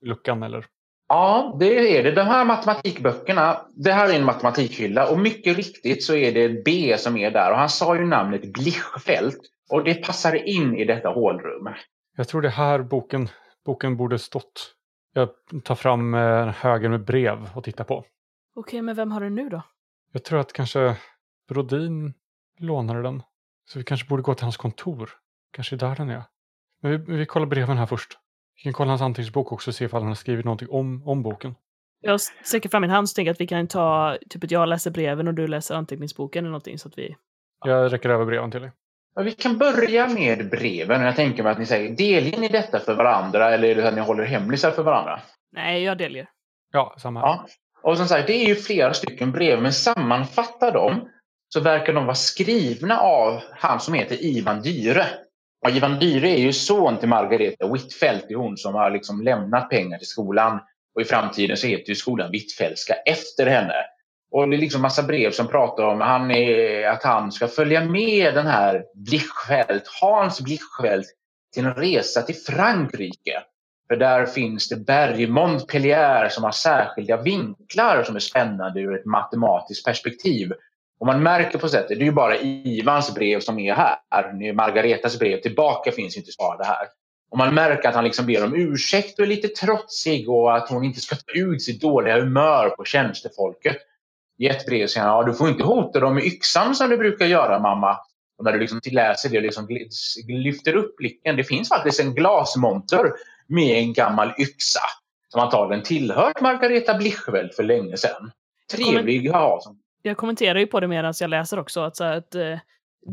luckan? 0.05 0.43
Eller? 0.43 0.65
Ja, 1.09 1.57
det 1.59 1.97
är 1.97 2.03
det. 2.03 2.11
De 2.11 2.21
här 2.21 2.45
matematikböckerna, 2.45 3.61
det 3.75 3.91
här 3.91 4.09
är 4.09 4.13
en 4.13 4.25
matematikhylla 4.25 5.11
och 5.11 5.19
mycket 5.19 5.57
riktigt 5.57 6.03
så 6.03 6.15
är 6.15 6.31
det 6.31 6.63
B 6.65 6.95
som 6.97 7.17
är 7.17 7.31
där 7.31 7.51
och 7.51 7.57
han 7.57 7.69
sa 7.69 7.95
ju 7.95 8.05
namnet 8.05 8.53
Blischfelt 8.53 9.39
och 9.69 9.83
det 9.83 10.05
passar 10.05 10.47
in 10.47 10.77
i 10.77 10.85
detta 10.85 11.09
hålrum. 11.09 11.69
Jag 12.17 12.27
tror 12.27 12.41
det 12.41 12.47
är 12.47 12.51
här 12.51 12.79
boken, 12.79 13.29
boken 13.65 13.97
borde 13.97 14.19
stått. 14.19 14.73
Jag 15.13 15.29
tar 15.63 15.75
fram 15.75 16.13
eh, 16.13 16.47
högen 16.47 16.91
med 16.91 17.05
brev 17.05 17.49
och 17.55 17.63
tittar 17.63 17.83
på. 17.83 18.05
Okej, 18.55 18.81
men 18.81 18.95
vem 18.95 19.11
har 19.11 19.21
den 19.21 19.35
nu 19.35 19.49
då? 19.49 19.61
Jag 20.11 20.23
tror 20.23 20.39
att 20.39 20.53
kanske 20.53 20.97
Brodin 21.49 22.13
lånade 22.59 23.01
den. 23.01 23.23
Så 23.65 23.79
vi 23.79 23.85
kanske 23.85 24.07
borde 24.07 24.23
gå 24.23 24.33
till 24.33 24.43
hans 24.43 24.57
kontor. 24.57 25.09
Kanske 25.51 25.75
är 25.75 25.77
där 25.77 25.95
den 25.95 26.09
är. 26.09 26.23
Men 26.81 26.91
vi, 26.91 27.17
vi 27.17 27.25
kollar 27.25 27.45
breven 27.45 27.77
här 27.77 27.85
först. 27.85 28.17
Vi 28.55 28.61
kan 28.61 28.73
kolla 28.73 28.89
hans 28.89 29.01
anteckningsbok 29.01 29.51
också 29.51 29.71
och 29.71 29.75
se 29.75 29.85
ifall 29.85 30.01
han 30.01 30.07
har 30.07 30.15
skrivit 30.15 30.45
någonting 30.45 30.69
om, 30.69 31.07
om 31.07 31.23
boken. 31.23 31.55
Jag 32.01 32.21
sträcker 32.21 32.69
fram 32.69 32.81
min 32.81 32.91
hand 32.91 33.05
och 33.05 33.15
tänker 33.15 33.31
att 33.31 33.41
vi 33.41 33.47
kan 33.47 33.67
ta, 33.67 34.17
typ 34.29 34.43
att 34.43 34.51
jag 34.51 34.69
läser 34.69 34.91
breven 34.91 35.27
och 35.27 35.33
du 35.33 35.47
läser 35.47 35.75
anteckningsboken 35.75 36.45
eller 36.45 36.51
någonting 36.51 36.79
så 36.79 36.87
att 36.87 36.97
vi... 36.97 37.15
Jag 37.65 37.93
räcker 37.93 38.09
över 38.09 38.25
breven 38.25 38.51
till 38.51 38.61
dig. 38.61 38.71
Ja, 39.15 39.21
vi 39.21 39.31
kan 39.31 39.57
börja 39.57 40.07
med 40.07 40.49
breven. 40.49 41.01
Jag 41.01 41.15
tänker 41.15 41.43
mig 41.43 41.51
att 41.51 41.59
ni 41.59 41.65
säger, 41.65 41.95
delar 41.95 42.39
ni 42.39 42.47
detta 42.47 42.79
för 42.79 42.95
varandra 42.95 43.53
eller 43.53 43.69
är 43.69 43.75
det 43.75 43.81
så 43.81 43.87
att 43.87 43.95
ni 43.95 44.01
håller 44.01 44.23
hemlisar 44.23 44.71
för 44.71 44.83
varandra? 44.83 45.19
Nej, 45.51 45.83
jag 45.83 45.97
delger. 45.97 46.29
Ja, 46.71 46.95
samma 46.97 47.19
här. 47.19 47.27
Ja. 47.27 47.47
Och 47.81 47.97
som 47.97 48.07
sagt, 48.07 48.27
det 48.27 48.33
är 48.33 48.47
ju 48.47 48.55
flera 48.55 48.93
stycken 48.93 49.31
brev, 49.31 49.61
men 49.61 49.73
sammanfattar 49.73 50.71
dem 50.71 51.09
så 51.49 51.59
verkar 51.59 51.93
de 51.93 52.05
vara 52.05 52.15
skrivna 52.15 52.99
av 52.99 53.41
han 53.51 53.79
som 53.79 53.93
heter 53.93 54.23
Ivan 54.25 54.61
Dyre. 54.61 55.05
Ja, 55.61 55.69
Ivan 55.69 55.99
Dyre 55.99 56.29
är 56.29 56.37
ju 56.37 56.53
son 56.53 56.97
till 56.97 57.09
Margareta 57.09 57.67
Whitfeldt. 57.67 58.25
det 58.27 58.33
är 58.33 58.37
hon 58.37 58.57
som 58.57 58.75
har 58.75 58.91
liksom 58.91 59.21
lämnat 59.21 59.69
pengar 59.69 59.97
till 59.97 60.07
skolan. 60.07 60.59
Och 60.95 61.01
i 61.01 61.05
framtiden 61.05 61.57
så 61.57 61.67
heter 61.67 61.89
ju 61.89 61.95
skolan 61.95 62.31
Hvitfeldtska 62.31 62.93
efter 62.93 63.45
henne. 63.45 63.73
Och 64.31 64.49
det 64.49 64.55
är 64.55 64.59
liksom 64.59 64.81
massa 64.81 65.03
brev 65.03 65.31
som 65.31 65.47
pratar 65.47 65.83
om 65.83 66.01
han 66.01 66.31
är, 66.31 66.87
att 66.87 67.03
han 67.03 67.31
ska 67.31 67.47
följa 67.47 67.85
med 67.85 68.33
den 68.33 68.47
här 68.47 68.85
Blichfeldt, 68.95 69.87
Hans 70.01 70.41
Blichfeldt 70.41 71.09
till 71.53 71.65
en 71.65 71.73
resa 71.73 72.21
till 72.21 72.35
Frankrike. 72.35 73.43
För 73.87 73.95
där 73.95 74.25
finns 74.25 74.69
det 74.69 74.75
berg 74.75 75.23
i 75.23 75.27
Montpellier 75.27 76.29
som 76.29 76.43
har 76.43 76.51
särskilda 76.51 77.21
vinklar 77.21 78.03
som 78.03 78.15
är 78.15 78.19
spännande 78.19 78.79
ur 78.79 78.95
ett 78.95 79.05
matematiskt 79.05 79.85
perspektiv. 79.85 80.51
Och 80.99 81.05
man 81.05 81.23
märker 81.23 81.59
på 81.59 81.69
sättet, 81.69 81.87
det 81.99 82.03
är 82.03 82.05
ju 82.05 82.11
bara 82.11 82.37
Ivans 82.37 83.15
brev 83.15 83.39
som 83.39 83.59
är 83.59 83.73
här. 83.73 84.53
Margaretas 84.53 85.19
brev 85.19 85.41
tillbaka 85.41 85.91
finns 85.91 86.17
inte 86.17 86.31
svarade 86.31 86.63
här. 86.65 86.87
Och 87.31 87.37
man 87.37 87.53
märker 87.55 87.89
att 87.89 87.95
han 87.95 88.03
liksom 88.03 88.25
ber 88.25 88.43
om 88.43 88.55
ursäkt 88.55 89.19
och 89.19 89.25
är 89.25 89.29
lite 89.29 89.47
trotsig 89.47 90.29
och 90.29 90.55
att 90.55 90.69
hon 90.69 90.83
inte 90.83 91.01
ska 91.01 91.15
ta 91.15 91.31
ut 91.39 91.61
sitt 91.61 91.81
dåliga 91.81 92.19
humör 92.19 92.69
på 92.69 92.85
tjänstefolket. 92.85 93.77
I 94.39 94.47
ett 94.47 94.65
brev 94.65 94.87
säger 94.87 95.07
han, 95.07 95.17
ja, 95.17 95.23
du 95.23 95.33
får 95.33 95.49
inte 95.49 95.63
hota 95.63 95.99
dem 95.99 96.15
med 96.15 96.23
yxan 96.23 96.75
som 96.75 96.89
du 96.89 96.97
brukar 96.97 97.25
göra 97.25 97.59
mamma. 97.59 97.97
Och 98.37 98.43
när 98.43 98.51
du 98.53 98.59
liksom 98.59 98.79
läser 98.91 99.29
det 99.29 99.37
och 99.37 99.43
liksom 99.43 99.67
lyfter 100.27 100.75
upp 100.75 100.95
blicken, 100.97 101.35
det 101.35 101.43
finns 101.43 101.69
faktiskt 101.69 101.99
en 101.99 102.15
glasmonter 102.15 103.11
med 103.47 103.77
en 103.77 103.93
gammal 103.93 104.33
yxa 104.39 104.79
som 105.29 105.41
antagligen 105.41 105.83
tillhört 105.83 106.41
Margareta 106.41 106.93
Blichfeldt 106.93 107.55
för 107.55 107.63
länge 107.63 107.97
sedan. 107.97 108.31
Trevlig 108.71 109.27
att 109.27 109.35
ha. 109.35 109.61
som- 109.61 109.79
Jag 110.01 110.17
kommenterar 110.17 110.59
ju 110.59 110.67
på 110.67 110.79
det 110.79 110.87
medan 110.87 111.13
jag 111.19 111.29
läser 111.29 111.59
också 111.59 111.81
att, 111.81 111.95
så 111.97 112.03
här, 112.03 112.17
att 112.17 112.35
uh, 112.35 112.57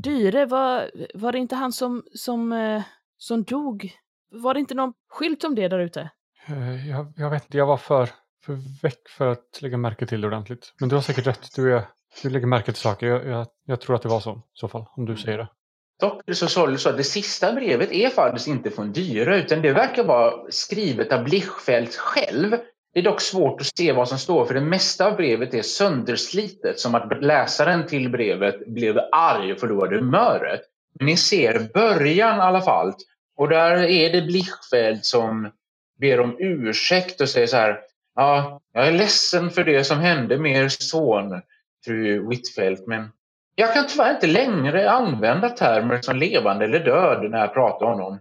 Dyre, 0.03 0.47
var, 0.47 0.91
var 1.15 1.33
det 1.33 1.39
inte 1.39 1.55
han 1.55 1.73
som, 1.73 2.03
som, 2.15 2.53
eh, 2.53 2.83
som 3.19 3.43
dog? 3.43 3.93
Var 4.31 4.55
det 4.55 4.61
inte 4.61 4.75
någon 4.75 4.93
skylt 5.09 5.45
om 5.45 5.55
det 5.55 5.69
där 5.69 5.79
ute? 5.79 6.11
Eh, 6.47 6.89
Jag, 6.89 7.13
jag 7.17 7.31
vet 7.31 7.45
inte, 7.45 7.59
jag 7.59 7.67
var 7.67 7.77
för, 7.77 8.09
för 8.45 8.83
väck 8.83 9.09
för 9.09 9.27
att 9.27 9.59
lägga 9.63 9.77
märke 9.77 10.07
till 10.07 10.21
det 10.21 10.27
ordentligt. 10.27 10.73
Men 10.81 10.89
du 10.89 10.95
har 10.95 11.03
säkert 11.03 11.27
rätt, 11.27 11.55
du, 11.57 11.77
är, 11.77 11.83
du 12.23 12.31
lägger 12.31 12.47
märke 12.47 12.73
till 12.73 12.83
saker. 12.83 13.07
Jag, 13.07 13.27
jag, 13.27 13.47
jag 13.65 13.81
tror 13.81 13.97
att 13.97 14.03
det 14.03 14.09
var 14.09 14.21
så, 14.21 14.31
i 14.31 14.41
så 14.53 14.69
fall, 14.69 14.85
om 14.97 15.05
du 15.07 15.17
säger 15.17 15.39
det. 15.39 15.49
Dock 16.01 16.23
så 16.33 16.47
sorgligt 16.47 16.81
så 16.81 16.89
att 16.89 16.97
det 16.97 17.05
sista 17.05 17.53
brevet 17.53 17.93
är 17.93 18.09
faktiskt 18.09 18.49
inte 18.49 18.71
från 18.71 18.93
Dyre 18.93 19.39
utan 19.39 19.63
det 19.63 19.73
verkar 19.73 20.05
vara 20.05 20.33
skrivet 20.51 21.13
av 21.13 21.25
Blichfeldt 21.25 21.95
själv. 21.97 22.57
Det 22.95 23.01
är 23.01 23.05
dock 23.05 23.21
svårt 23.21 23.61
att 23.61 23.77
se 23.79 23.93
vad 23.93 24.09
som 24.09 24.19
står 24.19 24.47
för 24.47 24.55
det 24.55 24.61
mesta 24.61 25.07
av 25.07 25.17
brevet 25.17 25.55
är 25.55 25.63
sönderslitet 25.63 26.81
som 26.81 26.95
att 26.95 27.23
läsaren 27.23 27.87
till 27.87 28.11
brevet 28.11 28.67
blev 28.67 28.99
arg 29.13 29.53
och 29.53 29.61
förlorade 29.61 29.97
humöret. 29.97 30.61
Men 30.99 31.07
ni 31.07 31.17
ser 31.17 31.69
början 31.75 32.39
i 32.39 32.41
alla 32.41 32.61
fall 32.61 32.93
och 33.37 33.49
där 33.49 33.83
är 33.83 34.13
det 34.13 34.23
Blichfeldt 34.23 35.05
som 35.05 35.51
ber 36.01 36.21
om 36.21 36.37
ursäkt 36.39 37.21
och 37.21 37.29
säger 37.29 37.47
så 37.47 37.57
här 37.57 37.81
Ja, 38.15 38.61
jag 38.73 38.87
är 38.87 38.93
ledsen 38.93 39.51
för 39.51 39.65
det 39.65 39.85
som 39.85 39.99
hände 39.99 40.39
med 40.39 40.65
er 40.65 40.69
son, 40.69 41.43
fru 41.85 42.29
Whitfeldt, 42.29 42.87
men 42.87 43.09
jag 43.55 43.75
kan 43.75 43.87
tyvärr 43.87 44.15
inte 44.15 44.27
längre 44.27 44.91
använda 44.91 45.49
termer 45.49 46.01
som 46.01 46.17
levande 46.17 46.65
eller 46.65 46.85
död 46.85 47.31
när 47.31 47.39
jag 47.39 47.55
pratar 47.55 47.87
om 47.87 47.93
honom. 47.93 48.19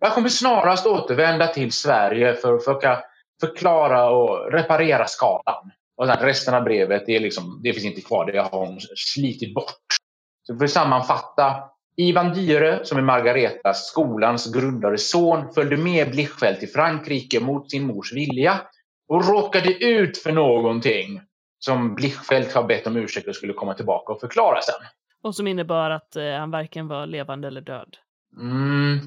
Jag 0.00 0.12
kommer 0.14 0.28
snarast 0.28 0.86
återvända 0.86 1.46
till 1.46 1.72
Sverige 1.72 2.34
för 2.34 2.54
att 2.54 2.64
försöka 2.64 3.04
förklara 3.40 4.10
och 4.10 4.52
reparera 4.52 5.06
skadan. 5.06 5.70
Och 5.96 6.06
sen 6.06 6.16
resten 6.16 6.54
av 6.54 6.62
brevet, 6.64 7.02
det, 7.06 7.16
är 7.16 7.20
liksom, 7.20 7.60
det 7.62 7.72
finns 7.72 7.84
inte 7.84 8.00
kvar. 8.00 8.32
Det 8.32 8.38
har 8.38 8.66
hon 8.66 8.80
slitit 8.96 9.54
bort. 9.54 9.96
Så 10.42 10.56
för 10.56 10.64
att 10.64 10.70
sammanfatta. 10.70 11.62
Ivan 11.96 12.32
Dyre, 12.34 12.84
som 12.84 12.98
är 12.98 13.02
Margaretas, 13.02 13.86
skolans 13.86 14.52
grundare 14.52 14.98
son, 14.98 15.52
följde 15.54 15.76
med 15.76 16.10
Blichfeldt 16.10 16.60
till 16.60 16.68
Frankrike 16.68 17.40
mot 17.40 17.70
sin 17.70 17.86
mors 17.86 18.12
vilja 18.12 18.60
och 19.08 19.28
råkade 19.28 19.84
ut 19.84 20.18
för 20.18 20.32
någonting 20.32 21.20
som 21.58 21.94
Blichfeldt 21.94 22.52
har 22.52 22.64
bett 22.64 22.86
om 22.86 22.96
ursäkt 22.96 23.28
och 23.28 23.36
skulle 23.36 23.52
komma 23.52 23.74
tillbaka 23.74 24.12
och 24.12 24.20
förklara 24.20 24.60
sen. 24.60 24.88
Och 25.22 25.34
som 25.34 25.46
innebar 25.46 25.90
att 25.90 26.16
eh, 26.16 26.32
han 26.32 26.50
varken 26.50 26.88
var 26.88 27.06
levande 27.06 27.48
eller 27.48 27.60
död. 27.60 27.96
Mm, 28.40 28.98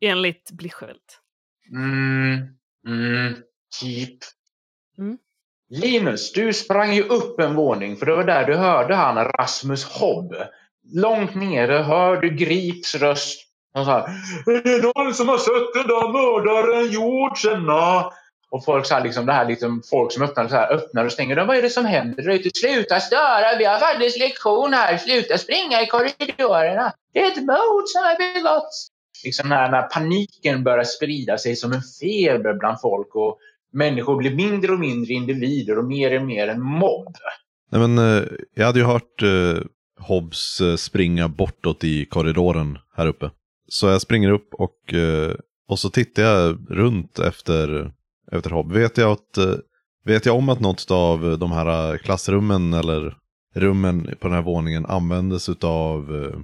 Enligt 0.00 0.50
Blichfeldt. 0.50 1.20
mm, 1.72 2.46
mm, 2.86 3.34
typ. 3.80 4.18
Mm. 4.98 5.18
Linus, 5.70 6.32
du 6.32 6.52
sprang 6.52 6.94
ju 6.94 7.02
upp 7.02 7.40
en 7.40 7.54
våning 7.54 7.96
för 7.96 8.06
det 8.06 8.16
var 8.16 8.24
där 8.24 8.46
du 8.46 8.54
hörde 8.56 8.94
han 8.94 9.24
Rasmus 9.24 9.84
Hobb. 9.84 10.34
Långt 10.94 11.34
nere 11.34 11.82
hör 11.82 12.16
du 12.16 12.30
Grips 12.30 12.94
röst. 12.94 13.42
Han 13.74 13.84
sa 13.84 13.98
Är 14.46 14.62
det 14.62 14.82
någon 14.82 15.14
som 15.14 15.28
har 15.28 15.38
sett 15.38 15.74
den 15.74 15.88
där 15.88 16.08
mördaren 16.12 16.92
Jordsen? 16.92 17.70
Och 18.50 18.64
folk 18.64 18.86
sa 18.86 18.98
liksom 18.98 19.26
det 19.26 19.32
här 19.32 19.44
liksom, 19.44 19.82
folk 19.90 20.12
som 20.12 20.22
öppnar, 20.22 20.48
så 20.48 20.54
här, 20.54 20.72
öppnar 20.72 21.04
och 21.04 21.12
stänger. 21.12 21.46
Vad 21.46 21.56
är 21.56 21.62
det 21.62 21.70
som 21.70 21.84
händer? 21.84 22.50
Sluta 22.54 23.00
störa, 23.00 23.58
vi 23.58 23.64
har 23.64 23.78
faktiskt 23.78 24.18
lektion 24.18 24.72
här. 24.72 24.96
Sluta 24.96 25.38
springa 25.38 25.82
i 25.82 25.86
korridorerna. 25.86 26.92
Det 27.12 27.20
är 27.20 27.32
ett 27.32 27.36
mord 27.36 27.86
som 27.86 28.02
har 28.02 28.34
begåtts. 28.34 28.88
Liksom 29.26 29.48
när, 29.48 29.70
när 29.70 29.82
paniken 29.82 30.64
börjar 30.64 30.84
sprida 30.84 31.38
sig 31.38 31.56
som 31.56 31.72
en 31.72 31.82
feber 32.00 32.54
bland 32.54 32.80
folk 32.80 33.14
och 33.14 33.38
människor 33.72 34.16
blir 34.16 34.34
mindre 34.34 34.72
och 34.72 34.80
mindre 34.80 35.12
individer 35.12 35.78
och 35.78 35.84
mer 35.84 36.20
och 36.20 36.26
mer 36.26 36.48
en 36.48 36.62
mobb. 36.62 37.14
Nej, 37.72 37.88
men, 37.88 37.98
eh, 37.98 38.24
jag 38.54 38.66
hade 38.66 38.78
ju 38.78 38.84
hört 38.84 39.22
eh, 39.22 39.62
Hobbs 40.00 40.60
eh, 40.60 40.76
springa 40.76 41.28
bortåt 41.28 41.84
i 41.84 42.04
korridoren 42.04 42.78
här 42.96 43.06
uppe. 43.06 43.30
Så 43.68 43.86
jag 43.86 44.00
springer 44.00 44.30
upp 44.30 44.54
och, 44.54 44.94
eh, 44.94 45.34
och 45.68 45.78
så 45.78 45.90
tittar 45.90 46.22
jag 46.22 46.58
runt 46.70 47.18
efter, 47.18 47.92
efter 48.32 48.50
Hobb. 48.50 48.72
Vet 48.72 48.96
jag, 48.96 49.12
att, 49.12 49.38
eh, 49.38 49.54
vet 50.04 50.26
jag 50.26 50.36
om 50.36 50.48
att 50.48 50.60
något 50.60 50.90
av 50.90 51.38
de 51.38 51.52
här 51.52 51.92
eh, 51.92 51.98
klassrummen 51.98 52.72
eller 52.72 53.16
rummen 53.54 54.14
på 54.20 54.28
den 54.28 54.36
här 54.36 54.42
våningen 54.42 54.86
användes 54.86 55.48
av 55.48 56.24
eh, 56.24 56.40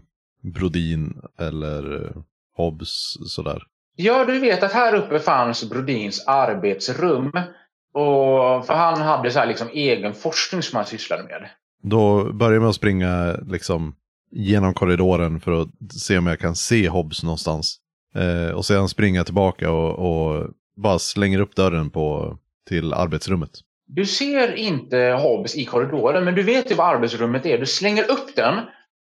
Brodin 0.53 1.20
eller 1.39 2.05
eh, 2.05 2.22
Hobbs 2.57 3.16
sådär? 3.26 3.62
Ja, 3.96 4.24
du 4.24 4.38
vet 4.38 4.62
att 4.62 4.72
här 4.72 4.94
uppe 4.94 5.18
fanns 5.18 5.70
Brodins 5.70 6.24
arbetsrum. 6.26 7.32
Och 7.94 8.66
han 8.66 9.00
hade 9.00 9.30
så 9.30 9.38
här 9.38 9.46
liksom 9.46 9.68
egen 9.72 10.14
forskning 10.14 10.62
som 10.62 10.76
han 10.76 10.86
sysslade 10.86 11.22
med. 11.22 11.48
Då 11.82 12.32
börjar 12.32 12.53
jag 12.53 12.61
med 12.61 12.68
att 12.68 12.76
springa 12.76 13.36
liksom 13.46 13.94
genom 14.30 14.74
korridoren 14.74 15.40
för 15.40 15.62
att 15.62 15.68
se 15.92 16.18
om 16.18 16.26
jag 16.26 16.38
kan 16.38 16.57
se 16.57 16.88
Hobbs 16.88 17.22
någonstans. 17.22 17.78
Eh, 18.14 18.55
och 18.55 18.64
sedan 18.64 18.88
springa 18.88 19.24
tillbaka 19.24 19.70
och, 19.70 19.98
och 19.98 20.50
bara 20.76 20.98
slänger 20.98 21.40
upp 21.40 21.57
dörren 21.57 21.90
på, 21.90 22.36
till 22.68 22.92
arbetsrummet. 22.92 23.50
Du 23.86 24.07
ser 24.07 24.55
inte 24.55 24.96
Hobbs 25.22 25.57
i 25.57 25.64
korridoren, 25.64 26.24
men 26.24 26.34
du 26.34 26.42
vet 26.42 26.70
ju 26.70 26.74
vad 26.74 26.94
arbetsrummet 26.94 27.46
är. 27.46 27.59
Du 27.59 27.66
slänger 27.66 28.11
upp 28.11 28.36
den 28.36 28.55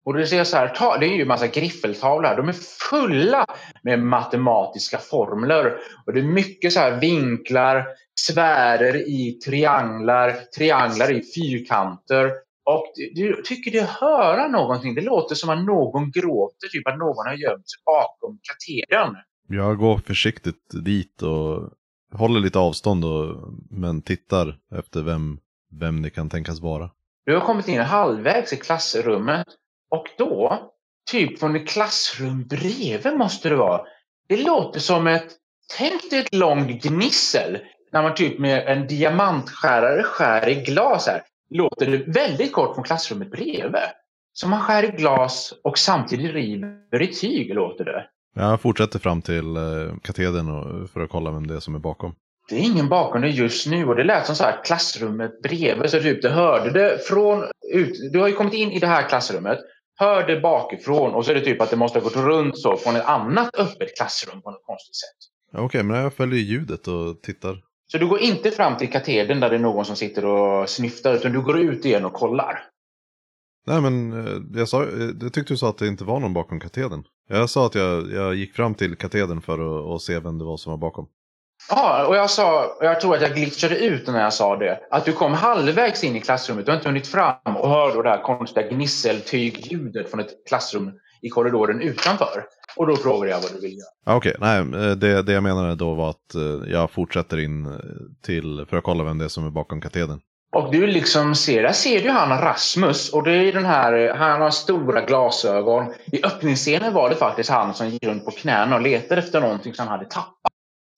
och 0.05 0.13
du 0.13 0.27
ser 0.27 0.43
så 0.43 0.57
här, 0.57 0.99
det 0.99 1.05
är 1.05 1.15
ju 1.15 1.21
en 1.21 1.27
massa 1.27 1.47
griffeltavlor 1.47 2.27
här. 2.27 2.37
De 2.37 2.49
är 2.49 2.55
fulla 2.89 3.45
med 3.83 3.99
matematiska 3.99 4.97
formler. 4.97 5.77
Och 6.05 6.13
det 6.13 6.19
är 6.19 6.23
mycket 6.23 6.73
så 6.73 6.79
här 6.79 6.99
vinklar, 6.99 7.87
sfärer 8.19 8.95
i 8.95 9.39
trianglar, 9.45 10.31
trianglar 10.57 11.11
i 11.11 11.21
fyrkanter. 11.35 12.31
Och 12.65 12.91
du, 12.95 13.35
du 13.35 13.41
tycker 13.41 13.71
du 13.71 13.81
höra 13.81 14.47
någonting. 14.47 14.95
Det 14.95 15.01
låter 15.01 15.35
som 15.35 15.49
att 15.49 15.65
någon 15.65 16.11
gråter, 16.11 16.67
typ 16.67 16.87
att 16.87 16.97
någon 16.97 17.27
har 17.27 17.33
gömt 17.33 17.69
sig 17.69 17.81
bakom 17.85 18.39
katedern. 18.41 19.15
Jag 19.47 19.77
går 19.77 19.97
försiktigt 19.97 20.85
dit 20.85 21.21
och 21.21 21.69
håller 22.13 22.39
lite 22.39 22.59
avstånd 22.59 23.05
och, 23.05 23.53
men 23.69 24.01
tittar 24.01 24.57
efter 24.75 25.01
vem, 25.01 25.39
vem 25.79 26.01
det 26.01 26.09
kan 26.09 26.29
tänkas 26.29 26.61
vara. 26.61 26.89
Du 27.25 27.33
har 27.33 27.41
kommit 27.41 27.67
in 27.67 27.79
halvvägs 27.79 28.53
i 28.53 28.57
klassrummet 28.57 29.47
och 29.93 30.09
då, 30.17 30.59
typ 31.11 31.39
från 31.39 31.55
ett 31.55 31.67
klassrum 31.67 32.47
bredvid 32.47 33.17
måste 33.17 33.49
det 33.49 33.55
vara. 33.55 33.81
Det 34.27 34.37
låter 34.37 34.79
som 34.79 35.07
ett, 35.07 35.27
tänk 35.77 36.09
dig 36.09 36.19
ett 36.19 36.35
långt 36.35 36.83
gnissel 36.83 37.57
när 37.91 38.03
man 38.03 38.15
typ 38.15 38.39
med 38.39 38.67
en 38.67 38.87
diamantskärare 38.87 40.03
skär 40.03 40.49
i 40.49 40.55
glas 40.55 41.07
här. 41.07 41.21
Låter 41.49 41.87
det 41.87 41.97
väldigt 41.97 42.53
kort 42.53 42.75
från 42.75 42.83
klassrummet 42.83 43.31
bredvid. 43.31 43.89
Som 44.33 44.49
man 44.49 44.61
skär 44.61 44.83
i 44.83 44.87
glas 44.87 45.53
och 45.63 45.77
samtidigt 45.77 46.33
river 46.33 47.01
i 47.01 47.07
tyg 47.07 47.53
låter 47.53 47.85
det. 47.85 48.05
Jag 48.35 48.61
fortsätter 48.61 48.99
fram 48.99 49.21
till 49.21 49.55
eh, 49.55 49.95
katedern 50.01 50.87
för 50.87 51.01
att 51.01 51.09
kolla 51.09 51.31
vem 51.31 51.47
det 51.47 51.55
är 51.55 51.59
som 51.59 51.75
är 51.75 51.79
bakom. 51.79 52.15
Det 52.49 52.55
är 52.55 52.59
ingen 52.59 52.89
bakom 52.89 53.21
det 53.21 53.29
just 53.29 53.67
nu 53.67 53.87
och 53.87 53.95
det 53.95 54.03
lät 54.03 54.25
som 54.25 54.35
så 54.35 54.43
här 54.43 54.63
klassrummet 54.63 55.41
bredvid. 55.41 55.89
Så 55.89 55.99
typ 55.99 56.21
du 56.21 56.29
hörde 56.29 56.71
det 56.71 57.07
från 57.07 57.43
ut. 57.73 58.11
Du 58.13 58.19
har 58.19 58.27
ju 58.27 58.33
kommit 58.33 58.53
in 58.53 58.71
i 58.71 58.79
det 58.79 58.87
här 58.87 59.09
klassrummet. 59.09 59.59
Hör 60.03 60.27
det 60.27 60.39
bakifrån 60.39 61.13
och 61.13 61.25
så 61.25 61.31
är 61.31 61.35
det 61.35 61.41
typ 61.41 61.61
att 61.61 61.69
det 61.69 61.75
måste 61.75 61.99
ha 61.99 62.03
gått 62.03 62.15
runt 62.15 62.57
så 62.57 62.77
från 62.77 62.95
ett 62.95 63.05
annat 63.05 63.55
öppet 63.55 63.97
klassrum 63.97 64.41
på 64.41 64.51
något 64.51 64.65
konstigt 64.65 64.95
sätt. 64.95 65.61
Okej, 65.61 65.83
men 65.83 65.97
jag 65.97 66.13
följer 66.13 66.39
ljudet 66.39 66.87
och 66.87 67.21
tittar. 67.21 67.61
Så 67.91 67.97
du 67.97 68.07
går 68.07 68.19
inte 68.19 68.51
fram 68.51 68.77
till 68.77 68.91
katedern 68.91 69.39
där 69.39 69.49
det 69.49 69.55
är 69.55 69.59
någon 69.59 69.85
som 69.85 69.95
sitter 69.95 70.25
och 70.25 70.69
snyftar 70.69 71.13
utan 71.13 71.31
du 71.31 71.41
går 71.41 71.59
ut 71.59 71.85
igen 71.85 72.05
och 72.05 72.13
kollar. 72.13 72.59
Nej 73.67 73.81
men 73.81 74.13
eh, 74.27 74.59
jag, 74.59 74.69
sa, 74.69 74.83
eh, 74.83 75.09
jag 75.21 75.33
tyckte 75.33 75.53
du 75.53 75.57
sa 75.57 75.69
att 75.69 75.77
det 75.77 75.87
inte 75.87 76.03
var 76.03 76.19
någon 76.19 76.33
bakom 76.33 76.59
katedern. 76.59 77.03
Jag 77.29 77.49
sa 77.49 77.65
att 77.65 77.75
jag, 77.75 78.11
jag 78.11 78.35
gick 78.35 78.53
fram 78.53 78.75
till 78.75 78.95
katedern 78.95 79.41
för 79.41 79.95
att 79.95 80.01
se 80.01 80.19
vem 80.19 80.37
det 80.37 80.45
var 80.45 80.57
som 80.57 80.71
var 80.71 80.77
bakom. 80.77 81.07
Ja, 81.69 82.05
och 82.07 82.15
jag 82.15 82.29
sa, 82.29 82.75
och 82.79 82.85
jag 82.85 83.01
tror 83.01 83.15
att 83.15 83.21
jag 83.21 83.35
glitchade 83.35 83.77
ut 83.77 84.07
när 84.07 84.21
jag 84.21 84.33
sa 84.33 84.55
det, 84.55 84.79
att 84.91 85.05
du 85.05 85.13
kom 85.13 85.33
halvvägs 85.33 86.03
in 86.03 86.15
i 86.15 86.21
klassrummet, 86.21 86.65
du 86.65 86.71
har 86.71 86.77
inte 86.77 86.89
hunnit 86.89 87.07
fram 87.07 87.57
och 87.57 87.69
hör 87.69 87.93
då 87.93 88.01
det 88.01 88.09
här 88.09 88.21
konstiga 88.21 88.67
gnisseltygljudet 88.67 90.11
från 90.11 90.19
ett 90.19 90.47
klassrum 90.47 90.91
i 91.21 91.29
korridoren 91.29 91.81
utanför. 91.81 92.43
Och 92.75 92.87
då 92.87 92.95
frågade 92.95 93.31
jag 93.31 93.41
vad 93.41 93.51
du 93.51 93.59
vill 93.59 93.77
göra. 93.77 94.17
Okej, 94.17 94.35
nej 94.39 94.59
eh, 94.59 94.91
det, 94.91 95.21
det 95.21 95.33
jag 95.33 95.43
menade 95.43 95.75
då 95.75 95.93
var 95.93 96.09
att 96.09 96.35
eh, 96.35 96.71
jag 96.71 96.91
fortsätter 96.91 97.39
in 97.39 97.65
eh, 97.65 97.71
till 98.25 98.65
för 98.69 98.77
att 98.77 98.83
kolla 98.83 99.03
vem 99.03 99.17
det 99.17 99.25
är 99.25 99.29
som 99.29 99.45
är 99.45 99.49
bakom 99.49 99.81
katedern. 99.81 100.19
Och 100.55 100.71
du 100.71 100.87
liksom 100.87 101.35
ser, 101.35 101.63
där 101.63 101.71
ser 101.71 102.03
du 102.03 102.09
han 102.09 102.41
Rasmus 102.41 103.13
och 103.13 103.23
det 103.23 103.31
är 103.31 103.53
den 103.53 103.65
här, 103.65 104.13
han 104.15 104.41
har 104.41 104.49
stora 104.49 105.01
glasögon. 105.01 105.93
I 106.11 106.25
öppningsscenen 106.25 106.93
var 106.93 107.09
det 107.09 107.15
faktiskt 107.15 107.49
han 107.49 107.73
som 107.73 107.89
gick 107.89 108.05
runt 108.05 108.25
på 108.25 108.31
knäna 108.31 108.75
och 108.75 108.81
letade 108.81 109.21
efter 109.21 109.41
någonting 109.41 109.73
som 109.73 109.87
han 109.87 109.97
hade 109.99 110.09
tappat. 110.09 110.32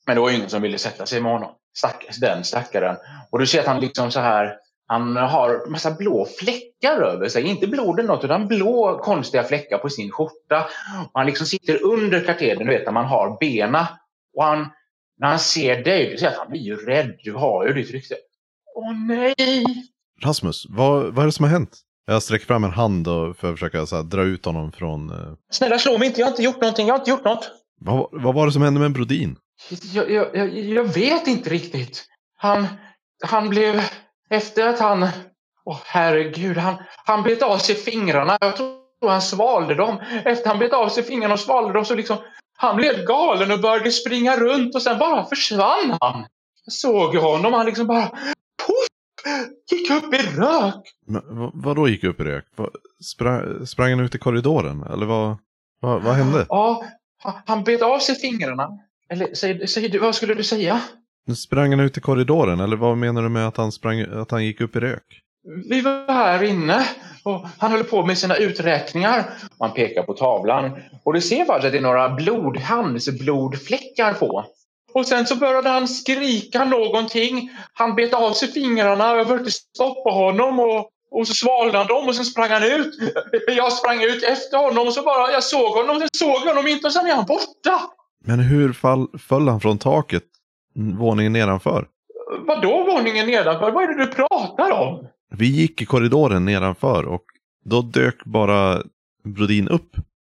Men 0.07 0.15
det 0.15 0.21
var 0.21 0.29
ingen 0.31 0.49
som 0.49 0.61
ville 0.61 0.77
sätta 0.77 1.05
sig 1.05 1.21
med 1.21 1.31
honom. 1.31 1.51
Stackars 1.77 2.17
den 2.17 2.43
stackaren. 2.43 2.95
Och 3.31 3.39
du 3.39 3.47
ser 3.47 3.59
att 3.59 3.65
han 3.65 3.79
liksom 3.79 4.11
så 4.11 4.19
här, 4.19 4.55
han 4.87 5.15
har 5.15 5.69
massa 5.69 5.91
blå 5.91 6.27
fläckar 6.39 7.01
över 7.01 7.29
sig. 7.29 7.43
Inte 7.43 7.67
blod 7.67 7.99
eller 7.99 8.09
något, 8.09 8.23
utan 8.23 8.47
blå 8.47 8.99
konstiga 9.03 9.43
fläckar 9.43 9.77
på 9.77 9.89
sin 9.89 10.11
skjorta. 10.11 10.65
Och 11.11 11.19
han 11.19 11.25
liksom 11.25 11.47
sitter 11.47 11.83
under 11.83 12.25
katedern, 12.25 12.67
du 12.67 12.73
vet, 12.73 12.85
där 12.85 12.91
man 12.91 13.05
har 13.05 13.37
bena. 13.39 13.87
Och 14.37 14.43
han, 14.43 14.67
när 15.19 15.27
han 15.27 15.39
ser 15.39 15.83
dig, 15.83 16.09
du 16.11 16.17
ser 16.17 16.27
att 16.27 16.37
han 16.37 16.49
blir 16.49 16.61
ju 16.61 16.75
rädd. 16.75 17.15
Du 17.23 17.33
har 17.33 17.67
ju 17.67 17.73
ditt 17.73 17.91
rykte. 17.91 18.15
Åh 18.75 18.93
nej! 19.07 19.65
Rasmus, 20.23 20.65
vad, 20.69 21.03
vad 21.13 21.19
är 21.19 21.25
det 21.25 21.31
som 21.31 21.45
har 21.45 21.51
hänt? 21.51 21.77
Jag 22.07 22.23
sträcker 22.23 22.45
fram 22.45 22.63
en 22.63 22.71
hand 22.71 23.07
och 23.07 23.37
för 23.37 23.47
att 23.47 23.53
försöka 23.53 23.85
så 23.85 23.95
här, 23.95 24.03
dra 24.03 24.21
ut 24.23 24.45
honom 24.45 24.71
från... 24.71 25.09
eh, 25.09 25.33
Snälla 25.51 25.79
slå 25.79 25.97
mig 25.97 26.07
inte, 26.07 26.19
jag 26.21 26.27
har 26.27 26.31
inte 26.31 26.43
gjort 26.43 26.61
någonting, 26.61 26.87
jag 26.87 26.93
har 26.93 26.99
inte 26.99 27.11
gjort 27.11 27.23
något. 27.25 27.51
Vad, 27.79 28.07
vad 28.11 28.35
var 28.35 28.45
det 28.45 28.51
som 28.51 28.61
hände 28.61 28.79
med 28.79 28.91
Brodin? 28.91 29.35
Jag, 29.93 30.11
jag, 30.11 30.57
jag, 30.57 30.83
vet 30.93 31.27
inte 31.27 31.49
riktigt. 31.49 32.05
Han, 32.37 32.67
han 33.23 33.49
blev, 33.49 33.81
efter 34.29 34.67
att 34.67 34.79
han, 34.79 35.07
åh 35.65 35.79
herregud, 35.85 36.57
han, 36.57 36.75
han 37.05 37.23
bet 37.23 37.41
av 37.43 37.57
sig 37.57 37.75
fingrarna. 37.75 38.37
Jag 38.41 38.55
tror 38.57 39.09
han 39.09 39.21
svalde 39.21 39.75
dem. 39.75 39.97
Efter 40.25 40.49
han 40.49 40.59
bet 40.59 40.73
av 40.73 40.89
sig 40.89 41.03
fingrarna 41.03 41.33
och 41.33 41.39
svalde 41.39 41.73
dem 41.73 41.85
så 41.85 41.95
liksom, 41.95 42.17
han 42.57 42.75
blev 42.75 43.05
galen 43.05 43.51
och 43.51 43.59
började 43.61 43.91
springa 43.91 44.37
runt 44.37 44.75
och 44.75 44.81
sen 44.81 44.99
bara 44.99 45.25
försvann 45.25 45.97
han. 46.01 46.25
Jag 46.65 46.73
såg 46.73 47.15
honom, 47.15 47.53
han 47.53 47.65
liksom 47.65 47.87
bara, 47.87 48.07
poff, 48.67 48.87
gick 49.71 49.91
upp 49.91 50.13
i 50.13 50.17
rök. 50.17 50.83
Men, 51.07 51.21
vad, 51.25 51.51
vadå 51.53 51.87
gick 51.87 52.03
upp 52.03 52.19
i 52.19 52.23
rök? 52.23 52.45
Vad, 52.55 52.69
sprang, 53.03 53.65
sprang 53.67 53.89
han 53.89 53.99
ut 53.99 54.15
i 54.15 54.17
korridoren? 54.17 54.83
Eller 54.83 55.05
vad, 55.05 55.37
vad, 55.81 56.01
vad 56.03 56.13
hände? 56.15 56.45
Ja, 56.49 56.85
han- 57.23 57.41
han 57.45 57.63
bet 57.63 57.81
av 57.81 57.99
sig 57.99 58.15
fingrarna. 58.15 58.69
Eller 59.09 59.33
säg, 59.33 59.67
säg 59.67 59.89
du, 59.89 59.97
vad 59.99 60.15
skulle 60.15 60.33
du 60.33 60.43
säga? 60.43 60.81
Nu 61.27 61.35
sprang 61.35 61.69
han 61.69 61.79
ut 61.79 61.97
i 61.97 62.01
korridoren, 62.01 62.59
eller 62.59 62.77
vad 62.77 62.97
menar 62.97 63.21
du 63.21 63.29
med 63.29 63.47
att 63.47 63.57
han, 63.57 63.71
sprang, 63.71 64.01
att 64.01 64.31
han 64.31 64.45
gick 64.45 64.61
upp 64.61 64.75
i 64.75 64.79
rök? 64.79 65.21
Vi 65.69 65.81
var 65.81 66.13
här 66.13 66.43
inne 66.43 66.87
och 67.23 67.47
han 67.57 67.71
höll 67.71 67.83
på 67.83 68.05
med 68.05 68.17
sina 68.17 68.35
uträkningar. 68.35 69.25
Man 69.59 69.73
pekar 69.73 70.03
på 70.03 70.13
tavlan 70.13 70.71
och 71.03 71.13
du 71.13 71.21
ser 71.21 71.45
bara 71.45 71.57
att 71.57 71.71
det 71.71 71.77
är 71.77 71.81
några 71.81 72.09
blod, 72.09 72.57
handsblodfläckar 72.57 74.13
på. 74.13 74.45
Och 74.93 75.05
sen 75.05 75.25
så 75.25 75.35
började 75.35 75.69
han 75.69 75.87
skrika 75.87 76.65
någonting. 76.65 77.51
Han 77.73 77.95
bet 77.95 78.13
av 78.13 78.33
sig 78.33 78.51
fingrarna. 78.51 79.15
Jag 79.15 79.27
försökte 79.27 79.51
stoppa 79.51 80.09
honom 80.09 80.59
och, 80.59 80.89
och 81.11 81.27
så 81.27 81.33
svalnade 81.33 81.77
han 81.77 81.87
dem 81.87 82.07
och 82.07 82.15
sen 82.15 82.25
sprang 82.25 82.49
han 82.49 82.63
ut. 82.63 82.95
Jag 83.47 83.73
sprang 83.73 84.03
ut 84.03 84.23
efter 84.23 84.57
honom 84.57 84.87
och 84.87 84.93
så 84.93 85.01
bara, 85.01 85.31
jag 85.31 85.43
såg 85.43 85.71
honom, 85.73 85.99
sen 85.99 86.09
såg 86.13 86.41
jag 86.45 86.47
honom 86.47 86.67
inte 86.67 86.87
och 86.87 86.93
sen 86.93 87.05
är 87.05 87.15
han 87.15 87.25
borta. 87.25 87.81
Men 88.27 88.39
hur 88.39 88.73
fall, 88.73 89.07
föll 89.19 89.47
han 89.47 89.59
från 89.59 89.77
taket? 89.77 90.23
Våningen 90.97 91.33
nedanför? 91.33 91.87
Vadå 92.47 92.85
våningen 92.85 93.27
nedanför? 93.27 93.71
Vad 93.71 93.83
är 93.83 93.87
det 93.87 94.05
du 94.05 94.11
pratar 94.11 94.71
om? 94.71 95.07
Vi 95.29 95.45
gick 95.45 95.81
i 95.81 95.85
korridoren 95.85 96.45
nedanför 96.45 97.05
och 97.05 97.23
då 97.65 97.81
dök 97.81 98.25
bara 98.25 98.81
Brodin 99.23 99.67
upp 99.67 99.95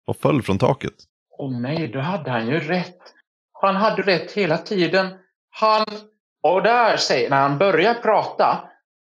och 0.06 0.16
föll 0.16 0.42
från 0.42 0.58
taket. 0.58 0.92
Åh 1.38 1.60
nej, 1.60 1.88
då 1.88 2.00
hade 2.00 2.30
han 2.30 2.46
ju 2.48 2.60
rätt. 2.60 2.98
Han 3.52 3.76
hade 3.76 4.02
rätt 4.02 4.32
hela 4.32 4.58
tiden. 4.58 5.08
Han... 5.50 5.86
Och 6.42 6.62
där 6.62 6.96
säger, 6.96 7.30
när 7.30 7.40
han 7.40 7.58
börjar 7.58 7.94
prata, 7.94 8.68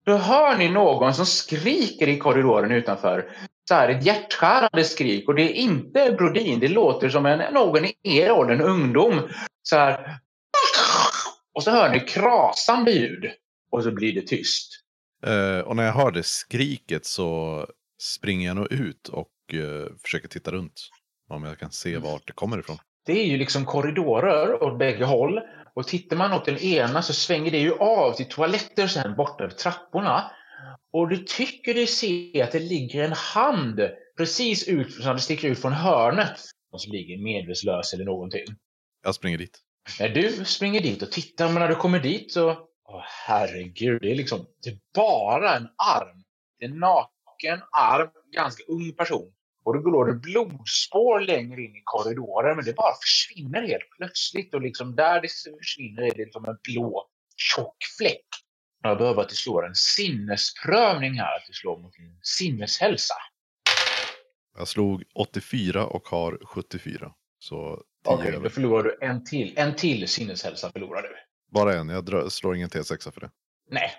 då 0.06 0.16
hör 0.16 0.58
ni 0.58 0.68
någon 0.68 1.14
som 1.14 1.26
skriker 1.26 2.08
i 2.08 2.18
korridoren 2.18 2.72
utanför. 2.72 3.30
Så 3.68 3.74
här, 3.74 3.88
ett 3.88 4.06
hjärtskärande 4.06 4.84
skrik. 4.84 5.28
Och 5.28 5.34
det 5.34 5.42
är 5.42 5.52
inte 5.52 6.12
Brodin, 6.18 6.60
det 6.60 6.68
låter 6.68 7.08
som 7.08 7.26
en, 7.26 7.54
någon 7.54 7.84
i 7.84 7.94
er 8.02 8.30
ålder, 8.30 8.54
en 8.54 8.60
ungdom. 8.60 9.28
Så 9.62 9.76
här... 9.76 10.18
Och 11.54 11.62
så 11.62 11.70
hör 11.70 11.90
ni 11.90 12.00
krasande 12.00 12.90
ljud. 12.90 13.30
Och 13.72 13.82
så 13.82 13.90
blir 13.90 14.14
det 14.14 14.26
tyst. 14.26 14.82
Eh, 15.26 15.58
och 15.58 15.76
när 15.76 15.84
jag 15.84 15.92
hör 15.92 16.10
det 16.10 16.22
skriket 16.22 17.06
så 17.06 17.66
springer 18.02 18.46
jag 18.46 18.56
nog 18.56 18.72
ut 18.72 19.08
och 19.08 19.30
eh, 19.52 19.86
försöker 20.02 20.28
titta 20.28 20.50
runt. 20.50 20.80
Om 21.30 21.44
jag 21.44 21.58
kan 21.58 21.72
se 21.72 21.98
vart 21.98 22.26
det 22.26 22.32
kommer 22.32 22.58
ifrån. 22.58 22.76
Det 23.06 23.12
är 23.12 23.24
ju 23.24 23.36
liksom 23.36 23.64
korridorer 23.64 24.62
åt 24.62 24.78
bägge 24.78 25.04
håll. 25.04 25.40
Och 25.74 25.86
tittar 25.86 26.16
man 26.16 26.32
åt 26.32 26.44
den 26.44 26.58
ena 26.58 27.02
så 27.02 27.12
svänger 27.12 27.50
det 27.50 27.58
ju 27.58 27.72
av 27.78 28.12
till 28.12 28.28
toaletter 28.28 28.86
sen 28.86 29.16
borta 29.16 29.46
vid 29.46 29.56
trapporna. 29.56 30.30
Och 30.92 31.08
du 31.08 31.16
tycker 31.16 31.74
du 31.74 31.86
ser 31.86 32.44
att 32.44 32.52
det 32.52 32.58
ligger 32.58 33.04
en 33.04 33.12
hand 33.12 33.80
precis 34.16 34.68
ut 34.68 34.92
som 34.94 35.14
det 35.16 35.22
sticker 35.22 35.48
ut 35.48 35.58
från 35.58 35.72
hörnet. 35.72 36.40
Och 36.72 36.82
så 36.82 36.90
ligger 36.90 37.22
medvetslös 37.22 37.94
eller 37.94 38.04
någonting. 38.04 38.44
Jag 39.04 39.14
springer 39.14 39.38
dit. 39.38 39.58
När 40.00 40.08
du 40.08 40.44
springer 40.44 40.80
dit 40.80 41.02
och 41.02 41.12
tittar, 41.12 41.46
men 41.46 41.54
när 41.54 41.68
du 41.68 41.74
kommer 41.74 42.00
dit 42.00 42.32
så... 42.32 42.50
Åh 42.84 43.02
herregud, 43.26 44.02
det 44.02 44.10
är 44.10 44.14
liksom... 44.14 44.46
Det 44.62 44.70
är 44.70 44.78
bara 44.94 45.56
en 45.56 45.68
arm. 45.76 46.24
Det 46.58 46.64
är 46.64 46.68
en 46.68 46.78
naken 46.78 47.62
arm, 47.72 48.10
ganska 48.32 48.64
ung 48.68 48.92
person. 48.92 49.32
Och 49.64 49.76
det 49.76 49.82
går 49.82 50.06
det 50.06 50.14
blodspår 50.14 51.20
längre 51.20 51.62
in 51.62 51.76
i 51.76 51.82
korridoren, 51.84 52.56
men 52.56 52.64
det 52.64 52.72
bara 52.72 52.94
försvinner 53.02 53.62
helt 53.62 53.90
plötsligt. 53.98 54.54
Och 54.54 54.62
liksom 54.62 54.96
där 54.96 55.20
det 55.20 55.28
försvinner 55.58 56.02
är 56.02 56.10
det 56.10 56.24
liksom 56.24 56.44
en 56.44 56.58
blå 56.62 57.08
tjock 57.36 57.76
fläck. 57.98 58.26
Jag 58.82 58.98
behöver 58.98 59.22
att 59.22 59.28
du 59.28 59.34
slår 59.34 59.66
en 59.66 59.74
sinnesprövning 59.74 61.14
här, 61.14 61.36
att 61.36 61.46
du 61.46 61.52
slår 61.52 61.78
mot 61.78 61.92
din 61.92 62.18
sineshälsa. 62.22 63.14
Jag 64.58 64.68
slog 64.68 65.04
84 65.14 65.86
och 65.86 66.08
har 66.08 66.38
74. 66.46 67.12
Så 67.38 67.82
10 68.04 68.14
Okej, 68.14 68.28
över. 68.28 68.40
då 68.44 68.50
förlorar 68.50 68.82
du 68.82 68.98
en 69.06 69.24
till. 69.24 69.54
En 69.56 69.76
till 69.76 70.08
sineshälsa 70.08 70.72
förlorar 70.72 71.02
du. 71.02 71.08
Bara 71.52 71.74
en, 71.74 71.88
jag 71.88 72.32
slår 72.32 72.56
ingen 72.56 72.68
T6 72.68 73.10
för 73.12 73.20
det. 73.20 73.30
Nej. 73.70 73.90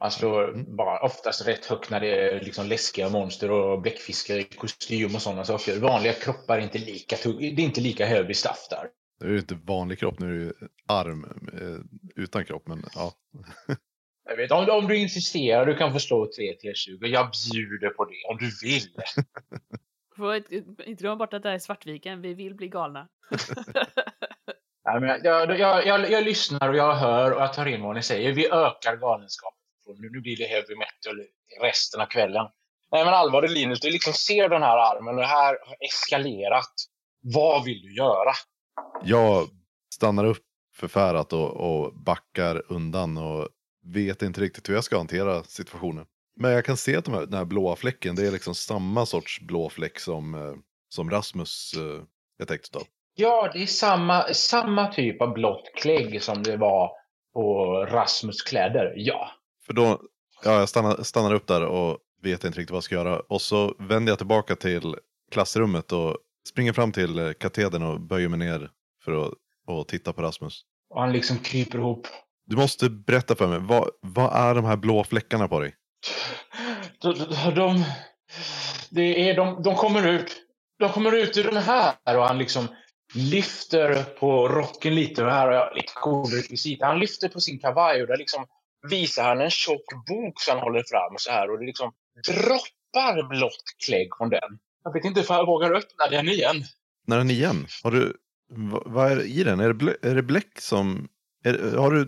Man 0.00 0.10
slår 0.10 0.48
Mm. 0.48 0.76
bara 0.76 1.00
oftast 1.00 1.46
rätt 1.46 1.66
högt 1.66 1.90
när 1.90 2.00
det 2.00 2.30
är 2.30 2.40
liksom 2.40 2.66
läskiga 2.66 3.08
monster 3.08 3.50
och 3.50 3.82
bläckfiskar 3.82 4.36
i 4.38 4.44
kostym 4.44 5.14
och 5.14 5.22
sådana 5.22 5.44
saker. 5.44 5.78
Vanliga 5.80 6.12
kroppar 6.12 6.58
är 6.58 6.62
inte 6.62 6.78
lika 6.78 7.16
det 7.22 7.46
är 7.46 7.60
inte 7.60 7.80
lika 7.80 8.06
hög 8.06 8.36
straff 8.36 8.66
där. 8.70 8.88
Det 9.20 9.26
är 9.26 9.30
ju 9.30 9.38
inte 9.38 9.54
vanlig 9.54 9.98
kropp, 9.98 10.18
nu 10.18 10.42
är 10.42 10.46
det 10.46 10.54
arm 10.86 11.24
eh, 11.52 12.22
utan 12.22 12.44
kropp. 12.44 12.68
Men 12.68 12.84
ja, 12.94 13.12
Jag 14.30 14.36
vet, 14.36 14.50
om, 14.50 14.68
om 14.70 14.86
du 14.86 14.96
insisterar, 14.96 15.66
du 15.66 15.76
kan 15.76 15.92
få 15.92 15.98
slå 15.98 16.26
3 16.36 16.52
T20. 16.52 17.06
Jag 17.06 17.30
bjuder 17.52 17.90
på 17.90 18.04
det, 18.04 18.24
om 18.28 18.36
du 18.36 18.50
vill. 18.62 18.88
Får 20.16 20.36
inte 20.36 21.02
glömma 21.02 21.16
bort 21.16 21.34
att 21.34 21.42
det 21.42 21.48
här 21.48 21.54
är 21.54 21.58
Svartviken. 21.58 22.22
Vi 22.22 22.34
vill 22.34 22.54
bli 22.54 22.68
galna. 22.68 23.08
Nej, 24.84 25.00
men 25.00 25.08
jag, 25.08 25.24
jag, 25.24 25.58
jag, 25.58 25.86
jag, 25.86 26.10
jag 26.10 26.24
lyssnar 26.24 26.68
och 26.68 26.76
jag 26.76 26.94
hör 26.94 27.32
och 27.32 27.42
jag 27.42 27.54
tar 27.54 27.66
in 27.66 27.82
vad 27.82 27.96
ni 27.96 28.02
säger. 28.02 28.32
Vi 28.32 28.46
ökar 28.46 28.96
galenskapen. 28.96 29.58
Nu, 29.98 30.10
nu 30.10 30.20
blir 30.20 30.36
det 30.36 30.44
heavy 30.44 30.76
metal 30.76 31.26
resten 31.62 32.00
av 32.00 32.06
kvällen. 32.06 32.46
Nej 32.92 33.04
men 33.04 33.14
allvarligt 33.14 33.50
Linus, 33.50 33.80
du 33.80 33.90
liksom 33.90 34.12
ser 34.12 34.48
den 34.48 34.62
här 34.62 34.78
armen 34.78 35.14
och 35.14 35.20
det 35.20 35.26
här 35.26 35.58
har 35.66 35.76
eskalerat. 35.80 36.74
Vad 37.22 37.64
vill 37.64 37.82
du 37.82 37.94
göra? 37.94 38.32
jag 39.02 39.48
stannar 39.94 40.24
upp 40.24 40.44
förfärat 40.74 41.32
och, 41.32 41.50
och 41.50 41.94
backar 41.94 42.72
undan 42.72 43.16
och 43.16 43.48
vet 43.84 44.22
inte 44.22 44.40
riktigt 44.40 44.68
hur 44.68 44.74
jag 44.74 44.84
ska 44.84 44.96
hantera 44.96 45.42
situationen. 45.42 46.06
Men 46.36 46.50
jag 46.50 46.64
kan 46.64 46.76
se 46.76 46.96
att 46.96 47.04
de 47.04 47.14
här, 47.14 47.20
den 47.20 47.34
här 47.34 47.44
blåa 47.44 47.76
fläcken, 47.76 48.16
det 48.16 48.26
är 48.26 48.30
liksom 48.30 48.54
samma 48.54 49.06
sorts 49.06 49.40
blå 49.40 49.68
fläck 49.68 49.98
som, 49.98 50.34
eh, 50.34 50.54
som 50.88 51.10
Rasmus 51.10 51.74
eh, 51.76 52.02
är 52.42 52.44
täckt 52.44 52.76
av. 52.76 52.82
Ja, 53.14 53.50
det 53.52 53.62
är 53.62 53.66
samma, 53.66 54.34
samma 54.34 54.92
typ 54.92 55.22
av 55.22 55.32
blått 55.32 55.70
klägg 55.74 56.22
som 56.22 56.42
det 56.42 56.56
var 56.56 56.90
på 57.34 57.74
Rasmus 57.90 58.42
kläder. 58.42 58.92
Ja. 58.96 59.30
För 59.66 59.72
då, 59.72 60.00
ja, 60.44 60.58
jag 60.58 60.68
stannar, 60.68 61.02
stannar 61.02 61.34
upp 61.34 61.46
där 61.46 61.64
och 61.64 61.98
vet 62.22 62.44
inte 62.44 62.58
riktigt 62.58 62.70
vad 62.70 62.76
jag 62.76 62.84
ska 62.84 62.94
göra. 62.94 63.20
Och 63.20 63.42
så 63.42 63.74
vänder 63.78 64.10
jag 64.10 64.18
tillbaka 64.18 64.56
till 64.56 64.96
klassrummet 65.30 65.92
och 65.92 66.16
springer 66.48 66.72
fram 66.72 66.92
till 66.92 67.18
eh, 67.18 67.32
katedern 67.32 67.82
och 67.82 68.00
böjer 68.00 68.28
mig 68.28 68.38
ner 68.38 68.70
för 69.04 69.26
att 69.26 69.34
och 69.66 69.88
titta 69.88 70.12
på 70.12 70.22
Rasmus. 70.22 70.64
Och 70.90 71.00
han 71.00 71.12
liksom 71.12 71.38
kryper 71.38 71.78
ihop. 71.78 72.06
Du 72.50 72.56
måste 72.56 72.90
berätta 72.90 73.34
för 73.36 73.46
mig, 73.46 73.58
vad, 73.58 73.90
vad 74.00 74.32
är 74.32 74.54
de 74.54 74.64
här 74.64 74.76
blå 74.76 75.04
fläckarna 75.04 75.48
på 75.48 75.60
dig? 75.60 75.74
De, 77.00 77.14
de, 77.14 77.54
de, 77.54 77.84
det 78.90 79.30
är, 79.30 79.36
de, 79.36 79.62
de 79.62 79.74
kommer 79.74 80.08
ut. 80.08 80.36
De 80.78 80.88
kommer 80.92 81.12
ut 81.12 81.36
ur 81.36 81.44
den 81.44 81.56
här 81.56 81.94
och 82.06 82.26
han 82.26 82.38
liksom 82.38 82.66
lyfter 83.14 84.02
på 84.02 84.48
rocken 84.48 84.94
lite. 84.94 85.24
Och 85.24 85.30
här 85.30 85.46
har 85.46 85.52
jag 85.52 85.76
lite 85.76 85.92
cool 85.94 86.26
rekvisit. 86.26 86.82
Han 86.82 86.98
lyfter 86.98 87.28
på 87.28 87.40
sin 87.40 87.58
kavaj 87.58 88.02
och 88.02 88.08
där 88.08 88.16
liksom 88.16 88.46
visar 88.90 89.24
han 89.24 89.40
en 89.40 89.50
tjock 89.50 90.06
bok 90.08 90.40
som 90.40 90.54
han 90.54 90.62
håller 90.62 90.82
fram 90.82 91.14
så 91.18 91.30
här 91.30 91.50
och 91.50 91.58
det 91.58 91.66
liksom 91.66 91.92
droppar 92.28 93.28
blått 93.28 93.64
klägg 93.86 94.08
från 94.18 94.30
den. 94.30 94.58
Jag 94.84 94.92
vet 94.92 95.04
inte 95.04 95.20
om 95.20 95.26
jag 95.28 95.46
vågar 95.46 95.74
öppna 95.74 96.08
den 96.10 96.28
igen. 96.28 96.64
När 97.06 97.18
den 97.18 97.30
igen? 97.30 97.66
Har 97.82 97.90
du, 97.90 98.16
vad, 98.48 98.82
vad 98.86 99.12
är 99.12 99.16
det 99.16 99.24
i 99.24 99.44
den? 99.44 99.60
Är 99.60 99.68
det, 99.68 99.74
blä, 99.74 99.94
är 100.02 100.14
det 100.14 100.22
bläck 100.22 100.60
som, 100.60 101.08
är, 101.44 101.76
har 101.76 101.90
du 101.90 102.04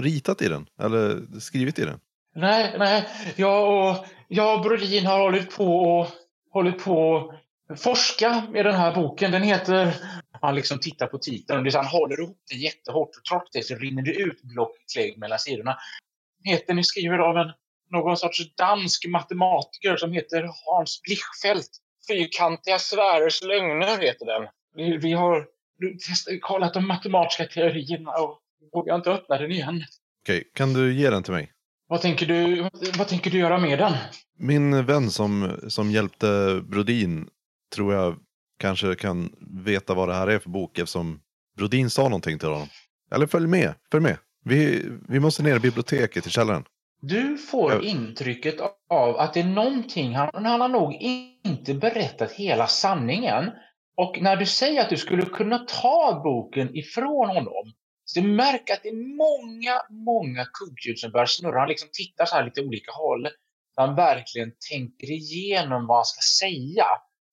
ritat 0.00 0.42
i 0.42 0.48
den? 0.48 0.66
Eller 0.80 1.38
skrivit 1.40 1.78
i 1.78 1.84
den? 1.84 2.00
Nej, 2.34 2.74
nej. 2.78 3.08
Jag 3.36 3.88
och, 3.90 4.06
jag 4.28 4.56
och 4.56 4.64
Brodin 4.64 5.06
har 5.06 5.18
hållit 5.18 5.56
på 5.56 5.76
och 5.76 6.08
hållit 6.52 6.84
på 6.84 7.32
att 7.68 7.82
forska 7.82 8.46
med 8.50 8.64
den 8.64 8.74
här 8.74 8.94
boken. 8.94 9.30
Den 9.30 9.42
heter... 9.42 9.94
Han 10.40 10.54
liksom 10.54 10.78
tittar 10.78 11.06
på 11.06 11.18
titeln 11.18 11.58
och 11.58 11.64
det 11.64 11.68
är 11.68 11.70
så 11.70 11.78
han 11.78 11.86
håller 11.86 12.20
ihop 12.20 12.38
det 12.50 12.56
jättehårt 12.56 13.16
och 13.16 13.24
trots 13.30 13.50
det 13.52 13.62
så 13.62 13.74
rinner 13.74 14.02
det 14.02 14.14
ut 14.14 14.42
blockklägg 14.42 15.18
mellan 15.18 15.38
sidorna. 15.38 15.76
Heter 16.44 16.74
ni 16.74 16.84
skriver 16.84 17.18
av 17.18 17.36
en 17.36 17.52
någon 17.90 18.16
sorts 18.16 18.54
dansk 18.54 19.06
matematiker 19.06 19.96
som 19.96 20.12
heter 20.12 20.50
Hans 20.64 21.02
Blichfeldt. 21.02 21.70
Fyrkantiga 22.08 22.78
sfärers 22.78 23.42
lögner 23.42 24.02
heter 24.02 24.26
den. 24.26 24.48
Vi, 24.74 24.96
vi 24.96 25.12
har 25.12 25.46
testat, 26.08 26.40
kollat 26.40 26.74
de 26.74 26.86
matematiska 26.88 27.44
teorierna 27.44 28.10
och 28.10 28.40
vågar 28.72 28.94
inte 28.96 29.10
öppna 29.10 29.38
den 29.38 29.50
igen. 29.52 29.82
Okej, 30.24 30.50
kan 30.54 30.72
du 30.72 30.94
ge 30.94 31.10
den 31.10 31.22
till 31.22 31.32
mig? 31.32 31.52
Vad 31.88 32.00
tänker 32.00 32.26
du, 32.26 32.68
vad 32.98 33.08
tänker 33.08 33.30
du 33.30 33.38
göra 33.38 33.58
med 33.58 33.78
den? 33.78 33.92
Min 34.38 34.86
vän 34.86 35.10
som, 35.10 35.60
som 35.68 35.90
hjälpte 35.90 36.60
Brodin 36.64 37.28
tror 37.74 37.94
jag 37.94 38.16
kanske 38.58 38.94
kan 38.94 39.32
veta 39.64 39.94
vad 39.94 40.08
det 40.08 40.14
här 40.14 40.26
är 40.26 40.38
för 40.38 40.50
bok 40.50 40.78
eftersom 40.78 41.20
Brodin 41.56 41.90
sa 41.90 42.02
någonting 42.02 42.38
till 42.38 42.48
honom. 42.48 42.68
Eller 43.12 43.26
följ 43.26 43.46
med, 43.46 43.74
följ 43.90 44.02
med. 44.02 44.16
Vi, 44.44 44.84
vi 45.08 45.20
måste 45.20 45.42
ner 45.42 45.56
i 45.56 45.60
biblioteket 45.60 46.26
i 46.26 46.30
källaren. 46.30 46.64
Du 47.00 47.36
får 47.38 47.72
Ja. 47.72 47.80
intrycket 47.82 48.56
av 48.90 49.16
att 49.16 49.34
det 49.34 49.40
är 49.40 49.44
någonting, 49.44 50.14
han, 50.14 50.30
han 50.34 50.60
har 50.60 50.68
nog 50.68 50.92
inte 51.44 51.74
berättat 51.74 52.32
hela 52.32 52.66
sanningen. 52.66 53.50
Och 53.96 54.18
när 54.22 54.36
du 54.36 54.46
säger 54.46 54.80
att 54.80 54.90
du 54.90 54.96
skulle 54.96 55.22
kunna 55.22 55.58
ta 55.58 56.20
boken 56.24 56.76
ifrån 56.76 57.28
honom, 57.28 57.72
så 58.08 58.20
du 58.20 58.28
märker 58.28 58.74
att 58.74 58.82
det 58.82 58.88
är 58.88 59.16
många, 59.16 59.82
många 59.90 60.44
kugghjul 60.44 60.98
som 60.98 61.10
börjar 61.10 61.26
snurra. 61.26 61.60
Han 61.60 61.68
liksom 61.68 61.88
tittar 61.92 62.26
så 62.26 62.34
här 62.34 62.44
lite 62.44 62.62
olika 62.62 62.92
håll. 62.92 63.28
Han 63.76 63.94
verkligen 63.94 64.52
tänker 64.70 65.10
igenom 65.10 65.86
vad 65.86 65.96
han 65.96 66.04
ska 66.04 66.46
säga. 66.46 66.86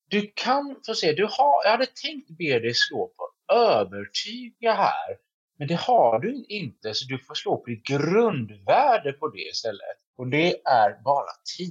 Du 0.09 0.31
kan 0.35 0.75
få 0.85 0.95
se, 0.95 1.13
du 1.13 1.23
har, 1.23 1.63
jag 1.63 1.71
hade 1.71 1.85
tänkt 1.85 2.37
be 2.37 2.59
dig 2.59 2.73
slå 2.73 3.07
på 3.07 3.53
övertyga 3.53 4.73
här. 4.73 5.17
Men 5.57 5.67
det 5.67 5.75
har 5.75 6.19
du 6.19 6.45
inte, 6.49 6.93
så 6.93 7.05
du 7.07 7.19
får 7.19 7.35
slå 7.35 7.57
på 7.57 7.69
ditt 7.69 7.85
grundvärde 7.85 9.13
på 9.13 9.27
det 9.29 9.41
istället. 9.41 9.97
Och 10.17 10.27
det 10.27 10.67
är 10.67 11.03
bara 11.03 11.31
10. 11.57 11.69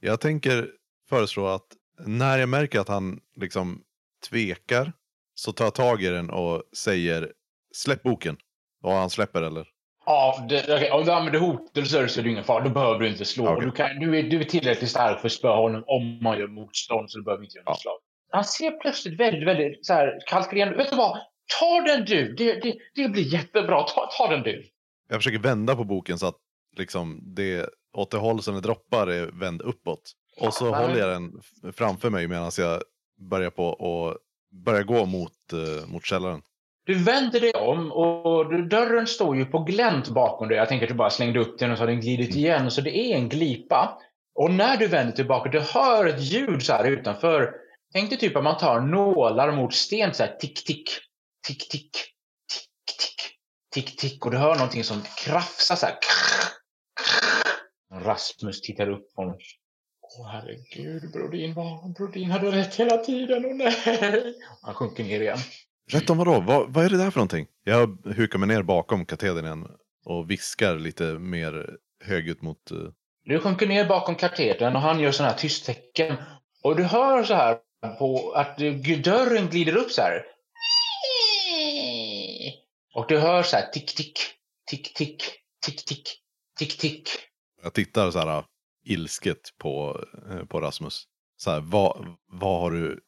Jag 0.00 0.20
tänker 0.20 0.70
föreslå 1.08 1.46
att 1.46 1.66
när 2.06 2.38
jag 2.38 2.48
märker 2.48 2.80
att 2.80 2.88
han 2.88 3.20
liksom 3.36 3.82
tvekar 4.30 4.92
så 5.34 5.52
tar 5.52 5.64
jag 5.64 5.74
tag 5.74 6.02
i 6.02 6.06
den 6.06 6.30
och 6.30 6.62
säger 6.76 7.32
släpp 7.74 8.02
boken. 8.02 8.36
Och 8.82 8.92
han 8.92 9.10
släpper 9.10 9.42
eller? 9.42 9.66
Ja, 10.06 10.46
det, 10.48 10.62
okay. 10.64 10.90
om 10.90 11.04
du 11.04 11.12
använder 11.12 11.40
hotelser 11.40 12.06
så 12.06 12.20
är 12.20 12.24
det 12.24 12.30
ingen 12.30 12.44
fara. 12.44 12.64
Då 12.64 12.70
behöver 12.70 12.98
du 12.98 13.08
inte 13.08 13.24
slå. 13.24 13.52
Okay. 13.52 13.64
Du, 13.66 13.72
kan, 13.72 13.98
du, 13.98 14.18
är, 14.18 14.22
du 14.22 14.40
är 14.40 14.44
tillräckligt 14.44 14.90
stark 14.90 15.20
för 15.20 15.26
att 15.28 15.32
spöa 15.32 15.56
honom 15.56 15.84
om 15.86 16.18
man 16.22 16.38
gör 16.38 16.46
motstånd, 16.46 17.10
så 17.10 17.18
du 17.18 17.24
behöver 17.24 17.44
inte 17.44 17.56
göra 17.58 17.64
något 17.64 17.76
Ja. 17.76 17.80
slag. 17.82 17.98
Han 18.32 18.44
ser 18.44 18.70
plötsligt 18.70 19.20
väldigt, 19.20 19.48
väldigt 19.48 19.86
så 19.86 19.94
här 19.94 20.18
kalkylerande 20.26 20.76
Vet 20.76 20.90
du 20.90 20.96
vad? 20.96 21.18
Ta 21.60 21.80
den 21.80 22.04
du! 22.04 22.34
Det, 22.34 22.54
det, 22.60 22.76
det 22.94 23.08
blir 23.08 23.22
jättebra. 23.34 23.82
Ta, 23.82 24.10
ta 24.18 24.28
den 24.28 24.42
du! 24.42 24.64
Jag 25.08 25.18
försöker 25.18 25.38
vända 25.38 25.76
på 25.76 25.84
boken 25.84 26.18
så 26.18 26.26
att 26.26 26.36
liksom 26.76 27.20
det 27.34 27.68
åt 27.92 28.10
det 28.10 28.16
håll 28.18 28.42
som 28.42 28.54
det 28.54 28.60
droppar 28.60 29.06
är 29.06 29.26
vänd 29.26 29.62
uppåt. 29.62 30.12
Och 30.40 30.54
så 30.54 30.66
Ja, 30.66 30.70
men- 30.70 30.82
håller 30.82 30.98
jag 31.00 31.08
den 31.10 31.32
framför 31.72 32.10
mig 32.10 32.28
medan 32.28 32.50
jag 32.58 32.82
börjar 33.30 33.50
på 33.50 33.64
och 33.66 34.16
börjar 34.64 34.82
gå 34.82 35.06
mot, 35.06 35.32
uh, 35.52 35.86
mot 35.92 36.06
källaren. 36.06 36.42
Du 36.86 36.94
vänder 37.04 37.40
dig 37.40 37.52
om 37.54 37.92
och 37.92 38.68
dörren 38.68 39.06
står 39.06 39.36
ju 39.36 39.44
på 39.44 39.58
glänt 39.58 40.08
bakom 40.08 40.48
dig. 40.48 40.56
Jag 40.56 40.68
tänker 40.68 40.86
att 40.86 40.90
du 40.92 40.96
bara 40.96 41.10
slängde 41.10 41.40
upp 41.40 41.58
den 41.58 41.70
och 41.72 41.78
så 41.78 41.82
har 41.82 41.88
den 41.88 42.00
glidit 42.00 42.36
igen. 42.36 42.70
Så 42.70 42.80
det 42.80 42.98
är 42.98 43.16
en 43.16 43.28
glipa. 43.28 43.98
Och 44.34 44.50
när 44.50 44.76
du 44.76 44.86
vänder 44.86 45.12
tillbaka, 45.12 45.50
du 45.50 45.60
hör 45.60 46.06
ett 46.06 46.20
ljud 46.20 46.62
så 46.62 46.72
här 46.72 46.84
utanför. 46.84 47.54
Tänk 47.92 48.10
dig 48.10 48.18
typ 48.18 48.36
att 48.36 48.44
man 48.44 48.58
tar 48.58 48.80
nålar 48.80 49.52
mot 49.52 49.74
sten 49.74 50.14
så 50.14 50.22
här 50.22 50.36
tick, 50.36 50.64
tick, 50.66 50.88
tick, 51.46 51.58
tick, 51.70 51.70
tick, 51.70 51.92
tick, 52.98 53.16
tick, 53.74 53.96
tick. 54.00 54.24
Och 54.26 54.30
du 54.32 54.38
hör 54.38 54.54
någonting 54.54 54.84
som 54.84 55.02
krafsar 55.24 55.76
så 55.76 55.86
här. 55.86 55.94
Rasmus 58.04 58.60
tittar 58.60 58.90
upp 58.90 59.14
på 59.14 59.22
honom. 59.22 59.38
Åh 60.18 60.28
herregud, 60.28 61.12
Brodin, 61.12 61.54
vad- 61.54 61.94
Brodin 61.94 62.30
hade 62.30 62.50
rätt 62.50 62.74
hela 62.76 62.96
tiden. 62.96 63.44
Och 63.44 63.56
nej! 63.56 64.34
Han 64.62 64.74
sjunker 64.74 65.04
ner 65.04 65.20
igen. 65.20 65.38
Rätt 65.92 66.10
om 66.10 66.18
vadå? 66.18 66.40
Vad, 66.40 66.72
vad 66.72 66.84
är 66.84 66.90
det 66.90 66.96
där 66.96 67.10
för 67.10 67.18
någonting? 67.18 67.46
Jag 67.64 67.98
hukar 68.04 68.38
mig 68.38 68.48
ner 68.48 68.62
bakom 68.62 69.06
katedern 69.06 69.44
igen 69.44 69.66
och 70.04 70.30
viskar 70.30 70.74
lite 70.78 71.04
mer 71.04 71.76
högljutt 72.04 72.42
mot... 72.42 72.70
eh, 72.70 72.76
Du 73.24 73.40
sjunker 73.40 73.66
ner 73.66 73.88
bakom 73.88 74.14
katedern 74.14 74.76
och 74.76 74.82
han 74.82 75.00
gör 75.00 75.12
sådana 75.12 75.32
här 75.32 75.38
tysttecken. 75.38 76.16
Och 76.62 76.76
du 76.76 76.82
hör 76.84 77.24
så 77.24 77.34
här 77.34 77.58
på 77.98 78.32
att 78.32 78.60
eh, 78.60 78.72
dörren 79.04 79.48
glider 79.48 79.76
upp 79.76 79.90
så 79.90 80.02
här. 80.02 80.22
Och 82.94 83.06
du 83.08 83.18
hör 83.18 83.42
så 83.42 83.56
här 83.56 83.66
tick, 83.72 83.94
tick, 83.94 84.18
tick, 84.66 84.94
tick, 84.94 85.22
tick, 85.66 85.84
tick, 85.86 86.08
tick, 86.58 86.78
tick. 86.78 87.08
Jag 87.62 87.74
tittar 87.74 88.10
så 88.10 88.18
här 88.18 88.38
äh, 88.38 88.44
ilsket 88.84 89.40
på, 89.58 90.04
eh, 90.30 90.44
på 90.44 90.60
Rasmus. 90.60 91.04
Så 91.36 91.50
här, 91.50 91.60
vad, 91.60 92.06
vad 92.26 92.60
har 92.60 92.70
du 92.70 93.00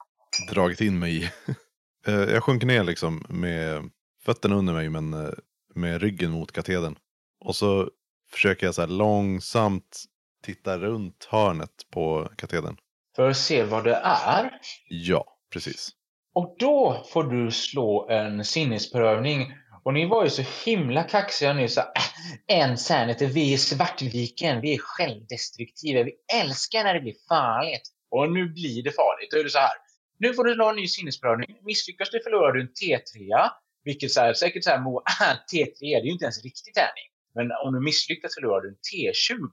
dragit 0.50 0.80
in 0.80 0.98
mig 0.98 1.16
i? 1.24 1.30
Eh, 2.06 2.14
jag 2.14 2.42
sjunker 2.42 2.66
ner 2.66 2.84
liksom 2.84 3.26
med 3.28 3.90
fötterna 4.24 4.56
under 4.56 4.72
mig 4.72 4.88
men 4.88 5.14
eh, 5.14 5.30
med 5.74 6.02
ryggen 6.02 6.30
mot 6.30 6.52
katedern. 6.52 6.96
Och 7.44 7.56
så 7.56 7.90
försöker 8.32 8.66
jag 8.66 8.74
så 8.74 8.80
här 8.80 8.88
långsamt 8.88 10.04
titta 10.44 10.78
runt 10.78 11.28
hörnet 11.30 11.70
på 11.90 12.28
katedern. 12.36 12.76
För 13.16 13.30
att 13.30 13.36
se 13.36 13.62
vad 13.62 13.84
det 13.84 13.94
är. 14.04 14.50
Ja, 14.88 15.24
precis. 15.52 15.90
Och 16.34 16.56
då 16.58 17.06
får 17.12 17.24
du 17.24 17.50
slå 17.50 18.08
en 18.10 18.44
sinnesprövning. 18.44 19.52
Och 19.84 19.94
ni 19.94 20.06
var 20.06 20.24
ju 20.24 20.30
så 20.30 20.42
himla 20.64 21.02
kaxiga 21.02 21.52
nu. 21.52 21.68
Så, 21.68 21.80
äh, 21.80 22.56
en 22.60 22.78
sanity, 22.78 23.26
vi 23.26 23.54
är 23.54 23.58
Svartviken, 23.58 24.60
vi 24.60 24.74
är 24.74 24.78
självdestruktiva. 24.78 26.02
Vi 26.02 26.12
älskar 26.40 26.84
när 26.84 26.94
det 26.94 27.00
blir 27.00 27.14
farligt. 27.28 27.82
Och 28.10 28.32
nu 28.32 28.48
blir 28.48 28.82
det 28.82 28.90
farligt. 28.90 29.30
Då 29.30 29.38
är 29.38 29.44
det 29.44 29.50
så 29.50 29.58
här. 29.58 29.81
Nu 30.22 30.34
får 30.34 30.44
du 30.44 30.54
slå 30.54 30.68
en 30.68 30.76
ny 30.76 30.88
sinnesprövning. 30.88 31.56
Misslyckas 31.62 32.10
du 32.10 32.20
förlorar 32.22 32.52
du 32.52 32.60
en 32.60 32.68
T3. 32.68 33.48
Vilket 33.84 34.12
så 34.12 34.20
här, 34.20 34.34
säkert 34.34 34.64
så 34.64 34.70
här, 34.70 34.80
Mo, 34.80 35.00
T3 35.52 35.74
det 35.80 35.86
är 35.86 36.04
ju 36.04 36.10
inte 36.10 36.24
ens 36.24 36.44
riktig 36.44 36.74
tärning. 36.74 37.08
Men 37.34 37.46
om 37.64 37.74
du 37.74 37.80
misslyckas 37.80 38.34
förlorar 38.34 38.60
du 38.60 38.68
en 38.68 38.74
T20. 38.74 39.50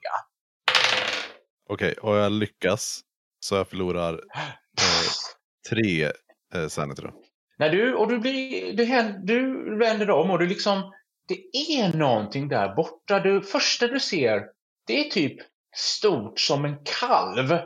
Okej, 1.69 1.93
och 1.93 2.15
jag 2.15 2.31
lyckas. 2.31 3.01
Så 3.39 3.55
jag 3.55 3.69
förlorar 3.69 4.13
eh, 4.13 5.09
tre 5.69 6.11
eh, 6.55 6.67
sanity 6.67 7.01
då. 7.01 7.13
När 7.57 7.69
du, 7.69 7.93
och 7.93 8.07
du, 8.07 8.19
blir, 8.19 8.73
du, 8.73 8.85
du 9.23 9.77
vänder 9.77 10.09
om 10.09 10.31
och 10.31 10.39
du 10.39 10.47
liksom, 10.47 10.93
det 11.27 11.57
är 11.73 11.97
någonting 11.97 12.47
där 12.47 12.75
borta. 12.75 13.19
Du, 13.19 13.41
första 13.41 13.87
du 13.87 13.99
ser, 13.99 14.45
det 14.87 14.99
är 14.99 15.09
typ 15.09 15.37
stort 15.75 16.39
som 16.39 16.65
en 16.65 16.75
kalv. 17.01 17.59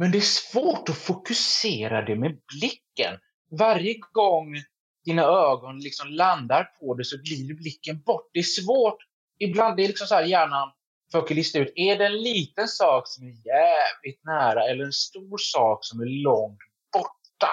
Men 0.00 0.10
det 0.10 0.18
är 0.18 0.52
svårt 0.52 0.88
att 0.88 0.98
fokusera 0.98 2.02
det 2.02 2.16
med 2.16 2.38
blicken. 2.58 3.18
Varje 3.58 3.94
gång 4.12 4.54
dina 5.04 5.22
ögon 5.22 5.80
liksom 5.80 6.08
landar 6.08 6.64
på 6.64 6.94
det 6.94 7.04
så 7.04 7.16
glider 7.16 7.54
blicken 7.54 8.02
bort. 8.02 8.30
Det 8.32 8.38
är 8.38 8.42
svårt. 8.42 8.98
Ibland, 9.38 9.76
det 9.76 9.84
är 9.84 9.88
liksom 9.88 10.06
så 10.06 10.14
här 10.14 10.24
hjärnan 10.24 10.68
försöker 11.12 11.34
lista 11.34 11.58
ut, 11.58 11.72
är 11.74 11.98
det 11.98 12.06
en 12.06 12.22
liten 12.22 12.68
sak 12.68 13.08
som 13.08 13.26
är 13.26 13.30
jävligt 13.30 14.24
nära 14.24 14.64
eller 14.64 14.84
en 14.84 14.92
stor 14.92 15.38
sak 15.38 15.78
som 15.82 16.00
är 16.00 16.22
långt 16.22 16.58
borta? 16.92 17.50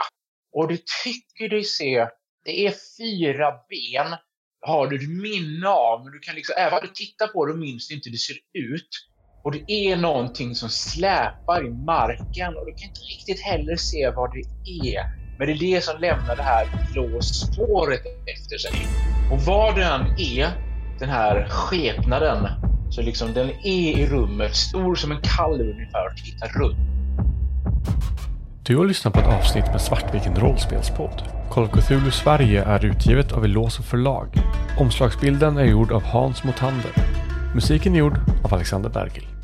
Och 0.54 0.68
du 0.68 0.78
tycker 1.04 1.50
dig 1.50 1.64
se, 1.64 2.08
det 2.46 2.68
är 2.68 2.74
fyra 2.98 3.52
ben, 3.70 4.18
har 4.62 4.88
du 4.88 4.96
ett 4.96 5.10
minne 5.10 5.68
av, 5.68 6.04
men 6.04 6.14
du 6.14 6.20
kan 6.20 6.36
liksom, 6.36 6.56
även 6.58 6.74
om 6.74 6.80
du 6.82 6.94
tittar 6.94 7.28
på 7.28 7.46
det 7.46 7.54
och 7.54 7.60
minns 7.60 7.92
inte 7.92 8.10
hur 8.10 8.12
det 8.12 8.18
ser 8.18 8.38
ut. 8.54 8.90
Och 9.48 9.54
det 9.54 9.72
är 9.72 9.98
någonting 9.98 10.56
som 10.56 10.70
släpar 10.70 11.66
i 11.66 11.70
marken 11.70 12.58
och 12.58 12.66
du 12.66 12.72
kan 12.72 12.90
inte 12.90 13.00
riktigt 13.00 13.42
heller 13.42 13.76
se 13.76 14.12
vad 14.16 14.32
det 14.34 14.44
är. 14.90 15.04
Men 15.38 15.48
det 15.48 15.54
är 15.54 15.76
det 15.76 15.84
som 15.84 16.02
lämnar 16.02 16.36
det 16.36 16.44
här 16.44 16.68
blå 16.94 17.22
spåret 17.22 18.02
efter 18.36 18.58
sig. 18.58 18.88
Och 19.32 19.42
vad 19.42 19.76
den 19.76 20.02
är, 20.18 20.50
den 21.00 21.10
här 21.10 21.48
skepnaden, 21.50 22.48
så 22.90 23.02
liksom 23.02 23.34
den 23.34 23.50
är 23.50 24.00
i 24.00 24.08
rummet, 24.08 24.56
stor 24.56 24.96
som 24.96 25.12
en 25.12 25.22
kalv 25.22 25.62
ungefär, 25.62 26.08
och 26.08 26.18
tittar 26.18 26.48
runt. 26.48 26.78
Du 28.64 28.78
har 28.78 28.86
lyssnat 28.86 29.14
på 29.14 29.20
ett 29.20 29.28
avsnitt 29.28 29.66
med 29.66 29.82
Svartviken 29.82 30.36
rollspelspodd. 30.36 31.24
Call 31.52 31.64
of 31.64 31.72
Cthulhu 31.72 32.12
Sverige 32.12 32.64
är 32.64 32.86
utgivet 32.86 33.32
av 33.32 33.46
Eloso 33.46 33.84
förlag. 33.84 34.28
Omslagsbilden 34.80 35.58
är 35.58 35.66
gjord 35.66 35.92
av 35.92 36.04
Hans 36.04 36.44
Motander. 36.44 36.92
Musiken 37.56 37.94
är 37.94 38.00
gjord 38.00 38.20
av 38.44 38.54
Alexander 38.54 38.90
Bergil. 38.90 39.37